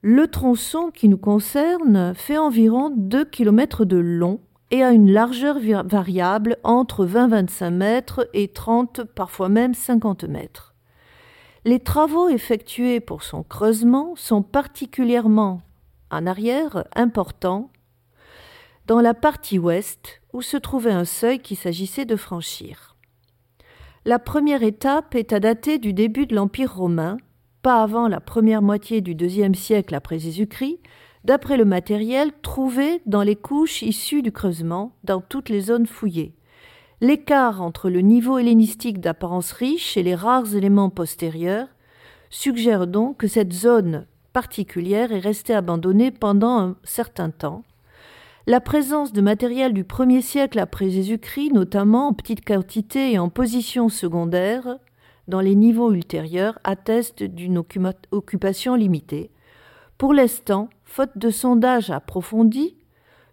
Le 0.00 0.28
tronçon 0.28 0.90
qui 0.94 1.08
nous 1.08 1.18
concerne 1.18 2.14
fait 2.14 2.38
environ 2.38 2.90
2 2.96 3.24
km 3.24 3.84
de 3.84 3.96
long 3.96 4.40
et 4.70 4.82
a 4.82 4.92
une 4.92 5.12
largeur 5.12 5.58
variable 5.84 6.56
entre 6.64 7.06
20-25 7.06 7.70
mètres 7.70 8.28
et 8.34 8.48
30, 8.48 9.04
parfois 9.04 9.48
même 9.48 9.74
50 9.74 10.24
mètres. 10.24 10.74
Les 11.64 11.80
travaux 11.80 12.28
effectués 12.28 13.00
pour 13.00 13.22
son 13.22 13.42
creusement 13.42 14.14
sont 14.16 14.42
particulièrement 14.42 15.62
en 16.10 16.26
arrière 16.26 16.84
importants 16.94 17.70
dans 18.86 19.00
la 19.00 19.14
partie 19.14 19.58
ouest 19.58 20.20
où 20.32 20.42
se 20.42 20.56
trouvait 20.56 20.92
un 20.92 21.04
seuil 21.04 21.40
qu'il 21.40 21.56
s'agissait 21.56 22.04
de 22.04 22.16
franchir. 22.16 22.96
La 24.04 24.20
première 24.20 24.62
étape 24.62 25.16
est 25.16 25.32
à 25.32 25.40
dater 25.40 25.78
du 25.78 25.92
début 25.92 26.26
de 26.26 26.36
l'Empire 26.36 26.76
romain, 26.76 27.16
pas 27.62 27.82
avant 27.82 28.06
la 28.06 28.20
première 28.20 28.62
moitié 28.62 29.00
du 29.00 29.16
deuxième 29.16 29.56
siècle 29.56 29.96
après 29.96 30.20
Jésus-Christ, 30.20 30.78
d'après 31.26 31.56
le 31.56 31.64
matériel 31.64 32.30
trouvé 32.40 33.02
dans 33.04 33.24
les 33.24 33.34
couches 33.34 33.82
issues 33.82 34.22
du 34.22 34.30
creusement 34.30 34.92
dans 35.02 35.20
toutes 35.20 35.48
les 35.48 35.60
zones 35.60 35.88
fouillées. 35.88 36.36
L'écart 37.00 37.62
entre 37.62 37.90
le 37.90 38.00
niveau 38.00 38.38
hellénistique 38.38 39.00
d'apparence 39.00 39.50
riche 39.50 39.96
et 39.96 40.04
les 40.04 40.14
rares 40.14 40.54
éléments 40.54 40.88
postérieurs 40.88 41.66
suggère 42.30 42.86
donc 42.86 43.16
que 43.16 43.26
cette 43.26 43.52
zone 43.52 44.06
particulière 44.32 45.10
est 45.10 45.18
restée 45.18 45.52
abandonnée 45.52 46.12
pendant 46.12 46.60
un 46.60 46.76
certain 46.84 47.30
temps. 47.30 47.64
La 48.46 48.60
présence 48.60 49.12
de 49.12 49.20
matériel 49.20 49.72
du 49.72 49.82
1er 49.82 50.22
siècle 50.22 50.60
après 50.60 50.90
Jésus-Christ, 50.90 51.50
notamment 51.52 52.06
en 52.06 52.12
petite 52.12 52.46
quantité 52.46 53.12
et 53.12 53.18
en 53.18 53.30
position 53.30 53.88
secondaire, 53.88 54.78
dans 55.26 55.40
les 55.40 55.56
niveaux 55.56 55.92
ultérieurs, 55.92 56.60
atteste 56.62 57.24
d'une 57.24 57.58
occupation 58.12 58.76
limitée. 58.76 59.32
Pour 59.98 60.14
l'instant, 60.14 60.68
faute 60.96 61.18
de 61.18 61.28
sondages 61.28 61.90
approfondis, 61.90 62.74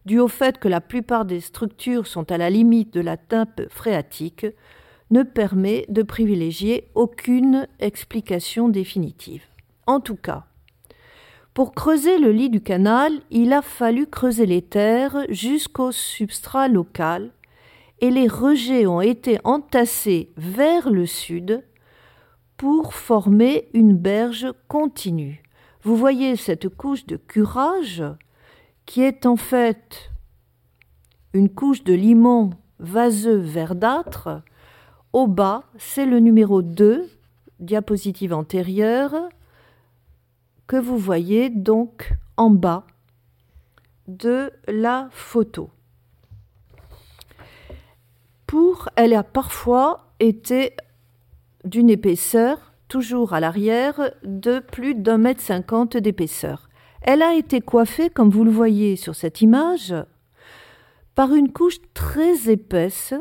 dû 0.05 0.19
au 0.19 0.27
fait 0.27 0.57
que 0.57 0.67
la 0.67 0.81
plupart 0.81 1.23
des 1.23 1.39
structures 1.39 2.07
sont 2.07 2.29
à 2.29 2.37
la 2.37 2.49
limite 2.49 2.93
de 2.93 2.99
la 2.99 3.15
teinte 3.15 3.61
phréatique, 3.69 4.45
ne 5.11 5.23
permet 5.23 5.85
de 5.87 6.03
privilégier 6.03 6.89
aucune 6.93 7.69
explication 7.79 8.67
définitive. 8.67 9.45
En 9.87 10.01
tout 10.01 10.17
cas, 10.17 10.43
pour 11.53 11.73
creuser 11.73 12.17
le 12.17 12.33
lit 12.33 12.49
du 12.49 12.59
canal, 12.59 13.13
il 13.31 13.53
a 13.53 13.61
fallu 13.61 14.07
creuser 14.07 14.45
les 14.45 14.61
terres 14.61 15.25
jusqu'au 15.29 15.93
substrat 15.93 16.67
local 16.67 17.31
et 18.01 18.11
les 18.11 18.27
rejets 18.27 18.87
ont 18.87 18.99
été 18.99 19.39
entassés 19.45 20.33
vers 20.35 20.89
le 20.89 21.05
sud 21.05 21.63
pour 22.57 22.93
former 22.93 23.69
une 23.73 23.95
berge 23.95 24.47
continue. 24.67 25.42
Vous 25.83 25.97
voyez 25.97 26.37
cette 26.37 26.69
couche 26.69 27.05
de 27.05 27.17
curage 27.17 28.03
qui 28.85 29.01
est 29.01 29.25
en 29.25 29.35
fait 29.35 30.11
une 31.33 31.49
couche 31.49 31.83
de 31.83 31.93
limon 31.93 32.51
vaseux 32.79 33.37
verdâtre. 33.37 34.43
Au 35.11 35.27
bas, 35.27 35.63
c'est 35.77 36.05
le 36.05 36.19
numéro 36.19 36.61
2, 36.61 37.09
diapositive 37.59 38.33
antérieure, 38.33 39.13
que 40.67 40.77
vous 40.77 40.97
voyez 40.97 41.49
donc 41.49 42.13
en 42.37 42.49
bas 42.49 42.87
de 44.07 44.51
la 44.67 45.09
photo. 45.11 45.69
Pour, 48.47 48.89
elle 48.95 49.13
a 49.13 49.23
parfois 49.23 50.13
été 50.19 50.75
d'une 51.65 51.89
épaisseur, 51.89 52.72
toujours 52.93 53.33
à 53.33 53.39
l'arrière, 53.39 54.11
de 54.23 54.59
plus 54.59 54.93
d'un 54.93 55.17
mètre 55.17 55.41
cinquante 55.41 55.97
d'épaisseur. 55.97 56.69
Elle 57.01 57.23
a 57.23 57.33
été 57.33 57.59
coiffée, 57.59 58.11
comme 58.11 58.29
vous 58.29 58.43
le 58.43 58.51
voyez 58.51 58.97
sur 58.97 59.15
cette 59.15 59.41
image, 59.41 59.95
par 61.15 61.33
une 61.33 61.51
couche 61.51 61.79
très 61.95 62.51
épaisse, 62.51 63.15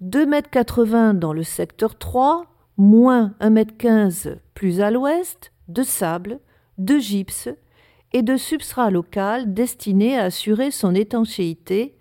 2 0.00 0.26
mètres 0.26 0.50
80 0.50 1.14
dans 1.14 1.32
le 1.32 1.44
secteur 1.44 1.96
3, 1.96 2.46
moins 2.76 3.36
1 3.38 3.50
mètre 3.50 3.76
15 3.78 4.36
plus 4.52 4.80
à 4.80 4.90
l'ouest, 4.90 5.52
de 5.68 5.84
sable, 5.84 6.40
de 6.78 6.98
gypse 6.98 7.48
et 8.12 8.22
de 8.22 8.36
substrat 8.36 8.90
local 8.90 9.54
destiné 9.54 10.18
à 10.18 10.24
assurer 10.24 10.72
son 10.72 10.92
étanchéité. 10.92 11.94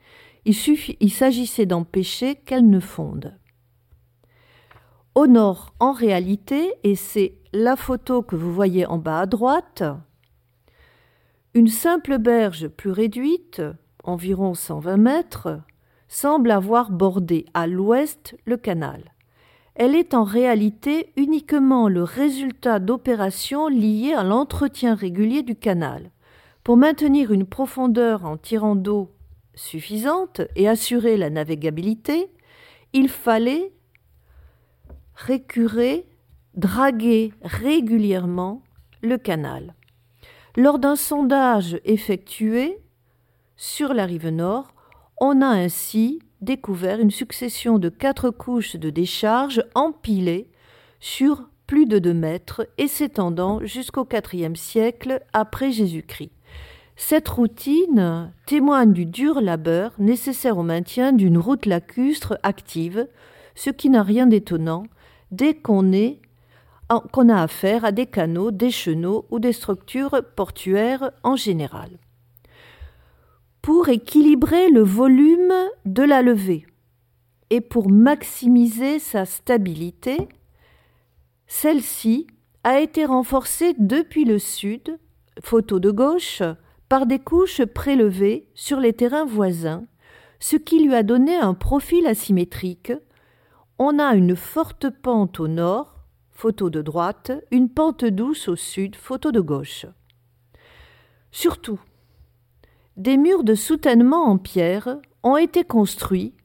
Il 0.46 1.12
s'agissait 1.12 1.68
d'empêcher 1.68 2.34
qu'elle 2.34 2.68
ne 2.68 2.80
fonde. 2.80 3.38
Au 5.16 5.28
nord, 5.28 5.74
en 5.80 5.92
réalité, 5.92 6.74
et 6.84 6.96
c'est 6.96 7.36
la 7.54 7.76
photo 7.76 8.24
que 8.24 8.36
vous 8.36 8.52
voyez 8.52 8.88
en 8.88 8.98
bas 8.98 9.20
à 9.20 9.26
droite, 9.28 9.84
une 11.54 11.68
simple 11.68 12.18
berge 12.18 12.68
plus 12.68 12.90
réduite, 12.90 13.62
environ 14.04 14.56
120 14.56 14.98
mètres, 14.98 15.62
semble 16.08 16.50
avoir 16.50 16.90
bordé 16.90 17.46
à 17.54 17.68
l'ouest 17.68 18.36
le 18.46 18.58
canal. 18.58 19.14
Elle 19.76 19.96
est 19.96 20.16
en 20.16 20.24
réalité 20.24 21.14
uniquement 21.16 21.88
le 21.90 22.02
résultat 22.02 22.80
d'opérations 22.80 23.68
liées 23.68 24.14
à 24.14 24.24
l'entretien 24.24 24.96
régulier 24.96 25.44
du 25.44 25.56
canal. 25.56 26.10
Pour 26.64 26.76
maintenir 26.76 27.32
une 27.32 27.46
profondeur 27.46 28.26
en 28.26 28.38
tirant 28.38 28.76
d'eau 28.76 29.12
suffisante 29.54 30.42
et 30.56 30.68
assurer 30.68 31.18
la 31.18 31.30
navigabilité, 31.30 32.32
il 32.94 33.10
fallait 33.10 33.74
récurer, 35.16 36.06
draguer 36.56 37.34
régulièrement 37.42 38.64
le 39.02 39.18
canal. 39.18 39.76
Lors 40.56 40.80
d'un 40.80 40.96
sondage 40.96 41.80
effectué 41.84 42.80
sur 43.56 43.94
la 43.94 44.06
rive 44.06 44.30
nord, 44.30 44.74
on 45.20 45.42
a 45.42 45.48
ainsi 45.48 46.20
découvert 46.42 47.00
une 47.00 47.12
succession 47.12 47.80
de 47.80 47.90
quatre 47.90 48.30
couches 48.30 48.76
de 48.76 48.90
décharge 48.90 49.64
empilées 49.74 50.50
sur 51.00 51.50
plus 51.66 51.86
de 51.86 51.98
deux 51.98 52.14
mètres 52.14 52.68
et 52.78 52.88
s'étendant 52.88 53.60
jusqu'au 53.64 54.08
IVe 54.34 54.56
siècle 54.56 55.22
après 55.32 55.72
Jésus-Christ. 55.72 56.32
Cette 56.96 57.28
routine 57.28 58.32
témoigne 58.46 58.94
du 58.94 59.06
dur 59.06 59.42
labeur 59.42 59.94
nécessaire 59.98 60.58
au 60.58 60.64
maintien 60.64 61.12
d'une 61.12 61.38
route 61.38 61.66
lacustre 61.66 62.38
active, 62.44 63.08
ce 63.56 63.72
qui 63.72 63.90
n'a 63.90 64.04
rien 64.04 64.28
d'étonnant 64.28 64.84
dès 65.36 65.56
qu'on 65.56 65.92
a 67.30 67.42
affaire 67.42 67.86
à 67.86 67.92
des 67.92 68.06
canaux, 68.06 68.52
des 68.52 68.72
chenaux 68.72 69.26
ou 69.32 69.40
des 69.40 69.54
structures 69.54 70.22
portuaires 70.36 71.12
en 71.24 71.36
général. 71.36 71.90
Pour 73.62 73.90
équilibrer 73.90 74.70
le 74.70 74.82
volume 74.82 75.54
de 75.86 76.04
la 76.04 76.22
levée 76.22 76.66
et 77.50 77.62
pour 77.62 77.90
maximiser 77.90 79.00
sa 79.00 79.26
stabilité, 79.26 80.28
celle-ci 81.48 82.28
a 82.64 82.80
été 82.80 83.06
renforcée 83.06 83.74
depuis 83.78 84.26
le 84.26 84.40
sud, 84.40 84.98
photo 85.42 85.80
de 85.80 85.92
gauche, 85.92 86.44
par 86.90 87.06
des 87.06 87.20
couches 87.20 87.66
prélevées 87.66 88.48
sur 88.54 88.80
les 88.80 88.94
terrains 88.94 89.26
voisins, 89.26 89.86
ce 90.40 90.58
qui 90.58 90.84
lui 90.84 90.94
a 90.94 91.04
donné 91.04 91.36
un 91.36 91.54
profil 91.54 92.06
asymétrique. 92.06 92.92
On 93.80 94.00
a 94.00 94.16
une 94.16 94.36
forte 94.36 94.90
pente 94.90 95.40
au 95.40 95.48
nord 95.48 95.94
photo 96.32 96.70
de 96.70 96.82
droite, 96.82 97.32
une 97.52 97.70
pente 97.70 98.06
douce 98.06 98.48
au 98.48 98.56
sud, 98.56 98.96
photo 98.96 99.32
de 99.32 99.40
gauche. 99.40 99.86
Surtout, 101.32 101.80
des 102.98 103.18
murs 103.18 103.44
de 103.44 103.56
soutènement 103.56 104.26
en 104.26 104.38
pierre 104.38 104.98
ont 105.24 105.38
été 105.38 105.64
construits 105.64 106.36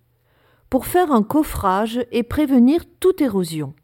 pour 0.70 0.86
faire 0.86 1.12
un 1.12 1.22
coffrage 1.22 2.00
et 2.12 2.22
prévenir 2.22 2.84
toute 3.00 3.20
érosion. 3.20 3.74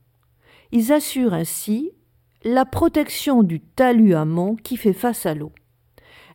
Ils 0.73 0.93
assurent 0.93 1.35
ainsi 1.35 1.93
la 2.43 2.65
protection 2.65 3.43
du 3.43 3.61
talus 3.61 4.15
amont 4.15 4.57
qui 4.57 4.77
fait 4.77 4.93
face 4.93 5.27
à 5.27 5.35
l'eau. 5.35 5.53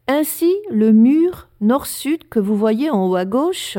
Ainsi, 0.08 0.56
le 0.72 0.92
mur 0.92 1.50
nord-sud 1.62 2.28
que 2.30 2.40
vous 2.40 2.58
voyez 2.58 2.90
en 2.90 3.08
haut 3.08 3.16
à 3.16 3.26
gauche, 3.26 3.78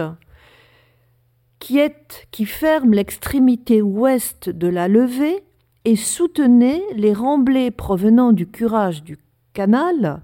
qui, 1.60 2.46
ferme 2.46 2.92
l'extrémité 2.92 3.82
ouest 3.82 4.48
de 4.48 4.66
la 4.66 4.88
levée 4.88 5.44
et 5.84 5.94
soutenait 5.94 6.82
les 6.96 7.12
remblais 7.12 7.70
provenant 7.70 8.32
du 8.32 8.48
curage 8.48 9.04
du 9.04 9.18
canal, 9.52 10.22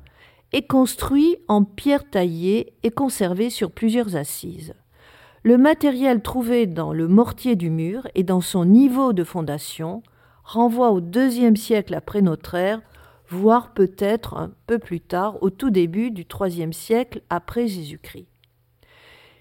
est 0.53 0.67
construit 0.67 1.37
en 1.49 1.63
pierre 1.65 2.09
taillée 2.09 2.73
et 2.83 2.91
conservé 2.91 3.51
sur 3.51 3.71
plusieurs 3.71 4.17
assises. 4.17 4.75
Le 5.43 5.59
matériel 5.59 6.23
trouvé 6.23 6.67
dans 6.67 6.93
le 6.93 7.07
mortier 7.07 7.55
du 7.55 7.71
mur 7.71 8.09
et 8.15 8.25
dans 8.25 8.41
son 8.41 8.65
niveau 8.65 9.13
de 9.13 9.23
fondation 9.23 10.03
renvoie 10.43 10.91
au 10.91 11.01
deuxième 11.01 11.57
siècle 11.57 11.95
après 11.95 12.23
notre 12.23 12.55
ère, 12.55 12.81
voire 13.29 13.75
peut-être 13.75 14.35
un 14.35 14.53
peu 14.67 14.79
plus 14.79 15.01
tard, 15.01 15.43
au 15.43 15.51
tout 15.51 15.71
début 15.71 16.11
du 16.11 16.25
troisième 16.25 16.73
siècle 16.73 17.23
après 17.31 17.67
Jésus-Christ. 17.67 18.36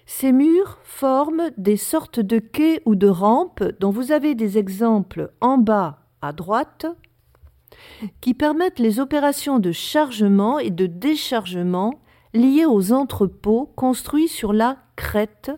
Ces 0.06 0.30
murs 0.30 0.78
forment 0.84 1.50
des 1.56 1.76
sortes 1.76 2.20
de 2.20 2.38
quais 2.38 2.80
ou 2.86 2.94
de 2.94 3.08
rampes 3.08 3.64
dont 3.80 3.90
vous 3.90 4.12
avez 4.12 4.36
des 4.36 4.56
exemples 4.56 5.32
en 5.40 5.58
bas 5.58 5.98
à 6.22 6.32
droite 6.32 6.86
qui 8.20 8.32
permettent 8.32 8.78
les 8.78 9.00
opérations 9.00 9.58
de 9.58 9.72
chargement 9.72 10.60
et 10.60 10.70
de 10.70 10.86
déchargement 10.86 12.00
liées 12.34 12.66
aux 12.66 12.92
entrepôts 12.92 13.72
construits 13.74 14.28
sur 14.28 14.52
la 14.52 14.78
crête 14.94 15.50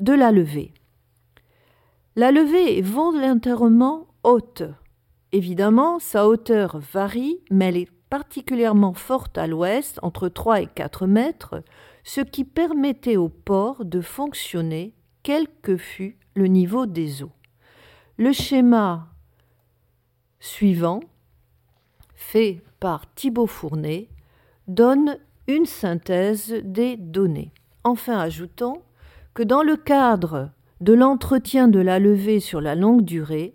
de 0.00 0.14
la 0.14 0.32
levée. 0.32 0.72
La 2.16 2.30
levée 2.30 2.78
est 2.78 2.82
volontairement 2.82 4.06
haute. 4.22 4.62
Évidemment, 5.32 5.98
sa 5.98 6.26
hauteur 6.26 6.78
varie, 6.78 7.40
mais 7.50 7.66
elle 7.66 7.76
est 7.76 7.90
particulièrement 8.10 8.92
forte 8.92 9.38
à 9.38 9.46
l'ouest, 9.46 9.98
entre 10.02 10.28
3 10.28 10.62
et 10.62 10.66
4 10.66 11.06
mètres, 11.06 11.62
ce 12.04 12.20
qui 12.20 12.44
permettait 12.44 13.16
au 13.16 13.28
port 13.28 13.84
de 13.84 14.00
fonctionner 14.00 14.94
quel 15.22 15.46
que 15.62 15.76
fût 15.76 16.16
le 16.34 16.46
niveau 16.46 16.86
des 16.86 17.22
eaux. 17.22 17.32
Le 18.16 18.32
schéma 18.32 19.08
suivant, 20.40 21.00
fait 22.14 22.62
par 22.80 23.12
Thibaut 23.14 23.46
Fournet, 23.46 24.08
donne 24.66 25.18
une 25.46 25.66
synthèse 25.66 26.54
des 26.64 26.96
données. 26.96 27.52
Enfin, 27.84 28.18
ajoutons 28.18 28.82
que 29.34 29.42
dans 29.42 29.62
le 29.62 29.76
cadre 29.76 30.50
de 30.80 30.92
l'entretien 30.92 31.68
de 31.68 31.78
la 31.78 31.98
levée 31.98 32.40
sur 32.40 32.60
la 32.60 32.74
longue 32.74 33.02
durée, 33.02 33.54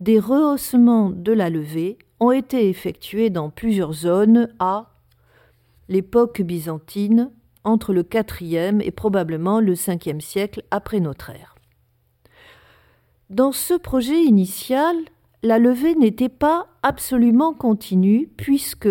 des 0.00 0.20
rehaussements 0.20 1.10
de 1.10 1.32
la 1.32 1.50
levée 1.50 1.98
ont 2.20 2.30
été 2.30 2.68
effectués 2.68 3.30
dans 3.30 3.50
plusieurs 3.50 3.92
zones 3.92 4.48
à 4.58 4.90
l'époque 5.88 6.42
byzantine, 6.42 7.30
entre 7.66 7.92
le 7.92 8.06
IVe 8.40 8.80
et 8.80 8.90
probablement 8.90 9.60
le 9.60 9.74
Ve 9.74 10.20
siècle 10.20 10.62
après 10.70 11.00
notre 11.00 11.30
ère. 11.30 11.56
Dans 13.28 13.52
ce 13.52 13.74
projet 13.74 14.22
initial, 14.22 14.96
la 15.42 15.58
levée 15.58 15.96
n'était 15.96 16.28
pas 16.28 16.68
absolument 16.82 17.52
continue 17.52 18.30
puisque, 18.36 18.88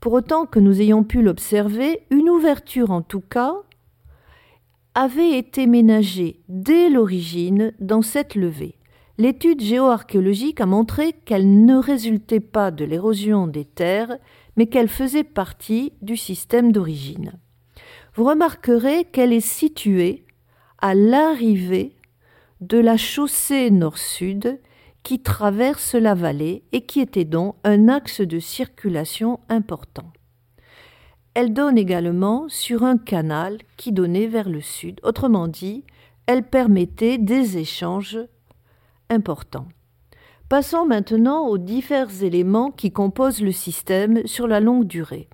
pour 0.00 0.12
autant 0.12 0.44
que 0.44 0.58
nous 0.58 0.80
ayons 0.80 1.04
pu 1.04 1.22
l'observer, 1.22 2.02
une 2.10 2.28
ouverture 2.28 2.90
en 2.90 3.02
tout 3.02 3.20
cas 3.20 3.54
avait 4.94 5.38
été 5.38 5.66
ménagée 5.66 6.40
dès 6.48 6.90
l'origine 6.90 7.72
dans 7.80 8.02
cette 8.02 8.34
levée. 8.34 8.76
L'étude 9.18 9.60
géoarchéologique 9.62 10.60
a 10.60 10.66
montré 10.66 11.12
qu'elle 11.12 11.64
ne 11.64 11.76
résultait 11.76 12.40
pas 12.40 12.70
de 12.70 12.84
l'érosion 12.84 13.46
des 13.46 13.64
terres, 13.64 14.18
mais 14.56 14.66
qu'elle 14.66 14.88
faisait 14.88 15.24
partie 15.24 15.92
du 16.02 16.16
système 16.16 16.72
d'origine. 16.72 17.32
Vous 18.14 18.24
remarquerez 18.24 19.04
qu'elle 19.04 19.32
est 19.32 19.40
située 19.40 20.24
à 20.78 20.94
l'arrivée 20.94 21.96
de 22.60 22.78
la 22.78 22.96
chaussée 22.96 23.70
nord-sud 23.70 24.58
qui 25.02 25.20
traverse 25.20 25.94
la 25.94 26.14
vallée 26.14 26.64
et 26.72 26.84
qui 26.86 27.00
était 27.00 27.24
donc 27.24 27.56
un 27.64 27.88
axe 27.88 28.20
de 28.20 28.38
circulation 28.38 29.40
important. 29.48 30.10
Elle 31.34 31.52
donne 31.52 31.76
également 31.76 32.48
sur 32.48 32.82
un 32.82 32.96
canal 32.96 33.58
qui 33.76 33.92
donnait 33.92 34.26
vers 34.26 34.48
le 34.48 34.62
sud. 34.62 35.00
Autrement 35.02 35.48
dit, 35.48 35.84
elle 36.26 36.42
permettait 36.42 37.18
des 37.18 37.58
échanges 37.58 38.18
importants. 39.10 39.68
Passons 40.48 40.86
maintenant 40.86 41.48
aux 41.48 41.58
divers 41.58 42.22
éléments 42.22 42.70
qui 42.70 42.92
composent 42.92 43.42
le 43.42 43.50
système 43.50 44.24
sur 44.28 44.46
la 44.46 44.60
longue 44.60 44.84
durée. 44.84 45.28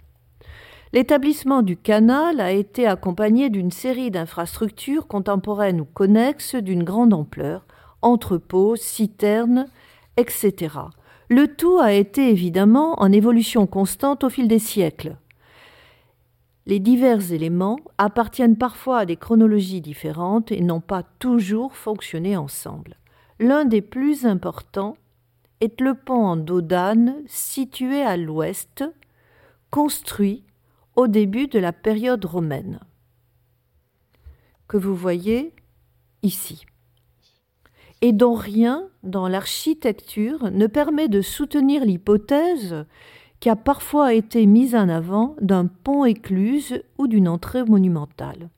L'établissement 0.95 1.61
du 1.61 1.77
canal 1.77 2.41
a 2.41 2.51
été 2.51 2.87
accompagné 2.87 3.51
d'une 3.51 3.71
série 3.71 4.11
d'infrastructures 4.11 5.07
contemporaines 5.07 5.83
ou 5.83 5.85
connexes 5.85 6.55
d'une 6.55 6.83
grande 6.83 7.13
ampleur, 7.13 7.67
entrepôts, 8.01 8.75
citernes, 8.77 9.67
etc. 10.17 10.77
Le 11.29 11.47
tout 11.47 11.77
a 11.79 11.93
été 11.93 12.31
évidemment 12.31 12.99
en 12.99 13.13
évolution 13.13 13.67
constante 13.67 14.25
au 14.25 14.31
fil 14.31 14.49
des 14.49 14.59
siècles. 14.59 15.19
Les 16.65 16.79
divers 16.79 17.33
éléments 17.33 17.81
appartiennent 17.99 18.57
parfois 18.57 19.01
à 19.01 19.05
des 19.05 19.17
chronologies 19.17 19.83
différentes 19.83 20.53
et 20.53 20.63
n'ont 20.63 20.81
pas 20.81 21.03
toujours 21.19 21.77
fonctionné 21.77 22.35
ensemble. 22.35 22.97
L'un 23.41 23.67
des 23.67 23.83
plus 23.83 24.25
importants 24.25 24.97
est 25.63 25.81
le 25.81 25.95
pont 25.95 26.35
Dodane 26.37 27.23
situé 27.27 28.03
à 28.03 28.17
l'ouest, 28.17 28.85
construit 29.71 30.45
au 30.97 31.07
début 31.07 31.47
de 31.47 31.61
la 31.61 31.73
période 31.73 32.25
romaine, 32.25 32.81
que 34.67 34.77
vous 34.77 34.97
voyez 34.97 35.55
ici, 36.25 36.67
et 38.01 38.13
dont 38.13 38.35
rien 38.35 38.89
dans 39.05 39.29
l'architecture 39.29 40.51
ne 40.51 40.67
permet 40.67 41.07
de 41.07 41.21
soutenir 41.21 41.85
l'hypothèse 41.85 42.85
qui 43.39 43.49
a 43.49 43.57
parfois 43.57 44.15
été 44.15 44.47
mise 44.47 44.75
en 44.75 44.89
avant 44.89 45.37
d'un 45.41 45.67
pont 45.67 46.05
écluse 46.05 46.83
ou 46.99 47.07
d'une 47.07 47.29
entrée 47.29 47.63
monumentale. 47.63 48.51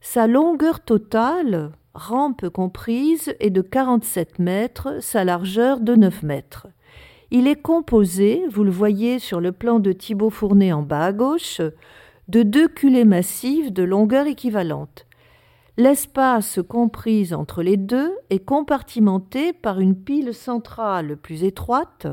Sa 0.00 0.26
longueur 0.26 0.80
totale, 0.80 1.72
rampe 2.00 2.48
comprise, 2.48 3.34
est 3.40 3.50
de 3.50 3.60
47 3.62 4.38
mètres, 4.38 4.96
sa 5.00 5.22
largeur 5.22 5.80
de 5.80 5.94
9 5.94 6.22
mètres. 6.22 6.66
Il 7.30 7.46
est 7.46 7.60
composé, 7.60 8.42
vous 8.50 8.64
le 8.64 8.70
voyez 8.70 9.18
sur 9.18 9.40
le 9.40 9.52
plan 9.52 9.78
de 9.78 9.92
Thibaut 9.92 10.30
Fournet 10.30 10.72
en 10.72 10.82
bas 10.82 11.04
à 11.04 11.12
gauche, 11.12 11.60
de 12.28 12.42
deux 12.42 12.68
culées 12.68 13.04
massives 13.04 13.72
de 13.72 13.82
longueur 13.82 14.26
équivalente. 14.26 15.06
L'espace 15.76 16.58
compris 16.68 17.32
entre 17.34 17.62
les 17.62 17.76
deux 17.76 18.12
est 18.30 18.44
compartimenté 18.44 19.52
par 19.52 19.78
une 19.80 19.94
pile 19.94 20.34
centrale 20.34 21.16
plus 21.16 21.44
étroite 21.44 22.06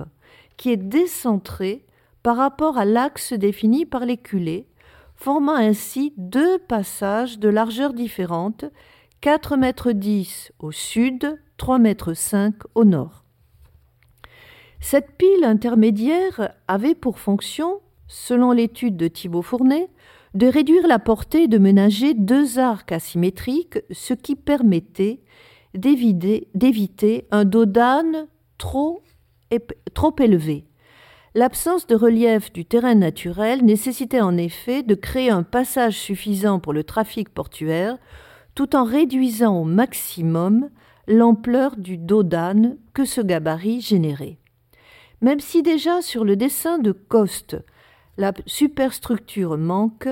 qui 0.57 0.71
est 0.71 0.77
décentrée 0.77 1.85
par 2.23 2.37
rapport 2.37 2.77
à 2.77 2.85
l'axe 2.85 3.33
défini 3.33 3.85
par 3.85 4.05
les 4.05 4.17
culées, 4.17 4.67
formant 5.15 5.55
ainsi 5.55 6.13
deux 6.17 6.59
passages 6.59 7.39
de 7.39 7.49
largeur 7.49 7.93
différente, 7.93 8.65
4,10 9.23 10.49
m 10.49 10.53
au 10.59 10.71
sud, 10.71 11.39
3,5 11.57 12.35
m 12.35 12.53
au 12.75 12.85
nord. 12.85 13.23
Cette 14.79 15.17
pile 15.17 15.43
intermédiaire 15.43 16.53
avait 16.67 16.95
pour 16.95 17.19
fonction, 17.19 17.81
selon 18.07 18.51
l'étude 18.51 18.95
de 18.95 19.07
Thibaut 19.07 19.41
Fournet, 19.41 19.89
de 20.33 20.47
réduire 20.47 20.87
la 20.87 20.99
portée 20.99 21.43
et 21.43 21.47
de 21.47 21.57
ménager 21.57 22.13
deux 22.13 22.59
arcs 22.59 22.91
asymétriques, 22.91 23.79
ce 23.91 24.13
qui 24.13 24.35
permettait 24.35 25.21
d'éviter 25.73 27.27
un 27.31 27.43
dos 27.43 27.65
trop, 28.57 29.01
trop 29.93 30.15
élevé. 30.19 30.65
L'absence 31.33 31.87
de 31.87 31.95
relief 31.95 32.51
du 32.51 32.65
terrain 32.65 32.95
naturel 32.95 33.63
nécessitait 33.63 34.21
en 34.21 34.37
effet 34.37 34.83
de 34.83 34.95
créer 34.95 35.29
un 35.29 35.43
passage 35.43 35.97
suffisant 35.97 36.59
pour 36.59 36.73
le 36.73 36.83
trafic 36.83 37.29
portuaire, 37.29 37.97
tout 38.57 38.75
en 38.75 38.85
réduisant 38.85 39.55
au 39.61 39.63
maximum 39.63 40.71
l'ampleur 41.07 41.75
du 41.77 41.95
dos 41.95 42.23
d'âne 42.23 42.77
que 42.95 43.05
ce 43.05 43.21
gabarit 43.21 43.81
générait. 43.81 44.39
Même 45.21 45.39
si 45.39 45.61
déjà 45.61 46.01
sur 46.01 46.25
le 46.25 46.35
dessin 46.35 46.79
de 46.79 46.91
Coste, 46.91 47.55
la 48.17 48.33
superstructure 48.47 49.59
manque, 49.59 50.09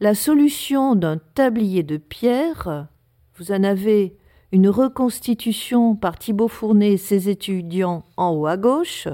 la 0.00 0.14
solution 0.14 0.94
d'un 0.94 1.18
tablier 1.34 1.82
de 1.82 1.98
pierre, 1.98 2.86
vous 3.36 3.52
en 3.52 3.62
avez 3.62 4.16
une 4.52 4.70
reconstitution 4.70 5.96
par 5.96 6.18
Thibaut 6.18 6.48
Fournet 6.48 6.92
et 6.92 6.96
ses 6.96 7.28
étudiants 7.28 8.06
en 8.16 8.30
haut 8.30 8.46
à 8.46 8.56
gauche, 8.56 9.06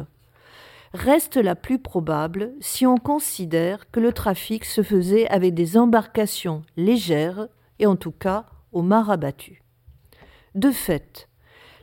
reste 0.94 1.36
la 1.36 1.56
plus 1.56 1.80
probable 1.80 2.52
si 2.60 2.86
on 2.86 2.96
considère 2.96 3.90
que 3.90 3.98
le 3.98 4.12
trafic 4.12 4.64
se 4.64 4.84
faisait 4.84 5.26
avec 5.30 5.52
des 5.52 5.76
embarcations 5.76 6.62
légères 6.76 7.48
et 7.82 7.86
en 7.86 7.96
tout 7.96 8.12
cas 8.12 8.46
au 8.70 8.80
mar 8.80 9.10
abattu. 9.10 9.62
De 10.54 10.70
fait, 10.70 11.28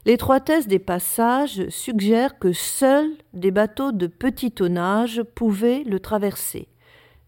l'étroitesse 0.05 0.67
des 0.67 0.79
passages 0.79 1.67
suggère 1.69 2.39
que 2.39 2.53
seuls 2.53 3.11
des 3.33 3.51
bateaux 3.51 3.91
de 3.91 4.07
petit 4.07 4.51
tonnage 4.51 5.21
pouvaient 5.35 5.83
le 5.83 5.99
traverser, 5.99 6.69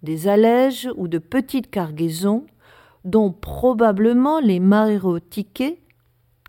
des 0.04 0.28
allèges 0.30 0.90
ou 0.96 1.10
de 1.10 1.18
petites 1.18 1.70
cargaisons, 1.70 2.48
dont 3.04 3.32
probablement 3.32 4.40
les 4.40 4.60
marérotiquets, 4.60 5.82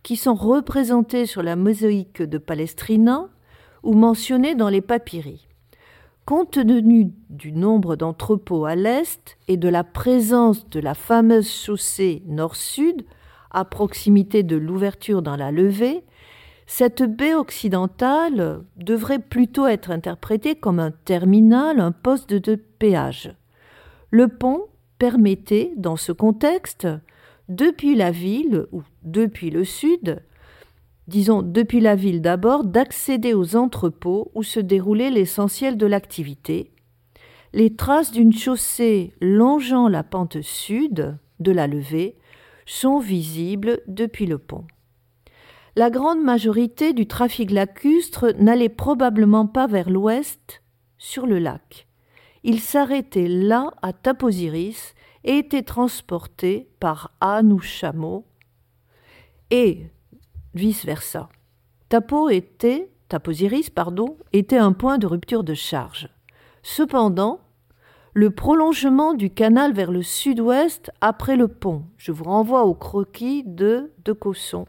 qui 0.04 0.16
sont 0.16 0.34
représentés 0.34 1.26
sur 1.26 1.42
la 1.42 1.56
mosaïque 1.56 2.22
de 2.22 2.38
Palestrina 2.38 3.28
ou 3.82 3.94
mentionnés 3.94 4.54
dans 4.54 4.68
les 4.68 4.80
papyries. 4.80 5.48
Compte 6.24 6.52
tenu 6.52 7.12
du 7.30 7.50
nombre 7.50 7.96
d'entrepôts 7.96 8.64
à 8.64 8.76
l'est 8.76 9.36
et 9.48 9.56
de 9.56 9.68
la 9.68 9.82
présence 9.82 10.68
de 10.68 10.78
la 10.78 10.94
fameuse 10.94 11.50
chaussée 11.50 12.22
nord-sud 12.26 13.04
à 13.50 13.64
proximité 13.64 14.44
de 14.44 14.54
l'ouverture 14.54 15.20
dans 15.20 15.34
la 15.34 15.50
levée, 15.50 16.04
cette 16.66 17.02
baie 17.02 17.34
occidentale 17.34 18.62
devrait 18.76 19.18
plutôt 19.18 19.66
être 19.66 19.90
interprétée 19.90 20.54
comme 20.54 20.78
un 20.78 20.92
terminal, 20.92 21.80
un 21.80 21.90
poste 21.90 22.32
de 22.32 22.54
péage. 22.54 23.34
Le 24.10 24.28
pont 24.28 24.66
permettait, 24.98 25.72
dans 25.76 25.96
ce 25.96 26.12
contexte, 26.12 26.86
depuis 27.48 27.96
la 27.96 28.12
ville 28.12 28.66
ou 28.70 28.82
depuis 29.02 29.50
le 29.50 29.64
sud, 29.64 30.22
disons 31.12 31.42
depuis 31.42 31.80
la 31.80 31.94
ville 31.94 32.22
d'abord, 32.22 32.64
d'accéder 32.64 33.34
aux 33.34 33.54
entrepôts 33.54 34.32
où 34.34 34.42
se 34.42 34.58
déroulait 34.58 35.10
l'essentiel 35.10 35.76
de 35.76 35.86
l'activité. 35.86 36.72
Les 37.52 37.76
traces 37.76 38.12
d'une 38.12 38.32
chaussée 38.32 39.12
longeant 39.20 39.88
la 39.88 40.02
pente 40.02 40.40
sud 40.40 41.18
de 41.38 41.52
la 41.52 41.66
levée 41.66 42.16
sont 42.64 42.98
visibles 42.98 43.80
depuis 43.86 44.24
le 44.24 44.38
pont. 44.38 44.64
La 45.76 45.90
grande 45.90 46.22
majorité 46.22 46.94
du 46.94 47.06
trafic 47.06 47.50
lacustre 47.50 48.32
n'allait 48.38 48.70
probablement 48.70 49.46
pas 49.46 49.66
vers 49.66 49.90
l'ouest 49.90 50.62
sur 50.96 51.26
le 51.26 51.38
lac. 51.38 51.86
Il 52.42 52.58
s'arrêtait 52.58 53.28
là 53.28 53.70
à 53.82 53.92
Taposiris 53.92 54.94
et 55.24 55.36
était 55.38 55.62
transporté 55.62 56.68
par 56.80 57.12
âne 57.20 57.52
ou 57.52 57.58
chameau, 57.60 58.24
et 59.50 59.91
vice-versa. 60.54 61.28
Tapo 61.88 62.28
était, 62.28 62.90
Taposiris, 63.08 63.70
pardon, 63.70 64.16
était 64.32 64.58
un 64.58 64.72
point 64.72 64.98
de 64.98 65.06
rupture 65.06 65.44
de 65.44 65.54
charge. 65.54 66.08
Cependant, 66.62 67.40
le 68.14 68.30
prolongement 68.30 69.14
du 69.14 69.30
canal 69.30 69.72
vers 69.72 69.90
le 69.90 70.02
sud-ouest 70.02 70.90
après 71.00 71.36
le 71.36 71.48
pont, 71.48 71.84
je 71.96 72.12
vous 72.12 72.24
renvoie 72.24 72.64
au 72.64 72.74
croquis 72.74 73.42
de 73.44 73.92
De 74.04 74.12
Cosson, 74.12 74.66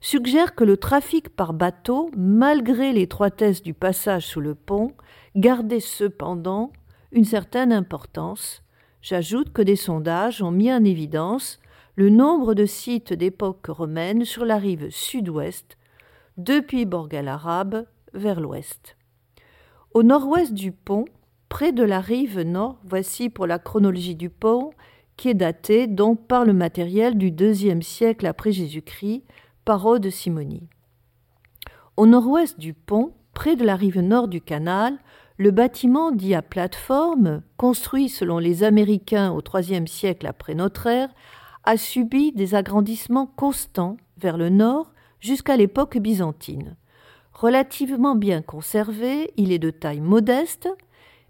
suggère 0.00 0.54
que 0.54 0.64
le 0.64 0.76
trafic 0.76 1.28
par 1.28 1.52
bateau, 1.52 2.10
malgré 2.16 2.92
l'étroitesse 2.92 3.62
du 3.62 3.74
passage 3.74 4.26
sous 4.26 4.40
le 4.40 4.54
pont, 4.54 4.92
gardait 5.34 5.80
cependant 5.80 6.72
une 7.12 7.24
certaine 7.24 7.72
importance. 7.72 8.62
J'ajoute 9.02 9.52
que 9.52 9.62
des 9.62 9.76
sondages 9.76 10.42
ont 10.42 10.50
mis 10.50 10.72
en 10.72 10.84
évidence 10.84 11.58
le 11.98 12.10
nombre 12.10 12.54
de 12.54 12.64
sites 12.64 13.12
d'époque 13.12 13.66
romaine 13.66 14.24
sur 14.24 14.44
la 14.44 14.56
rive 14.56 14.88
sud-ouest, 14.88 15.76
depuis 16.36 16.84
Borgal 16.84 17.26
arabe 17.26 17.86
vers 18.14 18.40
l'ouest. 18.40 18.96
Au 19.94 20.04
nord-ouest 20.04 20.54
du 20.54 20.70
pont, 20.70 21.06
près 21.48 21.72
de 21.72 21.82
la 21.82 21.98
rive 21.98 22.38
nord, 22.38 22.78
voici 22.84 23.30
pour 23.30 23.48
la 23.48 23.58
chronologie 23.58 24.14
du 24.14 24.30
pont, 24.30 24.70
qui 25.16 25.28
est 25.30 25.34
datée 25.34 25.88
donc 25.88 26.24
par 26.28 26.44
le 26.44 26.52
matériel 26.52 27.18
du 27.18 27.32
deuxième 27.32 27.82
siècle 27.82 28.26
après 28.26 28.52
Jésus-Christ, 28.52 29.24
par 29.64 29.98
de 29.98 30.08
Simonie. 30.08 30.68
Au 31.96 32.06
nord-ouest 32.06 32.60
du 32.60 32.74
pont, 32.74 33.12
près 33.34 33.56
de 33.56 33.64
la 33.64 33.74
rive 33.74 33.98
nord 33.98 34.28
du 34.28 34.40
canal, 34.40 34.98
le 35.36 35.50
bâtiment 35.50 36.12
dit 36.12 36.36
à 36.36 36.42
plateforme, 36.42 37.42
construit 37.56 38.08
selon 38.08 38.38
les 38.38 38.62
Américains 38.62 39.32
au 39.32 39.42
IIIe 39.42 39.88
siècle 39.88 40.28
après 40.28 40.54
notre 40.54 40.86
ère, 40.86 41.08
a 41.68 41.76
subi 41.76 42.32
des 42.32 42.54
agrandissements 42.54 43.26
constants 43.26 43.98
vers 44.16 44.38
le 44.38 44.48
nord 44.48 44.90
jusqu'à 45.20 45.54
l'époque 45.54 45.98
byzantine. 45.98 46.76
Relativement 47.34 48.16
bien 48.16 48.40
conservé, 48.40 49.34
il 49.36 49.52
est 49.52 49.58
de 49.58 49.68
taille 49.68 50.00
modeste, 50.00 50.66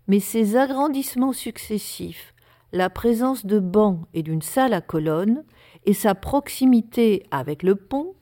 mais 0.06 0.20
ces 0.20 0.56
agrandissements 0.56 1.32
successifs, 1.32 2.34
la 2.70 2.88
présence 2.88 3.46
de 3.46 3.58
bancs 3.58 4.06
et 4.14 4.22
d'une 4.22 4.40
salle 4.40 4.74
à 4.74 4.80
colonnes, 4.80 5.42
et 5.86 5.92
sa 5.92 6.14
proximité 6.14 7.26
avec 7.32 7.64
le 7.64 7.74
pont 7.74 8.14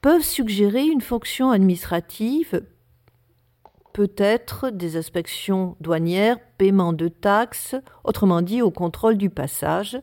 peuvent 0.00 0.22
suggérer 0.22 0.86
une 0.86 1.02
fonction 1.02 1.50
administrative, 1.50 2.62
peut-être 3.92 4.70
des 4.70 4.96
inspections 4.96 5.76
douanières, 5.82 6.38
paiement 6.56 6.94
de 6.94 7.08
taxes, 7.08 7.76
autrement 8.04 8.40
dit 8.40 8.62
au 8.62 8.70
contrôle 8.70 9.18
du 9.18 9.28
passage, 9.28 10.00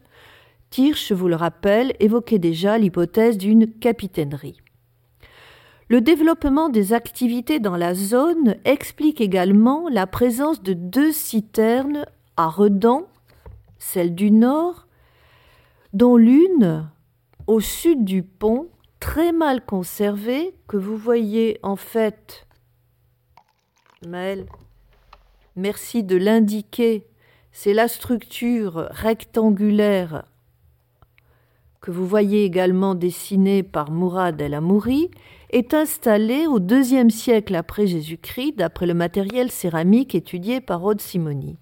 Tirsch, 0.70 1.12
vous 1.12 1.28
le 1.28 1.36
rappelle, 1.36 1.94
évoquait 2.00 2.40
déjà 2.40 2.78
l'hypothèse 2.78 3.38
d'une 3.38 3.68
capitainerie. 3.68 4.62
Le 5.90 6.02
développement 6.02 6.68
des 6.68 6.92
activités 6.92 7.60
dans 7.60 7.78
la 7.78 7.94
zone 7.94 8.58
explique 8.66 9.22
également 9.22 9.88
la 9.88 10.06
présence 10.06 10.62
de 10.62 10.74
deux 10.74 11.14
citernes 11.14 12.06
à 12.36 12.48
Redan, 12.48 13.08
celle 13.80 14.14
du 14.14 14.30
nord, 14.30 14.88
dont 15.94 16.18
l'une 16.18 16.90
au 17.48 17.62
sud 17.62 18.04
du 18.04 18.22
pont, 18.22 18.68
très 19.00 19.32
mal 19.32 19.64
conservée, 19.64 20.54
que 20.68 20.76
vous 20.76 20.98
voyez 20.98 21.58
en 21.64 21.78
fait. 21.78 22.46
Maël, 24.06 24.46
merci 25.56 26.04
de 26.04 26.18
l'indiquer. 26.18 27.08
C'est 27.54 27.74
la 27.74 27.88
structure 27.88 28.90
rectangulaire 28.92 30.26
que 31.82 31.92
vous 31.92 32.06
voyez 32.06 32.44
également 32.44 32.96
dessiné 32.96 33.64
par 33.64 33.92
Mourad 33.92 34.40
El 34.42 34.54
Amouri, 34.54 35.10
est 35.50 35.74
installé 35.74 36.48
au 36.48 36.60
IIe 36.60 37.12
siècle 37.12 37.56
après 37.56 37.88
Jésus-Christ 37.88 38.54
d'après 38.58 38.86
le 38.86 38.94
matériel 38.94 39.52
céramique 39.52 40.16
étudié 40.16 40.60
par 40.60 40.82
Rod 40.82 41.00
Simoni. 41.00 41.58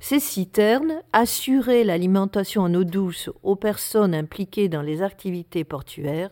Ces 0.00 0.20
citernes 0.20 1.02
assuraient 1.12 1.84
l'alimentation 1.84 2.62
en 2.62 2.74
eau 2.74 2.84
douce 2.84 3.30
aux 3.42 3.56
personnes 3.56 4.14
impliquées 4.14 4.68
dans 4.68 4.82
les 4.82 5.02
activités 5.02 5.64
portuaires 5.64 6.30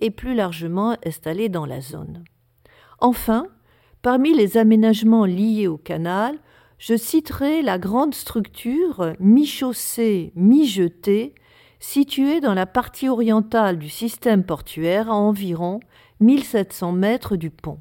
et 0.00 0.10
plus 0.10 0.34
largement 0.34 0.96
installées 1.06 1.48
dans 1.48 1.66
la 1.66 1.80
zone. 1.80 2.24
Enfin, 2.98 3.46
parmi 4.02 4.34
les 4.34 4.56
aménagements 4.56 5.24
liés 5.24 5.68
au 5.68 5.78
canal, 5.78 6.36
je 6.78 6.96
citerai 6.96 7.62
la 7.62 7.78
grande 7.78 8.14
structure 8.14 9.14
mi-chaussée, 9.18 10.32
mi-jetée 10.36 11.34
situé 11.80 12.40
dans 12.40 12.54
la 12.54 12.66
partie 12.66 13.08
orientale 13.08 13.78
du 13.78 13.88
système 13.88 14.44
portuaire 14.44 15.10
à 15.10 15.14
environ 15.14 15.80
1700 16.20 16.92
mètres 16.92 17.36
du 17.36 17.50
pont. 17.50 17.78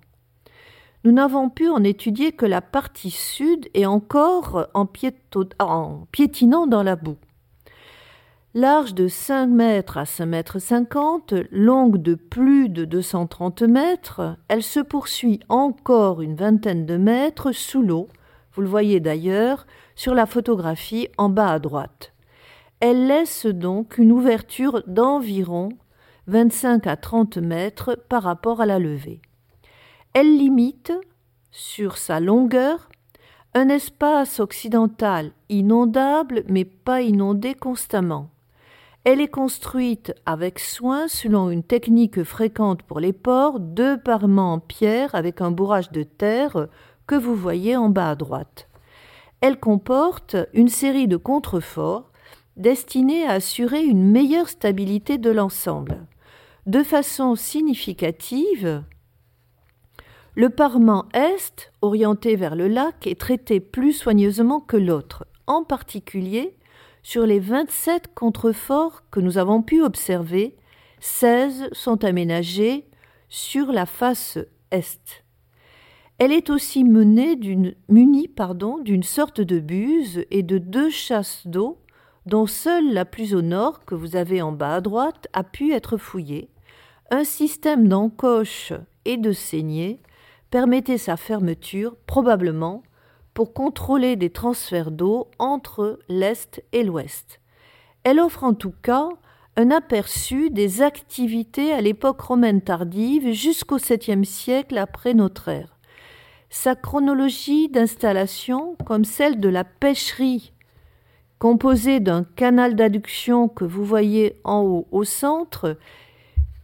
Nous 1.03 1.11
n'avons 1.11 1.49
pu 1.49 1.69
en 1.69 1.83
étudier 1.83 2.31
que 2.31 2.45
la 2.45 2.61
partie 2.61 3.11
sud 3.11 3.69
et 3.73 3.85
encore 3.85 4.67
en, 4.73 4.85
piétinant 4.85 6.67
dans 6.67 6.83
la 6.83 6.95
boue. 6.95 7.17
Large 8.53 8.95
de 8.95 9.07
5 9.07 9.47
mètres 9.47 9.97
à 9.97 10.05
5 10.05 10.25
mètres 10.25 10.59
50, 10.59 11.33
longue 11.51 12.01
de 12.01 12.15
plus 12.15 12.69
de 12.69 12.85
230 12.85 13.61
mètres, 13.61 14.35
elle 14.47 14.63
se 14.63 14.79
poursuit 14.79 15.39
encore 15.47 16.21
une 16.21 16.35
vingtaine 16.35 16.85
de 16.85 16.97
mètres 16.97 17.51
sous 17.51 17.83
l'eau, 17.83 18.07
vous 18.53 18.63
le 18.63 18.67
voyez 18.67 18.99
d'ailleurs 18.99 19.67
sur 19.95 20.15
la 20.15 20.25
photographie 20.25 21.07
en 21.17 21.29
bas 21.29 21.51
à 21.51 21.59
droite. 21.59 22.13
Elle 22.79 23.07
laisse 23.07 23.47
donc 23.47 23.97
une 23.97 24.11
ouverture 24.11 24.83
d'environ 24.85 25.69
25 26.27 26.85
à 26.85 26.95
30 26.95 27.37
mètres 27.37 27.97
par 28.07 28.21
rapport 28.21 28.61
à 28.61 28.67
la 28.67 28.77
levée. 28.77 29.21
Elle 30.13 30.37
limite, 30.37 30.93
sur 31.49 31.97
sa 31.97 32.19
longueur, 32.19 32.89
un 33.55 33.69
espace 33.69 34.39
occidental 34.39 35.31
inondable 35.49 36.43
mais 36.47 36.65
pas 36.65 37.01
inondé 37.01 37.55
constamment. 37.55 38.29
Elle 39.03 39.21
est 39.21 39.27
construite 39.27 40.13
avec 40.27 40.59
soin 40.59 41.07
selon 41.07 41.49
une 41.49 41.63
technique 41.63 42.23
fréquente 42.23 42.83
pour 42.83 42.99
les 42.99 43.13
ports, 43.13 43.59
deux 43.59 43.97
parements 43.97 44.53
en 44.53 44.59
pierre 44.59 45.15
avec 45.15 45.41
un 45.41 45.49
bourrage 45.49 45.91
de 45.91 46.03
terre 46.03 46.67
que 47.07 47.15
vous 47.15 47.35
voyez 47.35 47.75
en 47.75 47.89
bas 47.89 48.11
à 48.11 48.15
droite. 48.15 48.67
Elle 49.41 49.59
comporte 49.59 50.35
une 50.53 50.67
série 50.67 51.07
de 51.07 51.17
contreforts 51.17 52.11
destiné 52.57 53.25
à 53.25 53.33
assurer 53.33 53.83
une 53.83 54.11
meilleure 54.11 54.49
stabilité 54.49 55.17
de 55.17 55.29
l'ensemble. 55.29 56.05
De 56.65 56.83
façon 56.83 57.35
significative, 57.35 58.83
le 60.35 60.49
parement 60.49 61.05
est, 61.13 61.71
orienté 61.81 62.35
vers 62.35 62.55
le 62.55 62.67
lac, 62.67 63.07
est 63.07 63.19
traité 63.19 63.59
plus 63.59 63.93
soigneusement 63.93 64.59
que 64.59 64.77
l'autre, 64.77 65.25
en 65.47 65.63
particulier 65.63 66.57
sur 67.01 67.25
les 67.25 67.39
27 67.39 68.13
contreforts 68.13 69.03
que 69.09 69.21
nous 69.21 69.37
avons 69.37 69.61
pu 69.61 69.81
observer, 69.81 70.57
16 70.99 71.69
sont 71.71 72.03
aménagés 72.03 72.85
sur 73.29 73.71
la 73.71 73.85
face 73.85 74.37
est. 74.71 75.23
Elle 76.19 76.33
est 76.33 76.49
aussi 76.49 76.83
menée 76.83 77.39
munie 77.87 78.29
d'une 78.83 79.03
sorte 79.03 79.39
de 79.39 79.59
buse 79.59 80.25
et 80.31 80.43
de 80.43 80.57
deux 80.57 80.89
chasses 80.89 81.47
d'eau, 81.47 81.79
dont 82.27 82.45
seule 82.45 82.93
la 82.93 83.05
plus 83.05 83.33
au 83.33 83.41
nord, 83.41 83.85
que 83.85 83.95
vous 83.95 84.15
avez 84.15 84.41
en 84.41 84.51
bas 84.51 84.75
à 84.75 84.81
droite, 84.81 85.27
a 85.33 85.43
pu 85.43 85.73
être 85.73 85.97
fouillée. 85.97 86.49
Un 87.09 87.23
système 87.23 87.87
d'encoche 87.87 88.73
et 89.05 89.17
de 89.17 89.31
saignée 89.31 90.01
permettait 90.51 90.97
sa 90.97 91.15
fermeture, 91.15 91.95
probablement 92.05 92.83
pour 93.33 93.53
contrôler 93.53 94.15
des 94.15 94.29
transferts 94.29 94.91
d'eau 94.91 95.27
entre 95.39 95.99
l'Est 96.09 96.63
et 96.73 96.83
l'Ouest. 96.83 97.39
Elle 98.03 98.19
offre 98.19 98.43
en 98.43 98.53
tout 98.53 98.73
cas 98.81 99.09
un 99.55 99.71
aperçu 99.71 100.49
des 100.49 100.81
activités 100.81 101.71
à 101.71 101.81
l'époque 101.81 102.21
romaine 102.21 102.61
tardive 102.61 103.31
jusqu'au 103.31 103.77
7e 103.77 104.23
siècle 104.23 104.77
après 104.77 105.13
notre 105.13 105.47
ère. 105.47 105.77
Sa 106.49 106.75
chronologie 106.75 107.69
d'installation, 107.69 108.75
comme 108.85 109.05
celle 109.05 109.39
de 109.39 109.49
la 109.49 109.63
pêcherie, 109.63 110.53
composée 111.39 111.99
d'un 111.99 112.23
canal 112.23 112.75
d'adduction 112.75 113.47
que 113.47 113.65
vous 113.65 113.85
voyez 113.85 114.39
en 114.43 114.61
haut 114.61 114.87
au 114.91 115.03
centre 115.03 115.77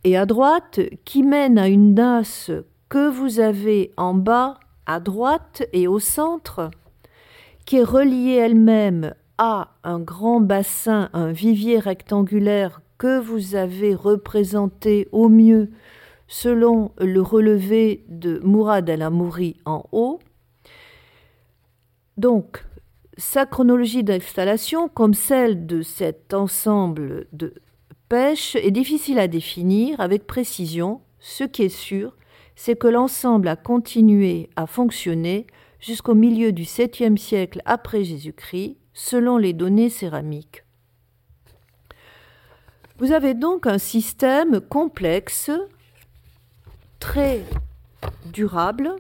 et 0.04 0.18
à 0.18 0.26
droite, 0.26 0.80
qui 1.06 1.24
mène 1.24 1.58
à 1.58 1.68
une 1.68 1.94
nasse 1.94 2.52
que 2.90 3.10
vous 3.10 3.40
avez 3.40 3.92
en 3.98 4.14
bas 4.14 4.60
à 4.86 5.00
droite 5.00 5.64
et 5.72 5.88
au 5.88 6.00
centre, 6.00 6.72
qui 7.66 7.78
est 7.78 7.84
reliée 7.84 8.36
elle-même 8.36 9.14
à 9.38 9.70
un 9.84 10.00
grand 10.00 10.42
bassin, 10.42 11.10
un 11.14 11.32
vivier 11.32 11.80
rectangulaire 11.80 12.82
que 12.98 13.20
vous 13.20 13.56
avez 13.56 13.96
représenté 13.96 15.08
au 15.12 15.30
mieux 15.30 15.70
selon 16.28 16.92
le 17.00 17.22
relevé 17.22 18.04
de 18.10 18.40
Mourad 18.44 18.88
El 18.90 19.02
Amouri 19.02 19.58
en 19.66 19.84
haut. 19.92 20.20
Donc, 22.18 22.66
sa 23.18 23.46
chronologie 23.46 24.04
d'installation, 24.04 24.88
comme 24.90 25.14
celle 25.14 25.66
de 25.66 25.82
cet 25.82 26.34
ensemble 26.34 27.28
de 27.32 27.54
pêche, 28.10 28.56
est 28.56 28.72
difficile 28.72 29.20
à 29.20 29.28
définir 29.28 30.00
avec 30.00 30.26
précision. 30.26 31.02
Ce 31.20 31.44
qui 31.44 31.64
est 31.64 31.70
sûr, 31.70 32.16
c'est 32.56 32.78
que 32.78 32.88
l'ensemble 32.88 33.48
a 33.48 33.56
continué 33.56 34.50
à 34.56 34.68
fonctionner 34.68 35.48
jusqu'au 35.80 36.16
milieu 36.16 36.52
du 36.52 36.64
7e 36.64 37.18
siècle 37.18 37.62
après 37.66 38.04
Jésus-Christ, 38.04 38.78
selon 38.94 39.38
les 39.38 39.54
données 39.54 39.90
céramiques. 39.90 40.64
Vous 43.00 43.12
avez 43.12 43.34
donc 43.34 43.68
un 43.68 43.80
système 43.80 44.62
complexe, 44.62 45.52
très 47.00 47.44
durable 48.32 48.96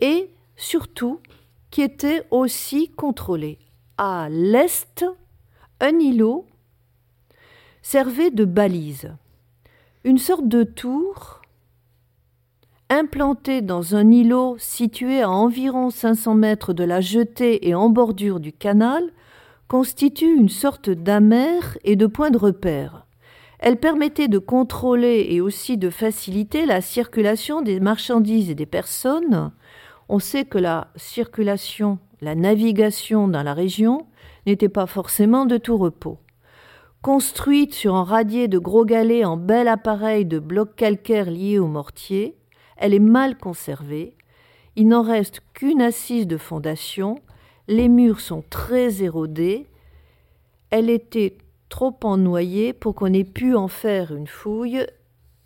et 0.00 0.30
surtout 0.56 1.20
qui 1.74 1.82
était 1.82 2.22
aussi 2.30 2.88
contrôlé. 2.92 3.58
À 3.98 4.28
l'est, 4.30 5.04
un 5.80 5.98
îlot 5.98 6.46
servait 7.82 8.30
de 8.30 8.44
balise, 8.44 9.12
une 10.04 10.18
sorte 10.18 10.46
de 10.46 10.62
tour 10.62 11.42
implanté 12.90 13.60
dans 13.60 13.96
un 13.96 14.08
îlot 14.08 14.54
situé 14.56 15.22
à 15.22 15.28
environ 15.28 15.90
500 15.90 16.36
mètres 16.36 16.74
de 16.74 16.84
la 16.84 17.00
jetée 17.00 17.66
et 17.68 17.74
en 17.74 17.88
bordure 17.88 18.38
du 18.38 18.52
canal, 18.52 19.10
constitue 19.66 20.32
une 20.32 20.48
sorte 20.48 20.90
d'amère 20.90 21.76
et 21.82 21.96
de 21.96 22.06
point 22.06 22.30
de 22.30 22.38
repère. 22.38 23.04
Elle 23.58 23.80
permettait 23.80 24.28
de 24.28 24.38
contrôler 24.38 25.26
et 25.30 25.40
aussi 25.40 25.76
de 25.76 25.90
faciliter 25.90 26.66
la 26.66 26.80
circulation 26.80 27.62
des 27.62 27.80
marchandises 27.80 28.48
et 28.48 28.54
des 28.54 28.64
personnes. 28.64 29.50
On 30.08 30.18
sait 30.18 30.44
que 30.44 30.58
la 30.58 30.88
circulation, 30.96 31.98
la 32.20 32.34
navigation 32.34 33.28
dans 33.28 33.42
la 33.42 33.54
région 33.54 34.06
n'était 34.46 34.68
pas 34.68 34.86
forcément 34.86 35.46
de 35.46 35.56
tout 35.56 35.78
repos. 35.78 36.18
Construite 37.02 37.74
sur 37.74 37.94
un 37.94 38.04
radier 38.04 38.48
de 38.48 38.58
gros 38.58 38.84
galets 38.84 39.24
en 39.24 39.36
bel 39.36 39.68
appareil 39.68 40.24
de 40.24 40.38
blocs 40.38 40.74
calcaires 40.76 41.30
liés 41.30 41.58
au 41.58 41.66
mortier, 41.66 42.36
elle 42.76 42.94
est 42.94 42.98
mal 42.98 43.36
conservée. 43.36 44.16
Il 44.76 44.88
n'en 44.88 45.02
reste 45.02 45.40
qu'une 45.52 45.82
assise 45.82 46.26
de 46.26 46.36
fondation. 46.36 47.16
Les 47.68 47.88
murs 47.88 48.20
sont 48.20 48.42
très 48.48 49.02
érodés. 49.02 49.66
Elle 50.70 50.90
était 50.90 51.38
trop 51.68 51.96
ennoyée 52.02 52.72
pour 52.72 52.94
qu'on 52.94 53.12
ait 53.12 53.24
pu 53.24 53.54
en 53.54 53.68
faire 53.68 54.14
une 54.14 54.26
fouille 54.26 54.86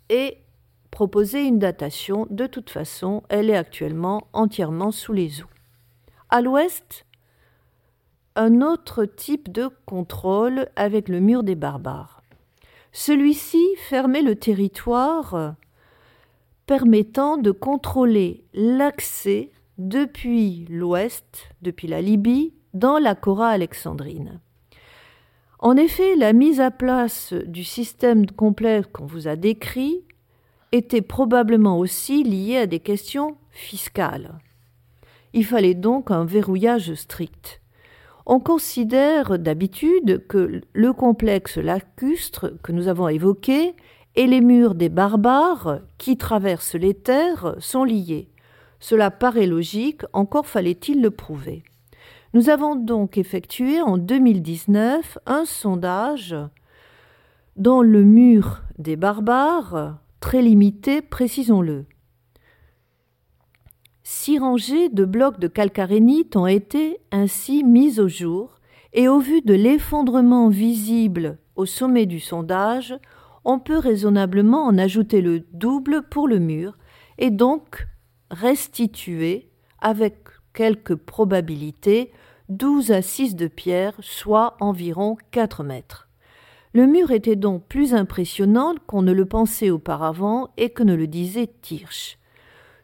et 0.09 0.37
proposer 0.91 1.43
une 1.45 1.59
datation. 1.59 2.27
De 2.29 2.47
toute 2.47 2.69
façon, 2.69 3.23
elle 3.29 3.49
est 3.49 3.57
actuellement 3.57 4.27
entièrement 4.33 4.91
sous 4.91 5.13
les 5.13 5.41
eaux. 5.41 5.49
À 6.29 6.41
l'ouest, 6.41 7.05
un 8.35 8.61
autre 8.61 9.05
type 9.05 9.51
de 9.51 9.69
contrôle 9.85 10.67
avec 10.75 11.09
le 11.09 11.19
mur 11.19 11.43
des 11.43 11.55
barbares. 11.55 12.21
Celui-ci 12.91 13.63
fermait 13.77 14.21
le 14.21 14.35
territoire 14.35 15.55
permettant 16.65 17.37
de 17.37 17.51
contrôler 17.51 18.43
l'accès 18.53 19.51
depuis 19.77 20.65
l'ouest, 20.69 21.49
depuis 21.61 21.87
la 21.87 22.01
Libye, 22.01 22.53
dans 22.73 22.99
la 22.99 23.15
Cora 23.15 23.49
alexandrine. 23.49 24.39
En 25.57 25.75
effet, 25.75 26.15
la 26.15 26.31
mise 26.31 26.61
à 26.61 26.71
place 26.71 27.33
du 27.33 27.63
système 27.63 28.27
complet 28.27 28.83
qu'on 28.93 29.05
vous 29.05 29.27
a 29.27 29.35
décrit 29.35 30.03
était 30.71 31.01
probablement 31.01 31.79
aussi 31.79 32.23
liée 32.23 32.57
à 32.57 32.67
des 32.67 32.79
questions 32.79 33.37
fiscales. 33.51 34.39
Il 35.33 35.45
fallait 35.45 35.73
donc 35.73 36.11
un 36.11 36.25
verrouillage 36.25 36.93
strict. 36.93 37.61
On 38.25 38.39
considère 38.39 39.39
d'habitude 39.39 40.25
que 40.27 40.61
le 40.73 40.93
complexe 40.93 41.57
lacustre 41.57 42.51
que 42.61 42.71
nous 42.71 42.87
avons 42.87 43.07
évoqué 43.07 43.75
et 44.15 44.27
les 44.27 44.41
murs 44.41 44.75
des 44.75 44.89
barbares 44.89 45.79
qui 45.97 46.17
traversent 46.17 46.75
les 46.75 46.93
terres 46.93 47.55
sont 47.59 47.83
liés. 47.83 48.29
Cela 48.79 49.11
paraît 49.11 49.47
logique, 49.47 50.03
encore 50.13 50.45
fallait-il 50.45 51.01
le 51.01 51.11
prouver. 51.11 51.63
Nous 52.33 52.49
avons 52.49 52.75
donc 52.75 53.17
effectué 53.17 53.81
en 53.81 53.97
2019 53.97 55.17
un 55.25 55.45
sondage 55.45 56.35
dans 57.57 57.81
le 57.81 58.03
mur 58.03 58.61
des 58.77 58.95
barbares, 58.95 59.97
très 60.19 60.41
limité, 60.41 61.01
précisons-le. 61.01 61.85
Six 64.03 64.39
rangées 64.39 64.89
de 64.89 65.05
blocs 65.05 65.39
de 65.39 65.47
calcarénite 65.47 66.35
ont 66.35 66.47
été 66.47 66.97
ainsi 67.11 67.63
mises 67.63 67.99
au 67.99 68.07
jour, 68.07 68.59
et 68.93 69.07
au 69.07 69.19
vu 69.19 69.41
de 69.41 69.53
l'effondrement 69.53 70.49
visible 70.49 71.37
au 71.55 71.65
sommet 71.65 72.05
du 72.05 72.19
sondage, 72.19 72.95
on 73.45 73.59
peut 73.59 73.77
raisonnablement 73.77 74.65
en 74.65 74.77
ajouter 74.77 75.21
le 75.21 75.41
double 75.53 76.03
pour 76.09 76.27
le 76.27 76.39
mur 76.39 76.77
et 77.17 77.29
donc 77.29 77.87
restituer 78.31 79.49
avec 79.79 80.27
quelque 80.53 80.93
probabilité 80.93 82.11
12 82.49 82.91
à 82.91 83.01
6 83.01 83.35
de 83.35 83.47
pierre, 83.47 83.93
soit 83.99 84.57
environ 84.59 85.17
4 85.31 85.63
mètres. 85.63 86.08
Le 86.73 86.85
mur 86.85 87.11
était 87.11 87.35
donc 87.35 87.65
plus 87.65 87.93
impressionnant 87.93 88.75
qu'on 88.85 89.01
ne 89.01 89.11
le 89.11 89.25
pensait 89.25 89.71
auparavant 89.71 90.49
et 90.57 90.69
que 90.69 90.83
ne 90.83 90.93
le 90.93 91.07
disait 91.07 91.49
Tirsch. 91.61 92.17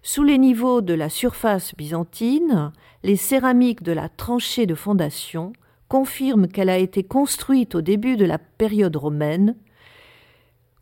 Sous 0.01 0.23
les 0.23 0.37
niveaux 0.37 0.81
de 0.81 0.93
la 0.93 1.09
surface 1.09 1.75
byzantine, 1.75 2.71
les 3.03 3.15
céramiques 3.15 3.83
de 3.83 3.91
la 3.91 4.09
tranchée 4.09 4.65
de 4.65 4.75
fondation 4.75 5.53
confirment 5.87 6.47
qu'elle 6.47 6.69
a 6.69 6.77
été 6.77 7.03
construite 7.03 7.75
au 7.75 7.81
début 7.81 8.17
de 8.17 8.25
la 8.25 8.37
période 8.37 8.95
romaine, 8.95 9.55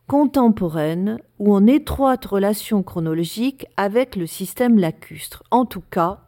contemporaine 0.07 1.19
ou 1.39 1.53
en 1.53 1.67
étroite 1.67 2.25
relation 2.25 2.83
chronologique 2.83 3.65
avec 3.77 4.15
le 4.15 4.27
système 4.27 4.77
lacustre. 4.77 5.43
En 5.51 5.65
tout 5.65 5.83
cas, 5.89 6.21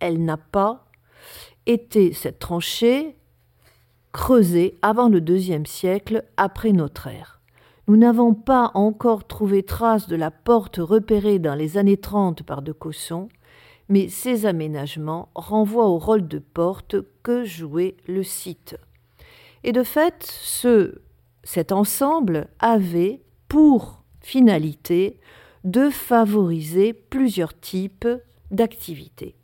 elle 0.00 0.24
n'a 0.24 0.36
pas 0.36 0.86
été, 1.66 2.12
cette 2.12 2.38
tranchée, 2.38 3.17
creusée 4.18 4.76
avant 4.82 5.08
le 5.08 5.20
deuxième 5.20 5.64
siècle 5.64 6.24
après 6.36 6.72
notre 6.72 7.06
ère. 7.06 7.40
Nous 7.86 7.96
n'avons 7.96 8.34
pas 8.34 8.72
encore 8.74 9.28
trouvé 9.28 9.62
trace 9.62 10.08
de 10.08 10.16
la 10.16 10.32
porte 10.32 10.78
repérée 10.78 11.38
dans 11.38 11.54
les 11.54 11.78
années 11.78 11.96
30 11.96 12.42
par 12.42 12.60
de 12.60 12.72
Cosson, 12.72 13.28
mais 13.88 14.08
ces 14.08 14.44
aménagements 14.44 15.28
renvoient 15.36 15.86
au 15.86 15.98
rôle 15.98 16.26
de 16.26 16.40
porte 16.40 16.96
que 17.22 17.44
jouait 17.44 17.96
le 18.08 18.24
site. 18.24 18.76
Et 19.62 19.70
de 19.70 19.84
fait, 19.84 20.26
ce 20.28 21.00
cet 21.44 21.70
ensemble 21.70 22.48
avait 22.58 23.22
pour 23.46 24.02
finalité 24.20 25.20
de 25.62 25.90
favoriser 25.90 26.92
plusieurs 26.92 27.58
types 27.58 28.08
d'activités. 28.50 29.36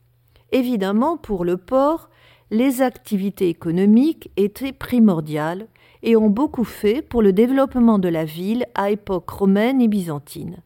Évidemment, 0.50 1.16
pour 1.16 1.44
le 1.44 1.58
port, 1.58 2.10
les 2.50 2.82
activités 2.82 3.48
économiques 3.48 4.30
étaient 4.36 4.72
primordiales 4.72 5.66
et 6.02 6.16
ont 6.16 6.30
beaucoup 6.30 6.64
fait 6.64 7.02
pour 7.02 7.22
le 7.22 7.32
développement 7.32 7.98
de 7.98 8.08
la 8.08 8.24
ville 8.24 8.66
à 8.74 8.90
époque 8.90 9.30
romaine 9.30 9.80
et 9.80 9.88
byzantine. 9.88 10.58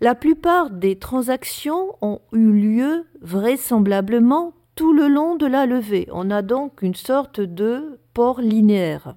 La 0.00 0.14
plupart 0.14 0.70
des 0.70 0.96
transactions 0.96 1.96
ont 2.02 2.20
eu 2.32 2.52
lieu 2.52 3.06
vraisemblablement 3.20 4.52
tout 4.76 4.92
le 4.92 5.08
long 5.08 5.34
de 5.34 5.46
la 5.46 5.66
levée. 5.66 6.06
On 6.12 6.30
a 6.30 6.42
donc 6.42 6.82
une 6.82 6.94
sorte 6.94 7.40
de 7.40 7.98
port 8.14 8.40
linéaire, 8.40 9.16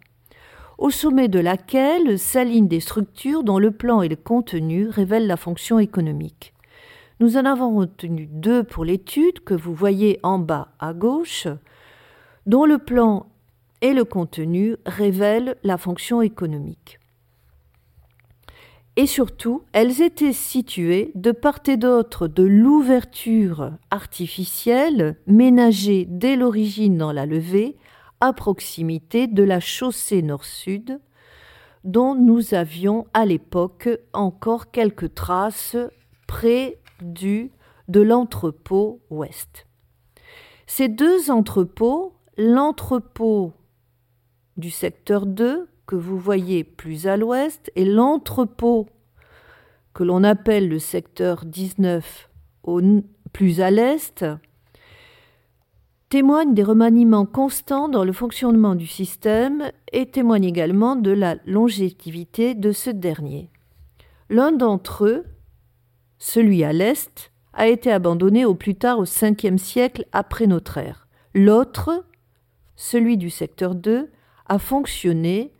au 0.79 0.89
sommet 0.89 1.27
de 1.27 1.39
laquelle 1.39 2.17
s'alignent 2.17 2.67
des 2.67 2.79
structures 2.79 3.43
dont 3.43 3.59
le 3.59 3.69
plan 3.69 4.01
et 4.01 4.09
le 4.09 4.15
contenu 4.15 4.87
révèlent 4.87 5.27
la 5.27 5.37
fonction 5.37 5.77
économique. 5.77 6.53
Nous 7.21 7.37
en 7.37 7.45
avons 7.45 7.77
retenu 7.77 8.25
deux 8.25 8.63
pour 8.63 8.83
l'étude 8.83 9.41
que 9.41 9.53
vous 9.53 9.75
voyez 9.75 10.19
en 10.23 10.39
bas 10.39 10.69
à 10.79 10.91
gauche, 10.91 11.47
dont 12.47 12.65
le 12.65 12.79
plan 12.79 13.27
et 13.81 13.93
le 13.93 14.05
contenu 14.05 14.75
révèlent 14.87 15.55
la 15.61 15.77
fonction 15.77 16.23
économique. 16.23 16.99
Et 18.95 19.05
surtout, 19.05 19.61
elles 19.71 20.01
étaient 20.01 20.33
situées 20.33 21.11
de 21.13 21.31
part 21.31 21.59
et 21.67 21.77
d'autre 21.77 22.27
de 22.27 22.41
l'ouverture 22.41 23.73
artificielle 23.91 25.15
ménagée 25.27 26.07
dès 26.09 26.35
l'origine 26.35 26.97
dans 26.97 27.11
la 27.11 27.27
levée, 27.27 27.77
à 28.19 28.33
proximité 28.33 29.27
de 29.27 29.43
la 29.43 29.59
chaussée 29.59 30.23
nord-sud, 30.23 30.99
dont 31.83 32.15
nous 32.15 32.55
avions 32.55 33.05
à 33.13 33.27
l'époque 33.27 33.89
encore 34.11 34.71
quelques 34.71 35.13
traces 35.13 35.77
près 36.25 36.80
du 37.03 37.51
de 37.87 38.01
l'entrepôt 38.01 39.01
ouest. 39.09 39.67
Ces 40.67 40.87
deux 40.87 41.29
entrepôts, 41.29 42.13
l'entrepôt 42.37 43.53
du 44.57 44.69
secteur 44.69 45.25
2 45.25 45.67
que 45.85 45.95
vous 45.95 46.17
voyez 46.17 46.63
plus 46.63 47.07
à 47.07 47.17
l'ouest 47.17 47.71
et 47.75 47.83
l'entrepôt 47.83 48.87
que 49.93 50.03
l'on 50.03 50.23
appelle 50.23 50.69
le 50.69 50.79
secteur 50.79 51.43
19 51.45 52.29
au, 52.63 52.81
plus 53.33 53.59
à 53.59 53.71
l'est, 53.71 54.25
témoignent 56.07 56.53
des 56.53 56.63
remaniements 56.63 57.25
constants 57.25 57.89
dans 57.89 58.03
le 58.03 58.13
fonctionnement 58.13 58.75
du 58.75 58.87
système 58.87 59.71
et 59.91 60.05
témoignent 60.05 60.47
également 60.47 60.95
de 60.95 61.11
la 61.11 61.35
longévité 61.45 62.53
de 62.53 62.71
ce 62.71 62.89
dernier. 62.89 63.49
L'un 64.29 64.51
d'entre 64.51 65.05
eux, 65.05 65.25
celui 66.21 66.63
à 66.63 66.71
l'est, 66.71 67.31
a 67.53 67.67
été 67.67 67.91
abandonné 67.91 68.45
au 68.45 68.53
plus 68.53 68.75
tard 68.75 68.99
au 68.99 69.05
5e 69.05 69.57
siècle 69.57 70.05
après 70.11 70.45
notre 70.45 70.77
ère. 70.77 71.07
L'autre, 71.33 72.05
celui 72.75 73.17
du 73.17 73.31
secteur 73.31 73.73
2, 73.73 74.11
a 74.47 74.59
fonctionné 74.59 75.51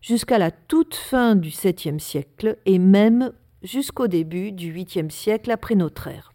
jusqu'à 0.00 0.38
la 0.38 0.50
toute 0.50 0.96
fin 0.96 1.36
du 1.36 1.50
7e 1.50 2.00
siècle 2.00 2.58
et 2.66 2.80
même 2.80 3.32
jusqu'au 3.62 4.08
début 4.08 4.50
du 4.50 4.74
8e 4.74 5.08
siècle 5.08 5.52
après 5.52 5.76
notre 5.76 6.08
ère. 6.08 6.32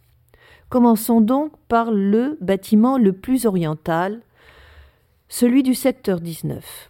Commençons 0.70 1.20
donc 1.20 1.52
par 1.68 1.92
le 1.92 2.38
bâtiment 2.40 2.98
le 2.98 3.12
plus 3.12 3.46
oriental, 3.46 4.22
celui 5.28 5.62
du 5.62 5.76
secteur 5.76 6.22
19. 6.22 6.90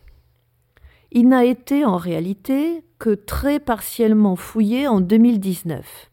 Il 1.11 1.27
n'a 1.27 1.43
été 1.43 1.85
en 1.85 1.97
réalité 1.97 2.83
que 2.99 3.15
très 3.15 3.59
partiellement 3.59 4.35
fouillé 4.35 4.87
en 4.87 5.01
2019. 5.01 6.11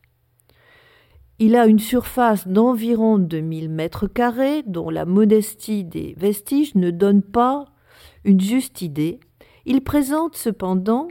Il 1.43 1.57
a 1.57 1.66
une 1.66 1.78
surface 1.78 2.47
d'environ 2.47 3.16
2000 3.16 3.70
mètres 3.70 4.07
carrés, 4.07 4.62
dont 4.66 4.91
la 4.91 5.07
modestie 5.07 5.84
des 5.84 6.14
vestiges 6.18 6.74
ne 6.74 6.91
donne 6.91 7.22
pas 7.22 7.64
une 8.24 8.43
juste 8.43 8.82
idée. 8.82 9.20
Il 9.64 9.80
présente 9.80 10.36
cependant 10.36 11.09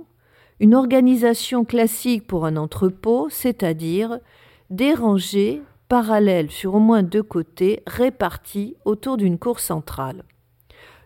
une 0.60 0.76
organisation 0.76 1.66
classique 1.66 2.28
pour 2.28 2.46
un 2.46 2.58
entrepôt, 2.58 3.28
c'est-à-dire 3.32 4.20
des 4.70 4.94
rangées 4.94 5.64
parallèles 5.88 6.52
sur 6.52 6.76
au 6.76 6.80
moins 6.80 7.02
deux 7.02 7.24
côtés 7.24 7.82
réparties 7.88 8.76
autour 8.86 9.18
d'une 9.18 9.40
cour 9.40 9.60
centrale. 9.60 10.26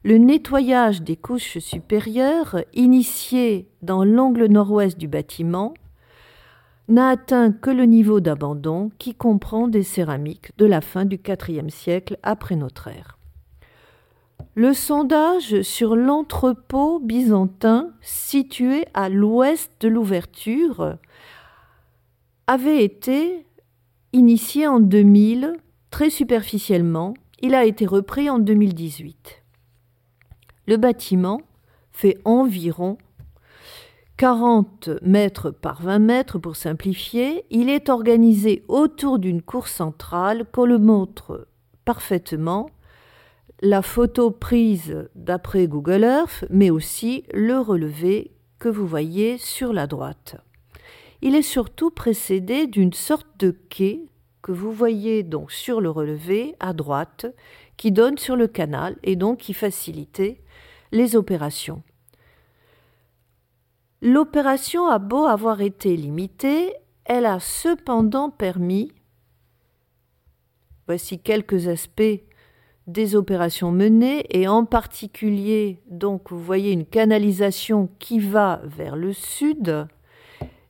Le 0.03 0.17
nettoyage 0.17 1.01
des 1.01 1.15
couches 1.15 1.59
supérieures, 1.59 2.57
initié 2.73 3.69
dans 3.83 4.03
l'angle 4.03 4.47
nord-ouest 4.47 4.97
du 4.97 5.07
bâtiment, 5.07 5.73
n'a 6.87 7.09
atteint 7.09 7.51
que 7.51 7.69
le 7.69 7.85
niveau 7.85 8.19
d'abandon 8.19 8.91
qui 8.97 9.15
comprend 9.15 9.67
des 9.67 9.83
céramiques 9.83 10.51
de 10.57 10.65
la 10.65 10.81
fin 10.81 11.05
du 11.05 11.19
IVe 11.47 11.69
siècle 11.69 12.17
après 12.23 12.55
notre 12.55 12.87
ère. 12.87 13.17
Le 14.55 14.73
sondage 14.73 15.61
sur 15.61 15.95
l'entrepôt 15.95 16.99
byzantin 16.99 17.91
situé 18.01 18.85
à 18.93 19.09
l'ouest 19.09 19.71
de 19.79 19.87
l'ouverture 19.87 20.97
avait 22.45 22.83
été 22.83 23.47
initié 24.11 24.67
en 24.67 24.79
2000, 24.79 25.55
très 25.89 26.11
superficiellement. 26.11 27.15
Il 27.41 27.55
a 27.55 27.65
été 27.65 27.85
repris 27.85 28.29
en 28.29 28.37
2018. 28.37 29.43
Le 30.67 30.77
bâtiment 30.77 31.41
fait 31.91 32.19
environ 32.23 32.97
40 34.17 34.89
mètres 35.01 35.49
par 35.49 35.81
20 35.81 35.99
mètres 35.99 36.37
pour 36.37 36.55
simplifier. 36.55 37.45
Il 37.49 37.69
est 37.69 37.89
organisé 37.89 38.63
autour 38.67 39.17
d'une 39.17 39.41
cour 39.41 39.67
centrale 39.67 40.45
qu'on 40.51 40.65
le 40.65 40.77
montre 40.77 41.47
parfaitement. 41.83 42.69
La 43.61 43.81
photo 43.81 44.29
prise 44.29 45.09
d'après 45.15 45.67
Google 45.67 46.03
Earth, 46.03 46.45
mais 46.49 46.69
aussi 46.69 47.23
le 47.33 47.59
relevé 47.59 48.31
que 48.59 48.69
vous 48.69 48.85
voyez 48.85 49.37
sur 49.37 49.73
la 49.73 49.87
droite. 49.87 50.35
Il 51.21 51.35
est 51.35 51.41
surtout 51.41 51.89
précédé 51.89 52.67
d'une 52.67 52.93
sorte 52.93 53.27
de 53.39 53.51
quai 53.69 54.05
que 54.41 54.51
vous 54.51 54.73
voyez 54.73 55.23
donc 55.23 55.51
sur 55.51 55.81
le 55.81 55.89
relevé 55.89 56.55
à 56.59 56.73
droite, 56.73 57.25
qui 57.77 57.91
donne 57.91 58.17
sur 58.17 58.35
le 58.35 58.47
canal 58.47 58.97
et 59.03 59.15
donc 59.15 59.39
qui 59.39 59.53
facilitait 59.53 60.41
les 60.91 61.15
opérations. 61.15 61.81
L'opération 64.05 64.87
a 64.87 64.99
beau 64.99 65.27
avoir 65.27 65.61
été 65.61 65.95
limitée, 65.95 66.73
elle 67.05 67.25
a 67.25 67.39
cependant 67.39 68.29
permis, 68.29 68.91
voici 70.87 71.19
quelques 71.19 71.69
aspects 71.69 72.19
des 72.85 73.15
opérations 73.15 73.71
menées 73.71 74.25
et 74.29 74.45
en 74.49 74.65
particulier 74.65 75.81
donc 75.89 76.31
vous 76.31 76.43
voyez 76.43 76.73
une 76.73 76.85
canalisation 76.85 77.89
qui 77.99 78.19
va 78.19 78.59
vers 78.65 78.97
le 78.97 79.13
sud. 79.13 79.87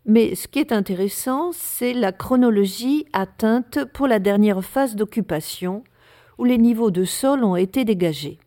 Mais 0.05 0.35
ce 0.35 0.47
qui 0.47 0.59
est 0.59 0.71
intéressant 0.71 1.53
c'est 1.53 1.93
la 1.93 2.11
chronologie 2.11 3.07
atteinte 3.13 3.83
pour 3.95 4.05
la 4.05 4.19
dernière 4.19 4.63
phase 4.63 4.95
d'occupation 4.95 5.83
où 6.37 6.43
les 6.43 6.59
niveaux 6.59 6.91
de 6.91 7.03
sol 7.03 7.43
ont 7.43 7.55
été 7.55 7.83
dégagés 7.83 8.37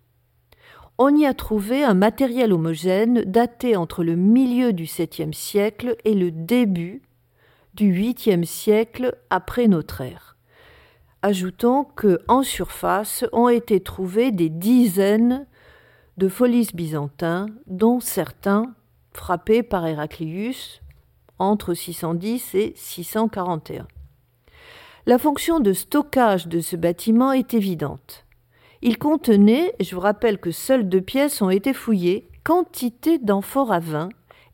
on 0.99 1.15
y 1.15 1.27
a 1.27 1.35
trouvé 1.35 1.85
un 1.85 1.95
matériel 1.95 2.53
homogène 2.53 3.23
daté 3.25 3.77
entre 3.77 4.03
le 4.03 4.17
milieu 4.17 4.73
du 4.73 4.85
7e 4.85 5.33
siècle 5.33 5.97
et 6.05 6.15
le 6.15 6.31
début 6.31 7.03
du 7.75 7.93
8e 7.93 8.45
siècle 8.45 9.17
après 9.29 9.69
notre 9.69 10.01
ère. 10.01 10.37
Ajoutons 11.23 11.85
que 11.85 12.21
en 12.29 12.43
surface 12.43 13.25
ont 13.33 13.49
été 13.49 13.81
trouvés 13.81 14.33
des 14.33 14.49
dizaines 14.49 15.47
de 16.17 16.29
folies 16.29 16.69
byzantins, 16.73 17.47
dont 17.67 18.01
certains 18.01 18.75
frappés 19.13 19.63
par 19.63 19.87
Héraclius 19.87 20.81
entre 21.39 21.75
610 21.75 22.55
et 22.55 22.73
641. 22.77 23.87
La 25.05 25.19
fonction 25.19 25.61
de 25.61 25.73
stockage 25.73 26.49
de 26.49 26.61
ce 26.61 26.77
bâtiment 26.77 27.33
est 27.33 27.55
évidente. 27.55 28.26
Il 28.89 28.99
contenait, 28.99 29.75
je 29.81 29.97
vous 29.97 30.01
rappelle 30.01 30.39
que 30.39 30.53
seules 30.53 30.89
deux 30.89 31.01
pièces 31.01 31.43
ont 31.43 31.51
été 31.51 31.73
fouillées, 31.73 32.29
quantité 32.45 33.19
d'amphores 33.19 33.73
à 33.73 33.81
vin, 33.81 34.11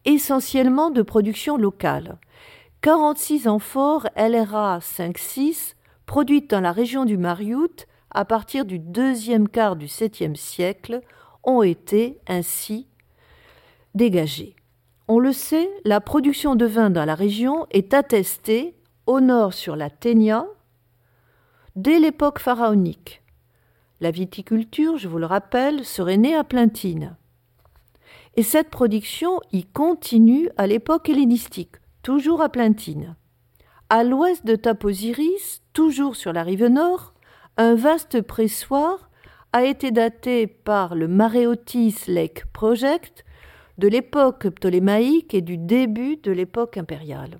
essentiellement 0.07 0.89
de 0.89 1.03
production 1.03 1.59
locale. 1.59 2.16
46 2.80 3.47
amphores 3.47 4.09
LRA 4.16 4.78
5-6 4.78 5.74
produites 6.07 6.49
dans 6.49 6.62
la 6.62 6.72
région 6.72 7.05
du 7.05 7.18
Mariout 7.18 7.85
à 8.11 8.24
partir 8.24 8.64
du 8.64 8.78
deuxième 8.78 9.51
quart 9.51 9.76
du 9.76 9.85
7e 9.85 10.35
siècle 10.35 11.03
ont 11.45 11.62
été 11.62 12.18
ainsi 12.26 12.89
dégagées. 13.95 14.57
On 15.09 15.18
le 15.18 15.35
sait, 15.35 15.68
la 15.85 16.01
production 16.01 16.55
de 16.55 16.64
vin 16.64 16.89
dans 16.89 17.05
la 17.05 17.14
région 17.14 17.66
est 17.70 17.93
attestée 17.93 18.76
au 19.05 19.20
nord 19.20 19.53
sur 19.53 19.76
la 19.76 19.91
Ténia 19.91 20.47
dès 21.76 21.99
l'époque 21.99 22.39
pharaonique. 22.39 23.22
La 24.03 24.11
viticulture, 24.11 24.98
je 24.98 25.07
vous 25.07 25.18
le 25.18 25.26
rappelle, 25.26 25.84
serait 25.84 26.16
née 26.16 26.34
à 26.34 26.42
Plintine. 26.42 27.14
Et 28.34 28.42
cette 28.42 28.68
production 28.68 29.38
y 29.53 29.62
continue 29.62 30.48
à 30.57 30.66
l'époque 30.66 31.09
hellénistique, 31.09 31.76
toujours 32.03 32.42
à 32.42 32.48
Plintine. 32.48 33.14
À 33.90 34.03
l'ouest 34.03 34.44
de 34.44 34.57
Taposiris, 34.57 35.62
toujours 35.72 36.16
sur 36.16 36.32
la 36.32 36.42
rive 36.42 36.66
nord, 36.66 37.14
un 37.57 37.76
vaste 37.76 38.22
pressoir 38.22 39.09
a 39.53 39.66
été 39.66 39.92
daté 39.92 40.48
par 40.48 40.96
le 40.96 41.07
Mareotis 41.07 41.94
Lake 42.09 42.46
Project 42.53 43.24
de 43.78 43.86
l'époque 43.86 44.48
ptolémaïque 44.48 45.32
et 45.32 45.42
du 45.42 45.59
début 45.59 46.16
de 46.16 46.32
l'époque 46.32 46.76
impériale. 46.76 47.38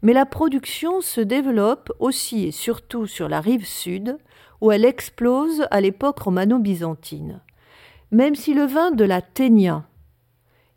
Mais 0.00 0.14
la 0.14 0.24
production 0.24 1.02
se 1.02 1.20
développe 1.20 1.92
aussi 1.98 2.46
et 2.46 2.52
surtout 2.52 3.06
sur 3.06 3.28
la 3.28 3.42
rive 3.42 3.66
sud, 3.66 4.16
où 4.60 4.72
elle 4.72 4.84
explose 4.84 5.66
à 5.70 5.80
l'époque 5.80 6.18
romano-byzantine. 6.18 7.40
Même 8.10 8.34
si 8.34 8.54
le 8.54 8.64
vin 8.64 8.90
de 8.90 9.04
la 9.04 9.22
Ténia 9.22 9.84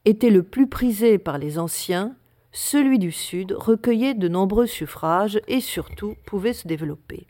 était 0.05 0.29
le 0.29 0.43
plus 0.43 0.67
prisé 0.67 1.17
par 1.17 1.37
les 1.37 1.57
anciens, 1.57 2.15
celui 2.51 2.99
du 2.99 3.11
Sud 3.11 3.53
recueillait 3.57 4.13
de 4.13 4.27
nombreux 4.27 4.67
suffrages 4.67 5.41
et 5.47 5.59
surtout 5.59 6.15
pouvait 6.25 6.53
se 6.53 6.67
développer. 6.67 7.25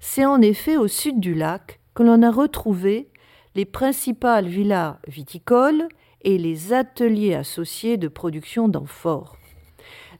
C'est 0.00 0.24
en 0.24 0.42
effet 0.42 0.76
au 0.76 0.88
sud 0.88 1.20
du 1.20 1.34
lac 1.34 1.78
que 1.94 2.02
l'on 2.02 2.22
a 2.22 2.30
retrouvé 2.30 3.08
les 3.54 3.64
principales 3.64 4.48
villas 4.48 4.98
viticoles 5.06 5.86
et 6.22 6.38
les 6.38 6.72
ateliers 6.72 7.34
associés 7.34 7.96
de 7.96 8.08
production 8.08 8.66
d'amphores. 8.68 9.36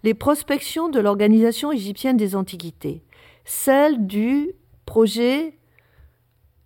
Les 0.04 0.14
prospections 0.14 0.88
de 0.88 1.00
l'Organisation 1.00 1.72
égyptienne 1.72 2.16
des 2.16 2.36
Antiquités, 2.36 3.02
celles 3.44 4.06
du 4.06 4.52
projet 4.86 5.58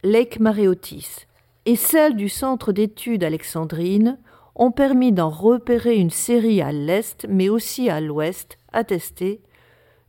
Lake 0.03 0.41
Mareotis 0.41 1.27
et 1.64 1.77
celles 1.77 2.17
du 2.17 2.29
Centre 2.29 2.73
d'études 2.73 3.25
alexandrine 3.25 4.19
ont 4.55 4.71
permis 4.71 5.12
d'en 5.12 5.29
repérer 5.29 5.97
une 5.97 6.11
série 6.11 6.62
à 6.62 6.73
l'est, 6.73 7.27
mais 7.29 7.49
aussi 7.49 7.91
à 7.91 8.01
l'ouest, 8.01 8.57
attestée, 8.73 9.43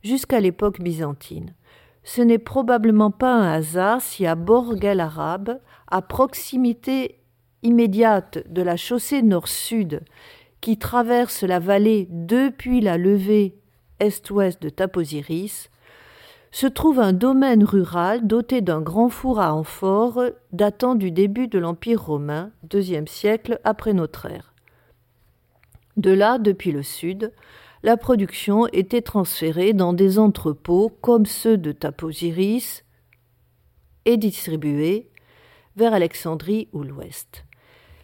jusqu'à 0.02 0.40
l'époque 0.40 0.80
byzantine. 0.80 1.54
Ce 2.04 2.22
n'est 2.22 2.38
probablement 2.38 3.10
pas 3.10 3.34
un 3.34 3.52
hasard 3.52 4.00
si 4.00 4.24
à 4.24 4.34
Borg 4.34 4.82
el 4.84 5.00
Arabe, 5.00 5.60
à 5.88 6.00
proximité 6.00 7.20
immédiate 7.62 8.38
de 8.48 8.62
la 8.62 8.76
chaussée 8.76 9.22
nord-sud 9.22 10.00
qui 10.60 10.78
traverse 10.78 11.42
la 11.42 11.58
vallée 11.58 12.08
depuis 12.10 12.80
la 12.80 12.96
levée 12.96 13.58
est-ouest 14.00 14.62
de 14.62 14.68
Taposiris, 14.68 15.70
se 16.50 16.66
trouve 16.66 17.00
un 17.00 17.12
domaine 17.12 17.64
rural 17.64 18.26
doté 18.26 18.60
d'un 18.60 18.80
grand 18.80 19.08
four 19.08 19.40
à 19.40 19.54
amphores 19.54 20.30
datant 20.52 20.94
du 20.94 21.10
début 21.10 21.48
de 21.48 21.58
l'Empire 21.58 22.02
romain, 22.02 22.50
deuxième 22.62 23.06
siècle 23.06 23.60
après 23.64 23.92
notre 23.92 24.26
ère. 24.26 24.54
De 25.96 26.10
là, 26.10 26.38
depuis 26.38 26.72
le 26.72 26.82
sud, 26.82 27.32
la 27.82 27.96
production 27.96 28.66
était 28.68 29.02
transférée 29.02 29.72
dans 29.72 29.92
des 29.92 30.18
entrepôts 30.18 30.90
comme 31.00 31.26
ceux 31.26 31.58
de 31.58 31.72
Taposiris 31.72 32.84
et 34.04 34.16
distribuée 34.16 35.10
vers 35.76 35.92
Alexandrie 35.92 36.68
ou 36.72 36.82
l'ouest. 36.82 37.44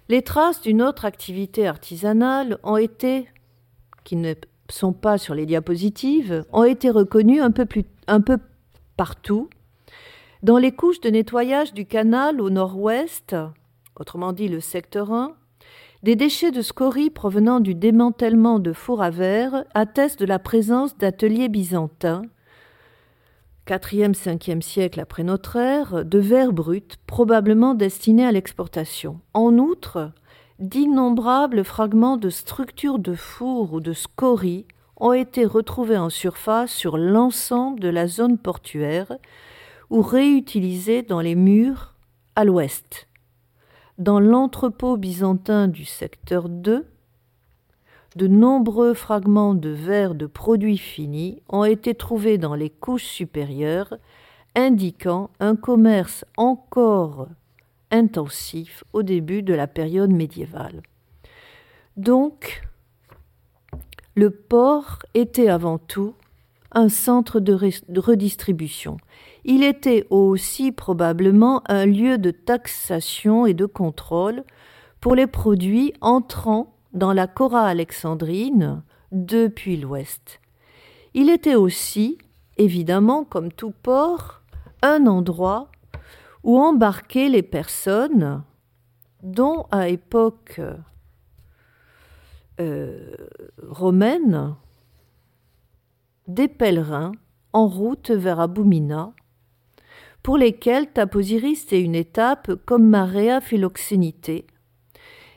Les 0.08 0.22
traces 0.22 0.60
d'une 0.60 0.82
autre 0.82 1.04
activité 1.04 1.66
artisanale 1.66 2.58
ont 2.62 2.76
été, 2.76 3.26
qui 4.04 4.16
ne 4.16 4.34
sont 4.68 4.92
pas 4.92 5.18
sur 5.18 5.34
les 5.34 5.46
diapositives, 5.46 6.44
ont 6.52 6.64
été 6.64 6.90
reconnues 6.90 7.40
un 7.40 7.50
peu, 7.50 7.64
plus, 7.64 7.84
un 8.06 8.20
peu 8.20 8.38
partout. 8.96 9.48
Dans 10.42 10.58
les 10.58 10.72
couches 10.72 11.00
de 11.00 11.10
nettoyage 11.10 11.74
du 11.74 11.86
canal 11.86 12.40
au 12.40 12.50
nord-ouest, 12.50 13.36
autrement 13.98 14.32
dit 14.32 14.48
le 14.48 14.60
secteur 14.60 15.12
1, 15.12 15.34
des 16.02 16.16
déchets 16.16 16.50
de 16.50 16.60
scories 16.60 17.10
provenant 17.10 17.60
du 17.60 17.74
démantèlement 17.74 18.58
de 18.58 18.72
fours 18.72 19.02
à 19.02 19.10
verre 19.10 19.64
attestent 19.72 20.20
de 20.20 20.26
la 20.26 20.38
présence 20.38 20.98
d'ateliers 20.98 21.48
byzantins 21.48 22.22
4e-5e 23.66 24.60
siècle 24.60 25.00
après 25.00 25.24
notre 25.24 25.56
ère, 25.56 26.04
de 26.04 26.18
verre 26.18 26.52
brut, 26.52 26.98
probablement 27.06 27.74
destiné 27.74 28.26
à 28.26 28.32
l'exportation. 28.32 29.20
En 29.32 29.56
outre, 29.56 30.12
d'innombrables 30.58 31.64
fragments 31.64 32.18
de 32.18 32.28
structures 32.28 32.98
de 32.98 33.14
four 33.14 33.72
ou 33.72 33.80
de 33.80 33.94
scories 33.94 34.66
ont 34.96 35.12
été 35.12 35.44
retrouvés 35.44 35.98
en 35.98 36.10
surface 36.10 36.70
sur 36.70 36.96
l'ensemble 36.96 37.80
de 37.80 37.88
la 37.88 38.06
zone 38.06 38.38
portuaire 38.38 39.12
ou 39.90 40.02
réutilisés 40.02 41.02
dans 41.02 41.20
les 41.20 41.34
murs 41.34 41.94
à 42.36 42.44
l'ouest. 42.44 43.08
Dans 43.98 44.20
l'entrepôt 44.20 44.96
byzantin 44.96 45.68
du 45.68 45.84
secteur 45.84 46.48
2, 46.48 46.86
de 48.16 48.26
nombreux 48.28 48.94
fragments 48.94 49.54
de 49.54 49.70
verre 49.70 50.14
de 50.14 50.26
produits 50.26 50.78
finis 50.78 51.42
ont 51.48 51.64
été 51.64 51.94
trouvés 51.94 52.38
dans 52.38 52.54
les 52.54 52.70
couches 52.70 53.06
supérieures, 53.06 53.94
indiquant 54.54 55.30
un 55.40 55.56
commerce 55.56 56.24
encore 56.36 57.26
intensif 57.90 58.84
au 58.92 59.02
début 59.02 59.42
de 59.42 59.54
la 59.54 59.66
période 59.66 60.12
médiévale. 60.12 60.82
Donc, 61.96 62.62
le 64.14 64.30
port 64.30 65.00
était 65.14 65.48
avant 65.48 65.78
tout 65.78 66.14
un 66.72 66.88
centre 66.88 67.40
de, 67.40 67.54
redistribution. 68.00 68.96
Il 69.44 69.62
était 69.62 70.06
aussi 70.10 70.72
probablement 70.72 71.62
un 71.68 71.86
lieu 71.86 72.18
de 72.18 72.30
taxation 72.30 73.46
et 73.46 73.54
de 73.54 73.66
contrôle 73.66 74.42
pour 75.00 75.14
les 75.14 75.26
produits 75.26 75.92
entrant 76.00 76.74
dans 76.92 77.12
la 77.12 77.26
Cora 77.26 77.66
alexandrine 77.66 78.82
depuis 79.12 79.76
l'ouest. 79.76 80.40
Il 81.14 81.30
était 81.30 81.54
aussi, 81.54 82.18
évidemment, 82.56 83.24
comme 83.24 83.52
tout 83.52 83.72
port, 83.82 84.42
un 84.82 85.06
endroit 85.06 85.70
où 86.42 86.58
embarquer 86.58 87.28
les 87.28 87.42
personnes 87.42 88.42
dont, 89.22 89.66
à 89.70 89.88
époque 89.88 90.60
euh, 92.60 93.14
romaine, 93.62 94.54
des 96.28 96.48
pèlerins 96.48 97.12
en 97.52 97.66
route 97.66 98.10
vers 98.10 98.40
Aboumina, 98.40 99.12
pour 100.22 100.38
lesquels 100.38 100.90
Taposiris 100.90 101.66
est 101.72 101.80
une 101.80 101.94
étape 101.94 102.54
comme 102.64 102.88
Marea 102.88 103.40
Philoxénité, 103.40 104.46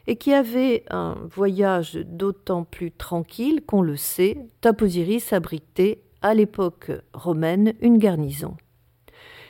et 0.08 0.16
qui 0.16 0.34
avait 0.34 0.86
un 0.90 1.16
voyage 1.30 1.96
d'autant 1.96 2.64
plus 2.64 2.92
tranquille 2.92 3.62
qu'on 3.66 3.82
le 3.82 3.98
sait, 3.98 4.48
Taposiris 4.62 5.34
abritait 5.34 6.02
à 6.22 6.34
l'époque 6.34 6.92
romaine 7.14 7.74
une 7.82 7.98
garnison. 7.98 8.56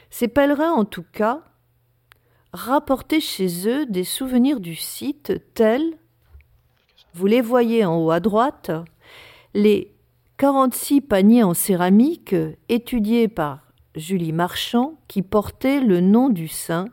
Ces 0.09 0.28
pèlerins, 0.28 0.72
en 0.72 0.86
tout 0.86 1.05
cas, 1.11 1.43
rapportaient 2.53 3.19
chez 3.19 3.68
eux 3.68 3.85
des 3.85 4.03
souvenirs 4.03 4.60
du 4.60 4.76
site 4.76 5.34
tels, 5.53 5.98
vous 7.18 7.26
les 7.26 7.41
voyez 7.41 7.84
en 7.84 7.98
haut 7.98 8.11
à 8.11 8.19
droite, 8.19 8.69
les 9.56 9.91
46 10.38 11.02
paniers 11.02 11.41
en 11.41 11.56
céramique 11.56 12.35
étudiés 12.69 13.27
par 13.27 13.72
Julie 13.95 14.34
Marchand 14.34 14.99
qui 15.07 15.23
portaient 15.23 15.80
le 15.80 15.99
nom 15.99 16.30
du 16.30 16.48
saint. 16.48 16.85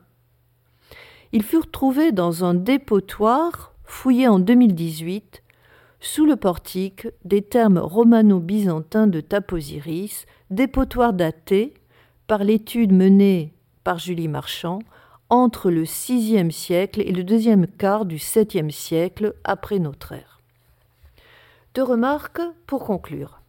Ils 1.32 1.42
furent 1.42 1.70
trouvés 1.70 2.10
dans 2.10 2.42
un 2.42 2.55
dépotoir 2.55 3.74
fouillé 3.84 4.26
en 4.26 4.38
2018 4.38 5.42
sous 6.01 6.24
le 6.24 6.36
portique 6.36 7.06
des 7.26 7.42
termes 7.42 7.76
romano-byzantins 7.76 9.06
de 9.06 9.20
Taposiris, 9.20 10.24
dépotoir 10.48 11.12
daté 11.12 11.74
par 12.26 12.44
l'étude 12.44 12.94
menée 12.94 13.52
par 13.84 13.98
Julie 13.98 14.28
Marchand 14.28 14.78
entre 15.35 15.69
le 15.69 15.82
VIe 15.82 16.52
siècle 16.52 17.02
et 17.05 17.11
le 17.11 17.24
deuxième 17.24 17.66
quart 17.66 18.05
du 18.05 18.19
VIIe 18.19 18.70
siècle 18.70 19.35
après 19.43 19.81
notre 19.81 20.12
ère. 20.12 20.39
Deux 21.74 21.82
remarques 21.82 22.40
pour 22.69 22.85
conclure. 22.85 23.40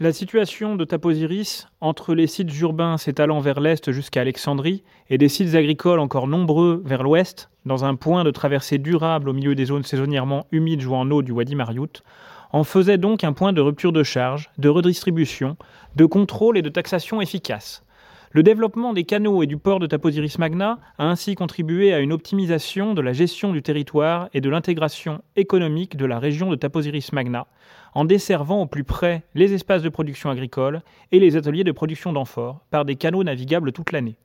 La 0.00 0.14
situation 0.14 0.74
de 0.74 0.86
Taposiris, 0.86 1.68
entre 1.82 2.14
les 2.14 2.26
sites 2.26 2.58
urbains 2.58 2.96
s'étalant 2.96 3.40
vers 3.40 3.60
l'est 3.60 3.92
jusqu'à 3.92 4.22
Alexandrie 4.22 4.82
et 5.10 5.18
des 5.18 5.28
sites 5.28 5.54
agricoles 5.56 6.00
encore 6.00 6.26
nombreux 6.26 6.80
vers 6.86 7.02
l'ouest, 7.02 7.50
dans 7.66 7.84
un 7.84 7.94
point 7.94 8.24
de 8.24 8.30
traversée 8.30 8.78
durable 8.78 9.28
au 9.28 9.34
milieu 9.34 9.54
des 9.54 9.66
zones 9.66 9.84
saisonnièrement 9.84 10.46
humides 10.52 10.80
jouant 10.80 11.00
en 11.00 11.10
eau 11.10 11.20
du 11.20 11.32
Wadi 11.32 11.54
Mariout, 11.54 12.02
en 12.50 12.64
faisait 12.64 12.96
donc 12.96 13.24
un 13.24 13.34
point 13.34 13.52
de 13.52 13.60
rupture 13.60 13.92
de 13.92 14.02
charge, 14.02 14.50
de 14.56 14.70
redistribution, 14.70 15.58
de 15.96 16.06
contrôle 16.06 16.56
et 16.56 16.62
de 16.62 16.70
taxation 16.70 17.20
efficace. 17.20 17.84
Le 18.34 18.42
développement 18.42 18.94
des 18.94 19.04
canaux 19.04 19.42
et 19.42 19.46
du 19.46 19.58
port 19.58 19.78
de 19.78 19.86
Taposiris 19.86 20.38
Magna 20.38 20.78
a 20.96 21.04
ainsi 21.04 21.34
contribué 21.34 21.92
à 21.92 21.98
une 21.98 22.14
optimisation 22.14 22.94
de 22.94 23.02
la 23.02 23.12
gestion 23.12 23.52
du 23.52 23.60
territoire 23.60 24.30
et 24.32 24.40
de 24.40 24.48
l'intégration 24.48 25.22
économique 25.36 25.98
de 25.98 26.06
la 26.06 26.18
région 26.18 26.48
de 26.48 26.56
Taposiris 26.56 27.12
Magna, 27.12 27.46
en 27.92 28.06
desservant 28.06 28.62
au 28.62 28.66
plus 28.66 28.84
près 28.84 29.22
les 29.34 29.52
espaces 29.52 29.82
de 29.82 29.90
production 29.90 30.30
agricole 30.30 30.80
et 31.10 31.20
les 31.20 31.36
ateliers 31.36 31.62
de 31.62 31.72
production 31.72 32.14
d'amphores 32.14 32.60
par 32.70 32.86
des 32.86 32.96
canaux 32.96 33.22
navigables 33.22 33.70
toute 33.70 33.92
l'année. 33.92 34.16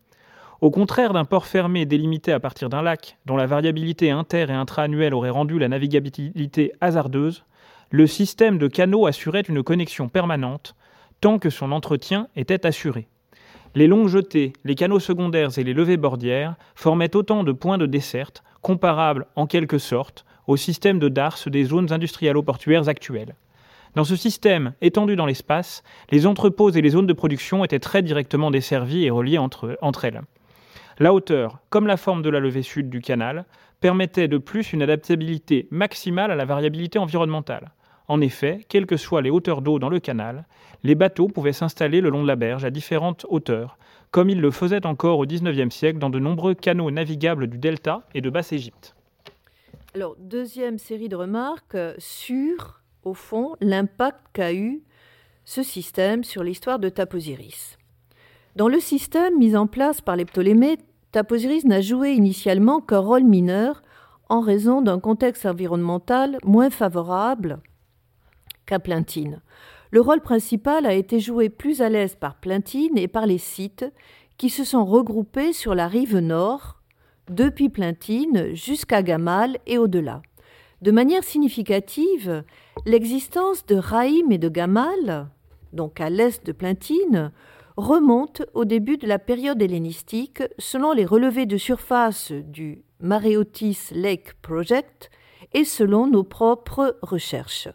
Au 0.62 0.72
contraire 0.72 1.12
d'un 1.12 1.26
port 1.26 1.46
fermé 1.46 1.86
délimité 1.86 2.32
à 2.32 2.40
partir 2.40 2.70
d'un 2.70 2.82
lac, 2.82 3.18
dont 3.26 3.36
la 3.36 3.46
variabilité 3.46 4.10
inter- 4.10 4.46
et 4.48 4.54
intra-annuelle 4.54 5.16
aurait 5.16 5.32
rendu 5.32 5.60
la 5.60 5.68
navigabilité 5.68 6.72
hasardeuse, 6.80 7.44
le 7.90 8.08
système 8.08 8.58
de 8.58 8.70
canaux 8.70 9.06
assurait 9.06 9.42
une 9.42 9.64
connexion 9.64 10.08
permanente, 10.08 10.78
tant 11.20 11.40
que 11.40 11.50
son 11.50 11.74
entretien 11.74 12.30
était 12.38 12.66
assuré. 12.66 13.10
Les 13.78 13.86
longues 13.86 14.08
jetées, 14.08 14.54
les 14.64 14.74
canaux 14.74 15.00
secondaires 15.00 15.56
et 15.60 15.64
les 15.64 15.76
levées 15.76 15.98
bordières 15.98 16.56
formaient 16.74 17.16
autant 17.16 17.44
de 17.44 17.52
points 17.52 17.78
de 17.78 17.86
desserte, 17.86 18.44
comparables 18.64 19.28
en 19.36 19.46
quelque 19.46 19.78
sorte 19.78 20.26
au 20.48 20.58
système 20.58 20.98
de 20.98 21.10
darse 21.10 21.48
des 21.48 21.64
zones 21.64 21.94
industrialo-portuaires 21.94 22.90
actuelles. 22.90 23.36
Dans 23.94 24.04
ce 24.04 24.16
système 24.16 24.74
étendu 24.82 25.16
dans 25.16 25.28
l'espace, 25.28 25.84
les 26.10 26.26
entrepôts 26.26 26.72
et 26.72 26.82
les 26.82 26.90
zones 26.90 27.06
de 27.06 27.14
production 27.14 27.64
étaient 27.64 27.78
très 27.78 28.02
directement 28.02 28.50
desservis 28.50 29.06
et 29.06 29.12
reliés 29.12 29.38
entre, 29.38 29.78
entre 29.84 30.06
elles. 30.06 30.24
La 30.98 31.14
hauteur, 31.14 31.60
comme 31.70 31.86
la 31.86 31.98
forme 31.98 32.24
de 32.24 32.32
la 32.32 32.40
levée 32.40 32.64
sud 32.64 32.90
du 32.90 33.02
canal, 33.02 33.46
permettait 33.80 34.28
de 34.28 34.40
plus 34.40 34.74
une 34.74 34.82
adaptabilité 34.82 35.68
maximale 35.70 36.32
à 36.32 36.36
la 36.36 36.46
variabilité 36.46 36.98
environnementale. 36.98 37.70
En 38.08 38.22
effet, 38.22 38.62
quelles 38.70 38.86
que 38.86 38.96
soient 38.96 39.22
les 39.22 39.30
hauteurs 39.30 39.62
d'eau 39.62 39.80
dans 39.80 39.90
le 39.90 40.00
canal, 40.00 40.46
les 40.84 40.96
bateaux 40.96 41.28
pouvaient 41.28 41.52
s'installer 41.54 42.00
le 42.00 42.10
long 42.10 42.22
de 42.22 42.28
la 42.28 42.38
berge 42.38 42.64
à 42.64 42.70
différentes 42.70 43.26
hauteurs, 43.30 43.78
comme 44.12 44.30
ils 44.30 44.40
le 44.40 44.52
faisaient 44.52 44.86
encore 44.86 45.20
au 45.20 45.26
XIXe 45.26 45.74
siècle 45.74 46.00
dans 46.00 46.10
de 46.10 46.20
nombreux 46.20 46.54
canaux 46.54 46.90
navigables 46.90 47.48
du 47.48 47.58
delta 47.58 48.04
et 48.14 48.22
de 48.22 48.30
Basse-Égypte. 48.30 48.96
Alors, 49.94 50.16
deuxième 50.20 50.78
série 50.78 51.10
de 51.10 51.16
remarques 51.18 51.78
sur, 51.98 52.82
au 53.04 53.14
fond, 53.14 53.56
l'impact 53.60 54.20
qu'a 54.32 54.54
eu 54.54 54.84
ce 55.44 55.64
système 55.64 56.24
sur 56.24 56.44
l'histoire 56.44 56.80
de 56.80 56.88
Taposiris. 56.88 57.78
Dans 58.56 58.70
le 58.70 58.80
système 58.80 59.38
mis 59.38 59.56
en 59.56 59.68
place 59.68 60.00
par 60.00 60.16
les 60.16 60.26
Ptolémées, 60.26 60.78
Taposiris 61.12 61.66
n'a 61.66 61.82
joué 61.82 62.12
initialement 62.12 62.80
qu'un 62.80 63.00
rôle 63.00 63.24
mineur 63.24 63.82
en 64.30 64.40
raison 64.40 64.82
d'un 64.82 65.00
contexte 65.00 65.46
environnemental 65.46 66.38
moins 66.44 66.70
favorable 66.70 67.60
qu'à 68.68 68.78
Plintine. 68.78 69.42
Le 69.90 70.02
rôle 70.02 70.22
principal 70.22 70.86
a 70.86 70.94
été 70.94 71.20
joué 71.20 71.50
plus 71.50 71.82
à 71.82 71.90
l'aise 71.90 72.16
par 72.16 72.36
Plintine 72.36 72.98
et 72.98 73.08
par 73.08 73.26
les 73.26 73.40
sites 73.40 73.86
qui 74.38 74.50
se 74.52 74.64
sont 74.64 74.86
regroupés 74.86 75.54
sur 75.54 75.74
la 75.74 75.88
rive 75.88 76.18
nord, 76.18 76.76
depuis 77.30 77.70
Plintine 77.70 78.54
jusqu'à 78.54 79.02
Gamal 79.02 79.58
et 79.66 79.78
au-delà. 79.78 80.22
De 80.82 80.92
manière 80.92 81.24
significative, 81.24 82.44
l'existence 82.86 83.66
de 83.66 83.76
Raïm 83.76 84.32
et 84.32 84.38
de 84.38 84.50
Gamal, 84.50 85.28
donc 85.74 86.00
à 86.00 86.10
l'est 86.10 86.46
de 86.46 86.52
Plintine, 86.52 87.32
remonte 87.78 88.44
au 88.54 88.66
début 88.66 88.98
de 88.98 89.08
la 89.08 89.20
période 89.20 89.62
hellénistique 89.62 90.44
selon 90.58 90.94
les 90.94 91.06
relevés 91.06 91.46
de 91.46 91.58
surface 91.58 92.32
du 92.32 92.84
Mareotis 93.00 93.90
Lake 93.92 94.34
Project 94.42 95.10
et 95.54 95.64
selon 95.64 96.08
nos 96.08 96.24
propres 96.24 96.98
recherches. 97.02 97.70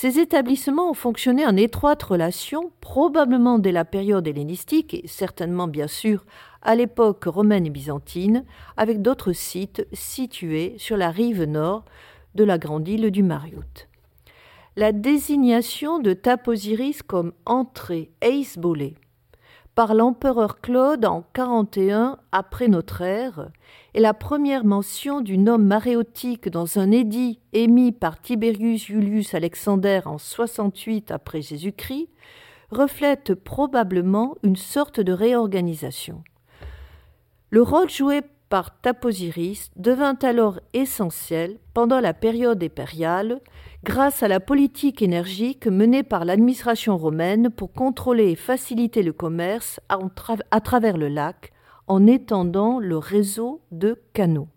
Ces 0.00 0.20
établissements 0.20 0.90
ont 0.90 0.94
fonctionné 0.94 1.44
en 1.44 1.56
étroite 1.56 2.04
relation, 2.04 2.70
probablement 2.80 3.58
dès 3.58 3.72
la 3.72 3.84
période 3.84 4.28
hellénistique 4.28 4.94
et 4.94 5.08
certainement 5.08 5.66
bien 5.66 5.88
sûr 5.88 6.24
à 6.62 6.76
l'époque 6.76 7.24
romaine 7.24 7.66
et 7.66 7.70
byzantine, 7.70 8.44
avec 8.76 9.02
d'autres 9.02 9.32
sites 9.32 9.88
situés 9.92 10.76
sur 10.78 10.96
la 10.96 11.10
rive 11.10 11.42
nord 11.42 11.84
de 12.36 12.44
la 12.44 12.58
grande 12.58 12.86
île 12.86 13.10
du 13.10 13.24
Mariout. 13.24 13.88
La 14.76 14.92
désignation 14.92 15.98
de 15.98 16.12
Taposiris 16.12 17.02
comme 17.02 17.32
entrée 17.44 18.12
Eisbolé 18.20 18.94
par 19.74 19.94
l'empereur 19.94 20.60
Claude 20.60 21.06
en 21.06 21.24
41 21.32 22.18
après 22.30 22.68
notre 22.68 23.02
ère, 23.02 23.50
et 23.94 24.00
la 24.00 24.14
première 24.14 24.64
mention 24.64 25.20
du 25.20 25.38
nom 25.38 25.58
maréotique 25.58 26.48
dans 26.48 26.78
un 26.78 26.90
édit 26.90 27.40
émis 27.52 27.92
par 27.92 28.20
Tiberius 28.20 28.86
Julius 28.86 29.34
Alexander 29.34 30.00
en 30.04 30.18
68 30.18 31.10
après 31.10 31.40
Jésus-Christ, 31.40 32.08
reflète 32.70 33.34
probablement 33.34 34.36
une 34.42 34.56
sorte 34.56 35.00
de 35.00 35.12
réorganisation. 35.12 36.22
Le 37.50 37.62
rôle 37.62 37.88
joué 37.88 38.20
par 38.50 38.78
Taposiris 38.80 39.70
devint 39.76 40.18
alors 40.22 40.60
essentiel 40.72 41.58
pendant 41.74 42.00
la 42.00 42.14
période 42.14 42.62
impériale 42.62 43.40
grâce 43.84 44.22
à 44.22 44.28
la 44.28 44.40
politique 44.40 45.02
énergique 45.02 45.66
menée 45.66 46.02
par 46.02 46.24
l'administration 46.24 46.96
romaine 46.96 47.50
pour 47.50 47.72
contrôler 47.72 48.30
et 48.30 48.36
faciliter 48.36 49.02
le 49.02 49.12
commerce 49.12 49.80
à 49.88 50.60
travers 50.60 50.96
le 50.96 51.08
lac 51.08 51.52
en 51.88 52.06
étendant 52.06 52.78
le 52.78 52.96
réseau 52.96 53.60
de 53.72 54.00
canaux. 54.12 54.48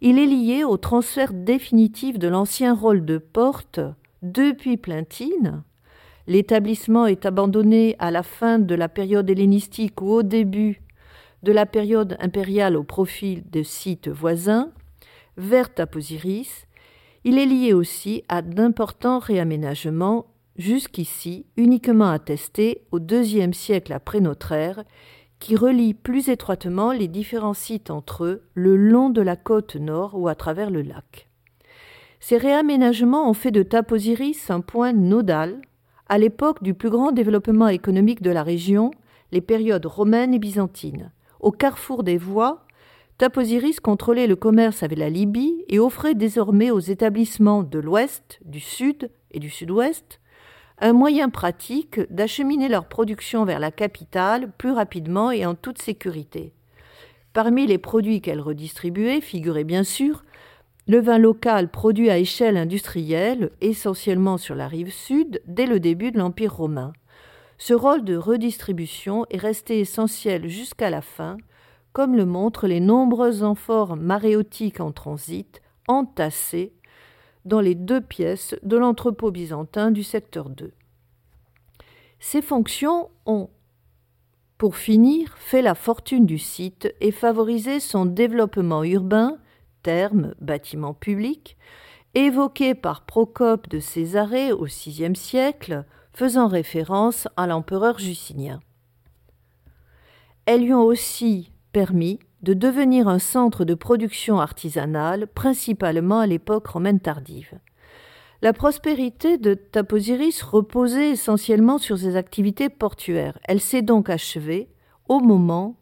Il 0.00 0.18
est 0.18 0.26
lié 0.26 0.64
au 0.64 0.76
transfert 0.76 1.32
définitif 1.32 2.18
de 2.18 2.28
l'ancien 2.28 2.74
rôle 2.74 3.04
de 3.04 3.18
porte 3.18 3.80
depuis 4.22 4.76
Plintine. 4.76 5.62
L'établissement 6.26 7.06
est 7.06 7.24
abandonné 7.24 7.96
à 7.98 8.10
la 8.10 8.22
fin 8.22 8.58
de 8.58 8.74
la 8.74 8.88
période 8.88 9.30
hellénistique 9.30 10.02
ou 10.02 10.10
au 10.10 10.22
début 10.22 10.82
de 11.42 11.52
la 11.52 11.66
période 11.66 12.16
impériale 12.20 12.76
au 12.76 12.82
profil 12.82 13.44
de 13.50 13.62
sites 13.62 14.08
voisins, 14.08 14.70
vers 15.36 15.72
Taposiris, 15.72 16.66
il 17.24 17.38
est 17.38 17.46
lié 17.46 17.72
aussi 17.72 18.22
à 18.28 18.42
d'importants 18.42 19.18
réaménagements 19.18 20.26
jusqu'ici 20.56 21.46
uniquement 21.56 22.08
attestés 22.08 22.82
au 22.90 22.98
deuxième 22.98 23.52
siècle 23.52 23.92
après 23.92 24.20
notre 24.20 24.52
ère, 24.52 24.84
qui 25.38 25.56
relient 25.56 25.94
plus 25.94 26.28
étroitement 26.28 26.92
les 26.92 27.08
différents 27.08 27.54
sites 27.54 27.90
entre 27.90 28.24
eux 28.24 28.42
le 28.54 28.76
long 28.76 29.10
de 29.10 29.20
la 29.20 29.36
côte 29.36 29.76
nord 29.76 30.18
ou 30.18 30.28
à 30.28 30.34
travers 30.34 30.70
le 30.70 30.82
lac. 30.82 31.28
Ces 32.20 32.38
réaménagements 32.38 33.28
ont 33.28 33.34
fait 33.34 33.50
de 33.50 33.62
Taposiris 33.62 34.50
un 34.50 34.60
point 34.60 34.92
nodal 34.92 35.60
à 36.08 36.18
l'époque 36.18 36.62
du 36.62 36.74
plus 36.74 36.90
grand 36.90 37.12
développement 37.12 37.68
économique 37.68 38.22
de 38.22 38.30
la 38.30 38.42
région, 38.42 38.90
les 39.32 39.40
périodes 39.40 39.86
romaines 39.86 40.34
et 40.34 40.38
byzantines. 40.38 41.12
Au 41.40 41.50
carrefour 41.50 42.02
des 42.02 42.16
voies, 42.16 42.64
Taposiris 43.18 43.80
contrôlait 43.80 44.26
le 44.26 44.36
commerce 44.36 44.82
avec 44.82 44.98
la 44.98 45.10
Libye 45.10 45.64
et 45.68 45.78
offrait 45.78 46.14
désormais 46.14 46.70
aux 46.70 46.80
établissements 46.80 47.62
de 47.62 47.78
l'ouest, 47.78 48.38
du 48.44 48.60
sud 48.60 49.10
et 49.30 49.40
du 49.40 49.50
sud-ouest 49.50 50.20
un 50.78 50.92
moyen 50.92 51.30
pratique 51.30 52.00
d'acheminer 52.12 52.68
leur 52.68 52.86
production 52.86 53.44
vers 53.44 53.60
la 53.60 53.70
capitale 53.70 54.50
plus 54.58 54.72
rapidement 54.72 55.30
et 55.30 55.46
en 55.46 55.54
toute 55.54 55.80
sécurité. 55.80 56.52
Parmi 57.32 57.66
les 57.66 57.78
produits 57.78 58.20
qu'elle 58.20 58.40
redistribuait 58.40 59.20
figurait 59.20 59.64
bien 59.64 59.84
sûr 59.84 60.22
le 60.88 61.00
vin 61.00 61.18
local 61.18 61.68
produit 61.68 62.10
à 62.10 62.18
échelle 62.18 62.56
industrielle, 62.56 63.50
essentiellement 63.60 64.38
sur 64.38 64.54
la 64.54 64.68
rive 64.68 64.92
sud, 64.92 65.42
dès 65.46 65.66
le 65.66 65.80
début 65.80 66.12
de 66.12 66.18
l'Empire 66.18 66.54
romain. 66.54 66.92
Ce 67.58 67.74
rôle 67.74 68.04
de 68.04 68.16
redistribution 68.16 69.26
est 69.30 69.38
resté 69.38 69.80
essentiel 69.80 70.46
jusqu'à 70.46 70.90
la 70.90 71.02
fin, 71.02 71.38
comme 71.92 72.14
le 72.14 72.24
montrent 72.24 72.68
les 72.68 72.78
nombreux 72.78 73.42
amphores 73.42 73.96
maréotiques 73.96 74.78
en 74.78 74.92
transit, 74.92 75.60
entassés 75.88 76.72
dans 77.46 77.60
les 77.60 77.74
deux 77.74 78.00
pièces 78.00 78.54
de 78.62 78.76
l'entrepôt 78.76 79.30
byzantin 79.30 79.90
du 79.90 80.02
secteur 80.02 80.50
2. 80.50 80.72
Ces 82.18 82.42
fonctions 82.42 83.08
ont, 83.24 83.48
pour 84.58 84.76
finir, 84.76 85.36
fait 85.38 85.62
la 85.62 85.74
fortune 85.74 86.26
du 86.26 86.38
site 86.38 86.92
et 87.00 87.12
favorisé 87.12 87.80
son 87.80 88.04
développement 88.04 88.84
urbain, 88.84 89.38
terme 89.82 90.34
bâtiment 90.40 90.92
public, 90.92 91.56
évoqué 92.14 92.74
par 92.74 93.06
Procope 93.06 93.68
de 93.68 93.78
Césarée 93.78 94.52
au 94.52 94.64
VIe 94.64 95.14
siècle, 95.14 95.84
faisant 96.12 96.48
référence 96.48 97.28
à 97.36 97.46
l'empereur 97.46 97.98
Justinien. 97.98 98.60
Elles 100.46 100.62
lui 100.62 100.72
ont 100.72 100.84
aussi 100.84 101.52
permis 101.72 102.18
de 102.42 102.54
devenir 102.54 103.08
un 103.08 103.18
centre 103.18 103.64
de 103.64 103.74
production 103.74 104.40
artisanale, 104.40 105.26
principalement 105.26 106.20
à 106.20 106.26
l'époque 106.26 106.66
romaine 106.66 107.00
tardive. 107.00 107.58
La 108.42 108.52
prospérité 108.52 109.38
de 109.38 109.54
Taposiris 109.54 110.42
reposait 110.42 111.10
essentiellement 111.10 111.78
sur 111.78 111.98
ses 111.98 112.16
activités 112.16 112.68
portuaires. 112.68 113.38
Elle 113.44 113.60
s'est 113.60 113.82
donc 113.82 114.10
achevée 114.10 114.68
au 115.08 115.20
moment 115.20 115.76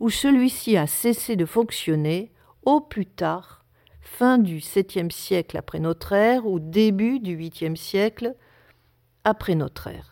où 0.00 0.10
celui-ci 0.10 0.76
a 0.76 0.86
cessé 0.86 1.36
de 1.36 1.44
fonctionner, 1.44 2.32
au 2.64 2.80
plus 2.80 3.06
tard, 3.06 3.64
fin 4.00 4.38
du 4.38 4.58
7e 4.58 5.10
siècle 5.10 5.56
après 5.56 5.78
notre 5.78 6.12
ère 6.12 6.46
ou 6.46 6.58
début 6.58 7.20
du 7.20 7.36
8e 7.36 7.76
siècle 7.76 8.34
après 9.24 9.54
notre 9.54 9.86
ère. 9.86 10.09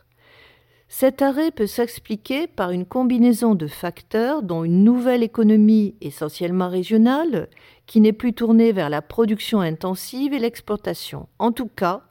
Cet 0.89 1.21
arrêt 1.21 1.51
peut 1.51 1.67
s'expliquer 1.67 2.47
par 2.47 2.71
une 2.71 2.87
combinaison 2.87 3.55
de 3.55 3.67
facteurs 3.67 4.43
dont 4.43 4.65
une 4.65 4.85
nouvelle 4.85 5.23
économie 5.23 5.95
essentiellement 6.01 6.69
régionale 6.69 7.49
qui 7.87 8.01
n'est 8.01 8.15
plus 8.15 8.33
tournée 8.33 8.73
vers 8.73 8.89
la 8.89 9.03
production 9.03 9.61
intensive 9.61 10.33
et 10.33 10.39
l'exportation. 10.39 11.29
En 11.39 11.53
tout 11.53 11.69
cas, 11.69 12.05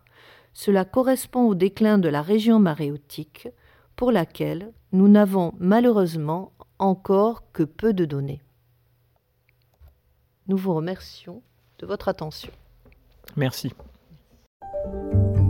cela 0.53 0.85
correspond 0.85 1.47
au 1.47 1.55
déclin 1.55 1.97
de 1.97 2.07
la 2.07 2.21
région 2.21 2.59
maréotique 2.59 3.47
pour 3.95 4.11
laquelle 4.11 4.71
nous 4.91 5.07
n'avons 5.07 5.53
malheureusement 5.57 6.51
encore 6.77 7.51
que 7.51 7.63
peu 7.63 7.93
de 7.93 8.05
données. 8.05 8.41
Nous 10.47 10.57
vous 10.57 10.73
remercions 10.73 11.41
de 11.79 11.87
votre 11.87 12.07
attention. 12.07 12.51
Merci. 13.35 13.73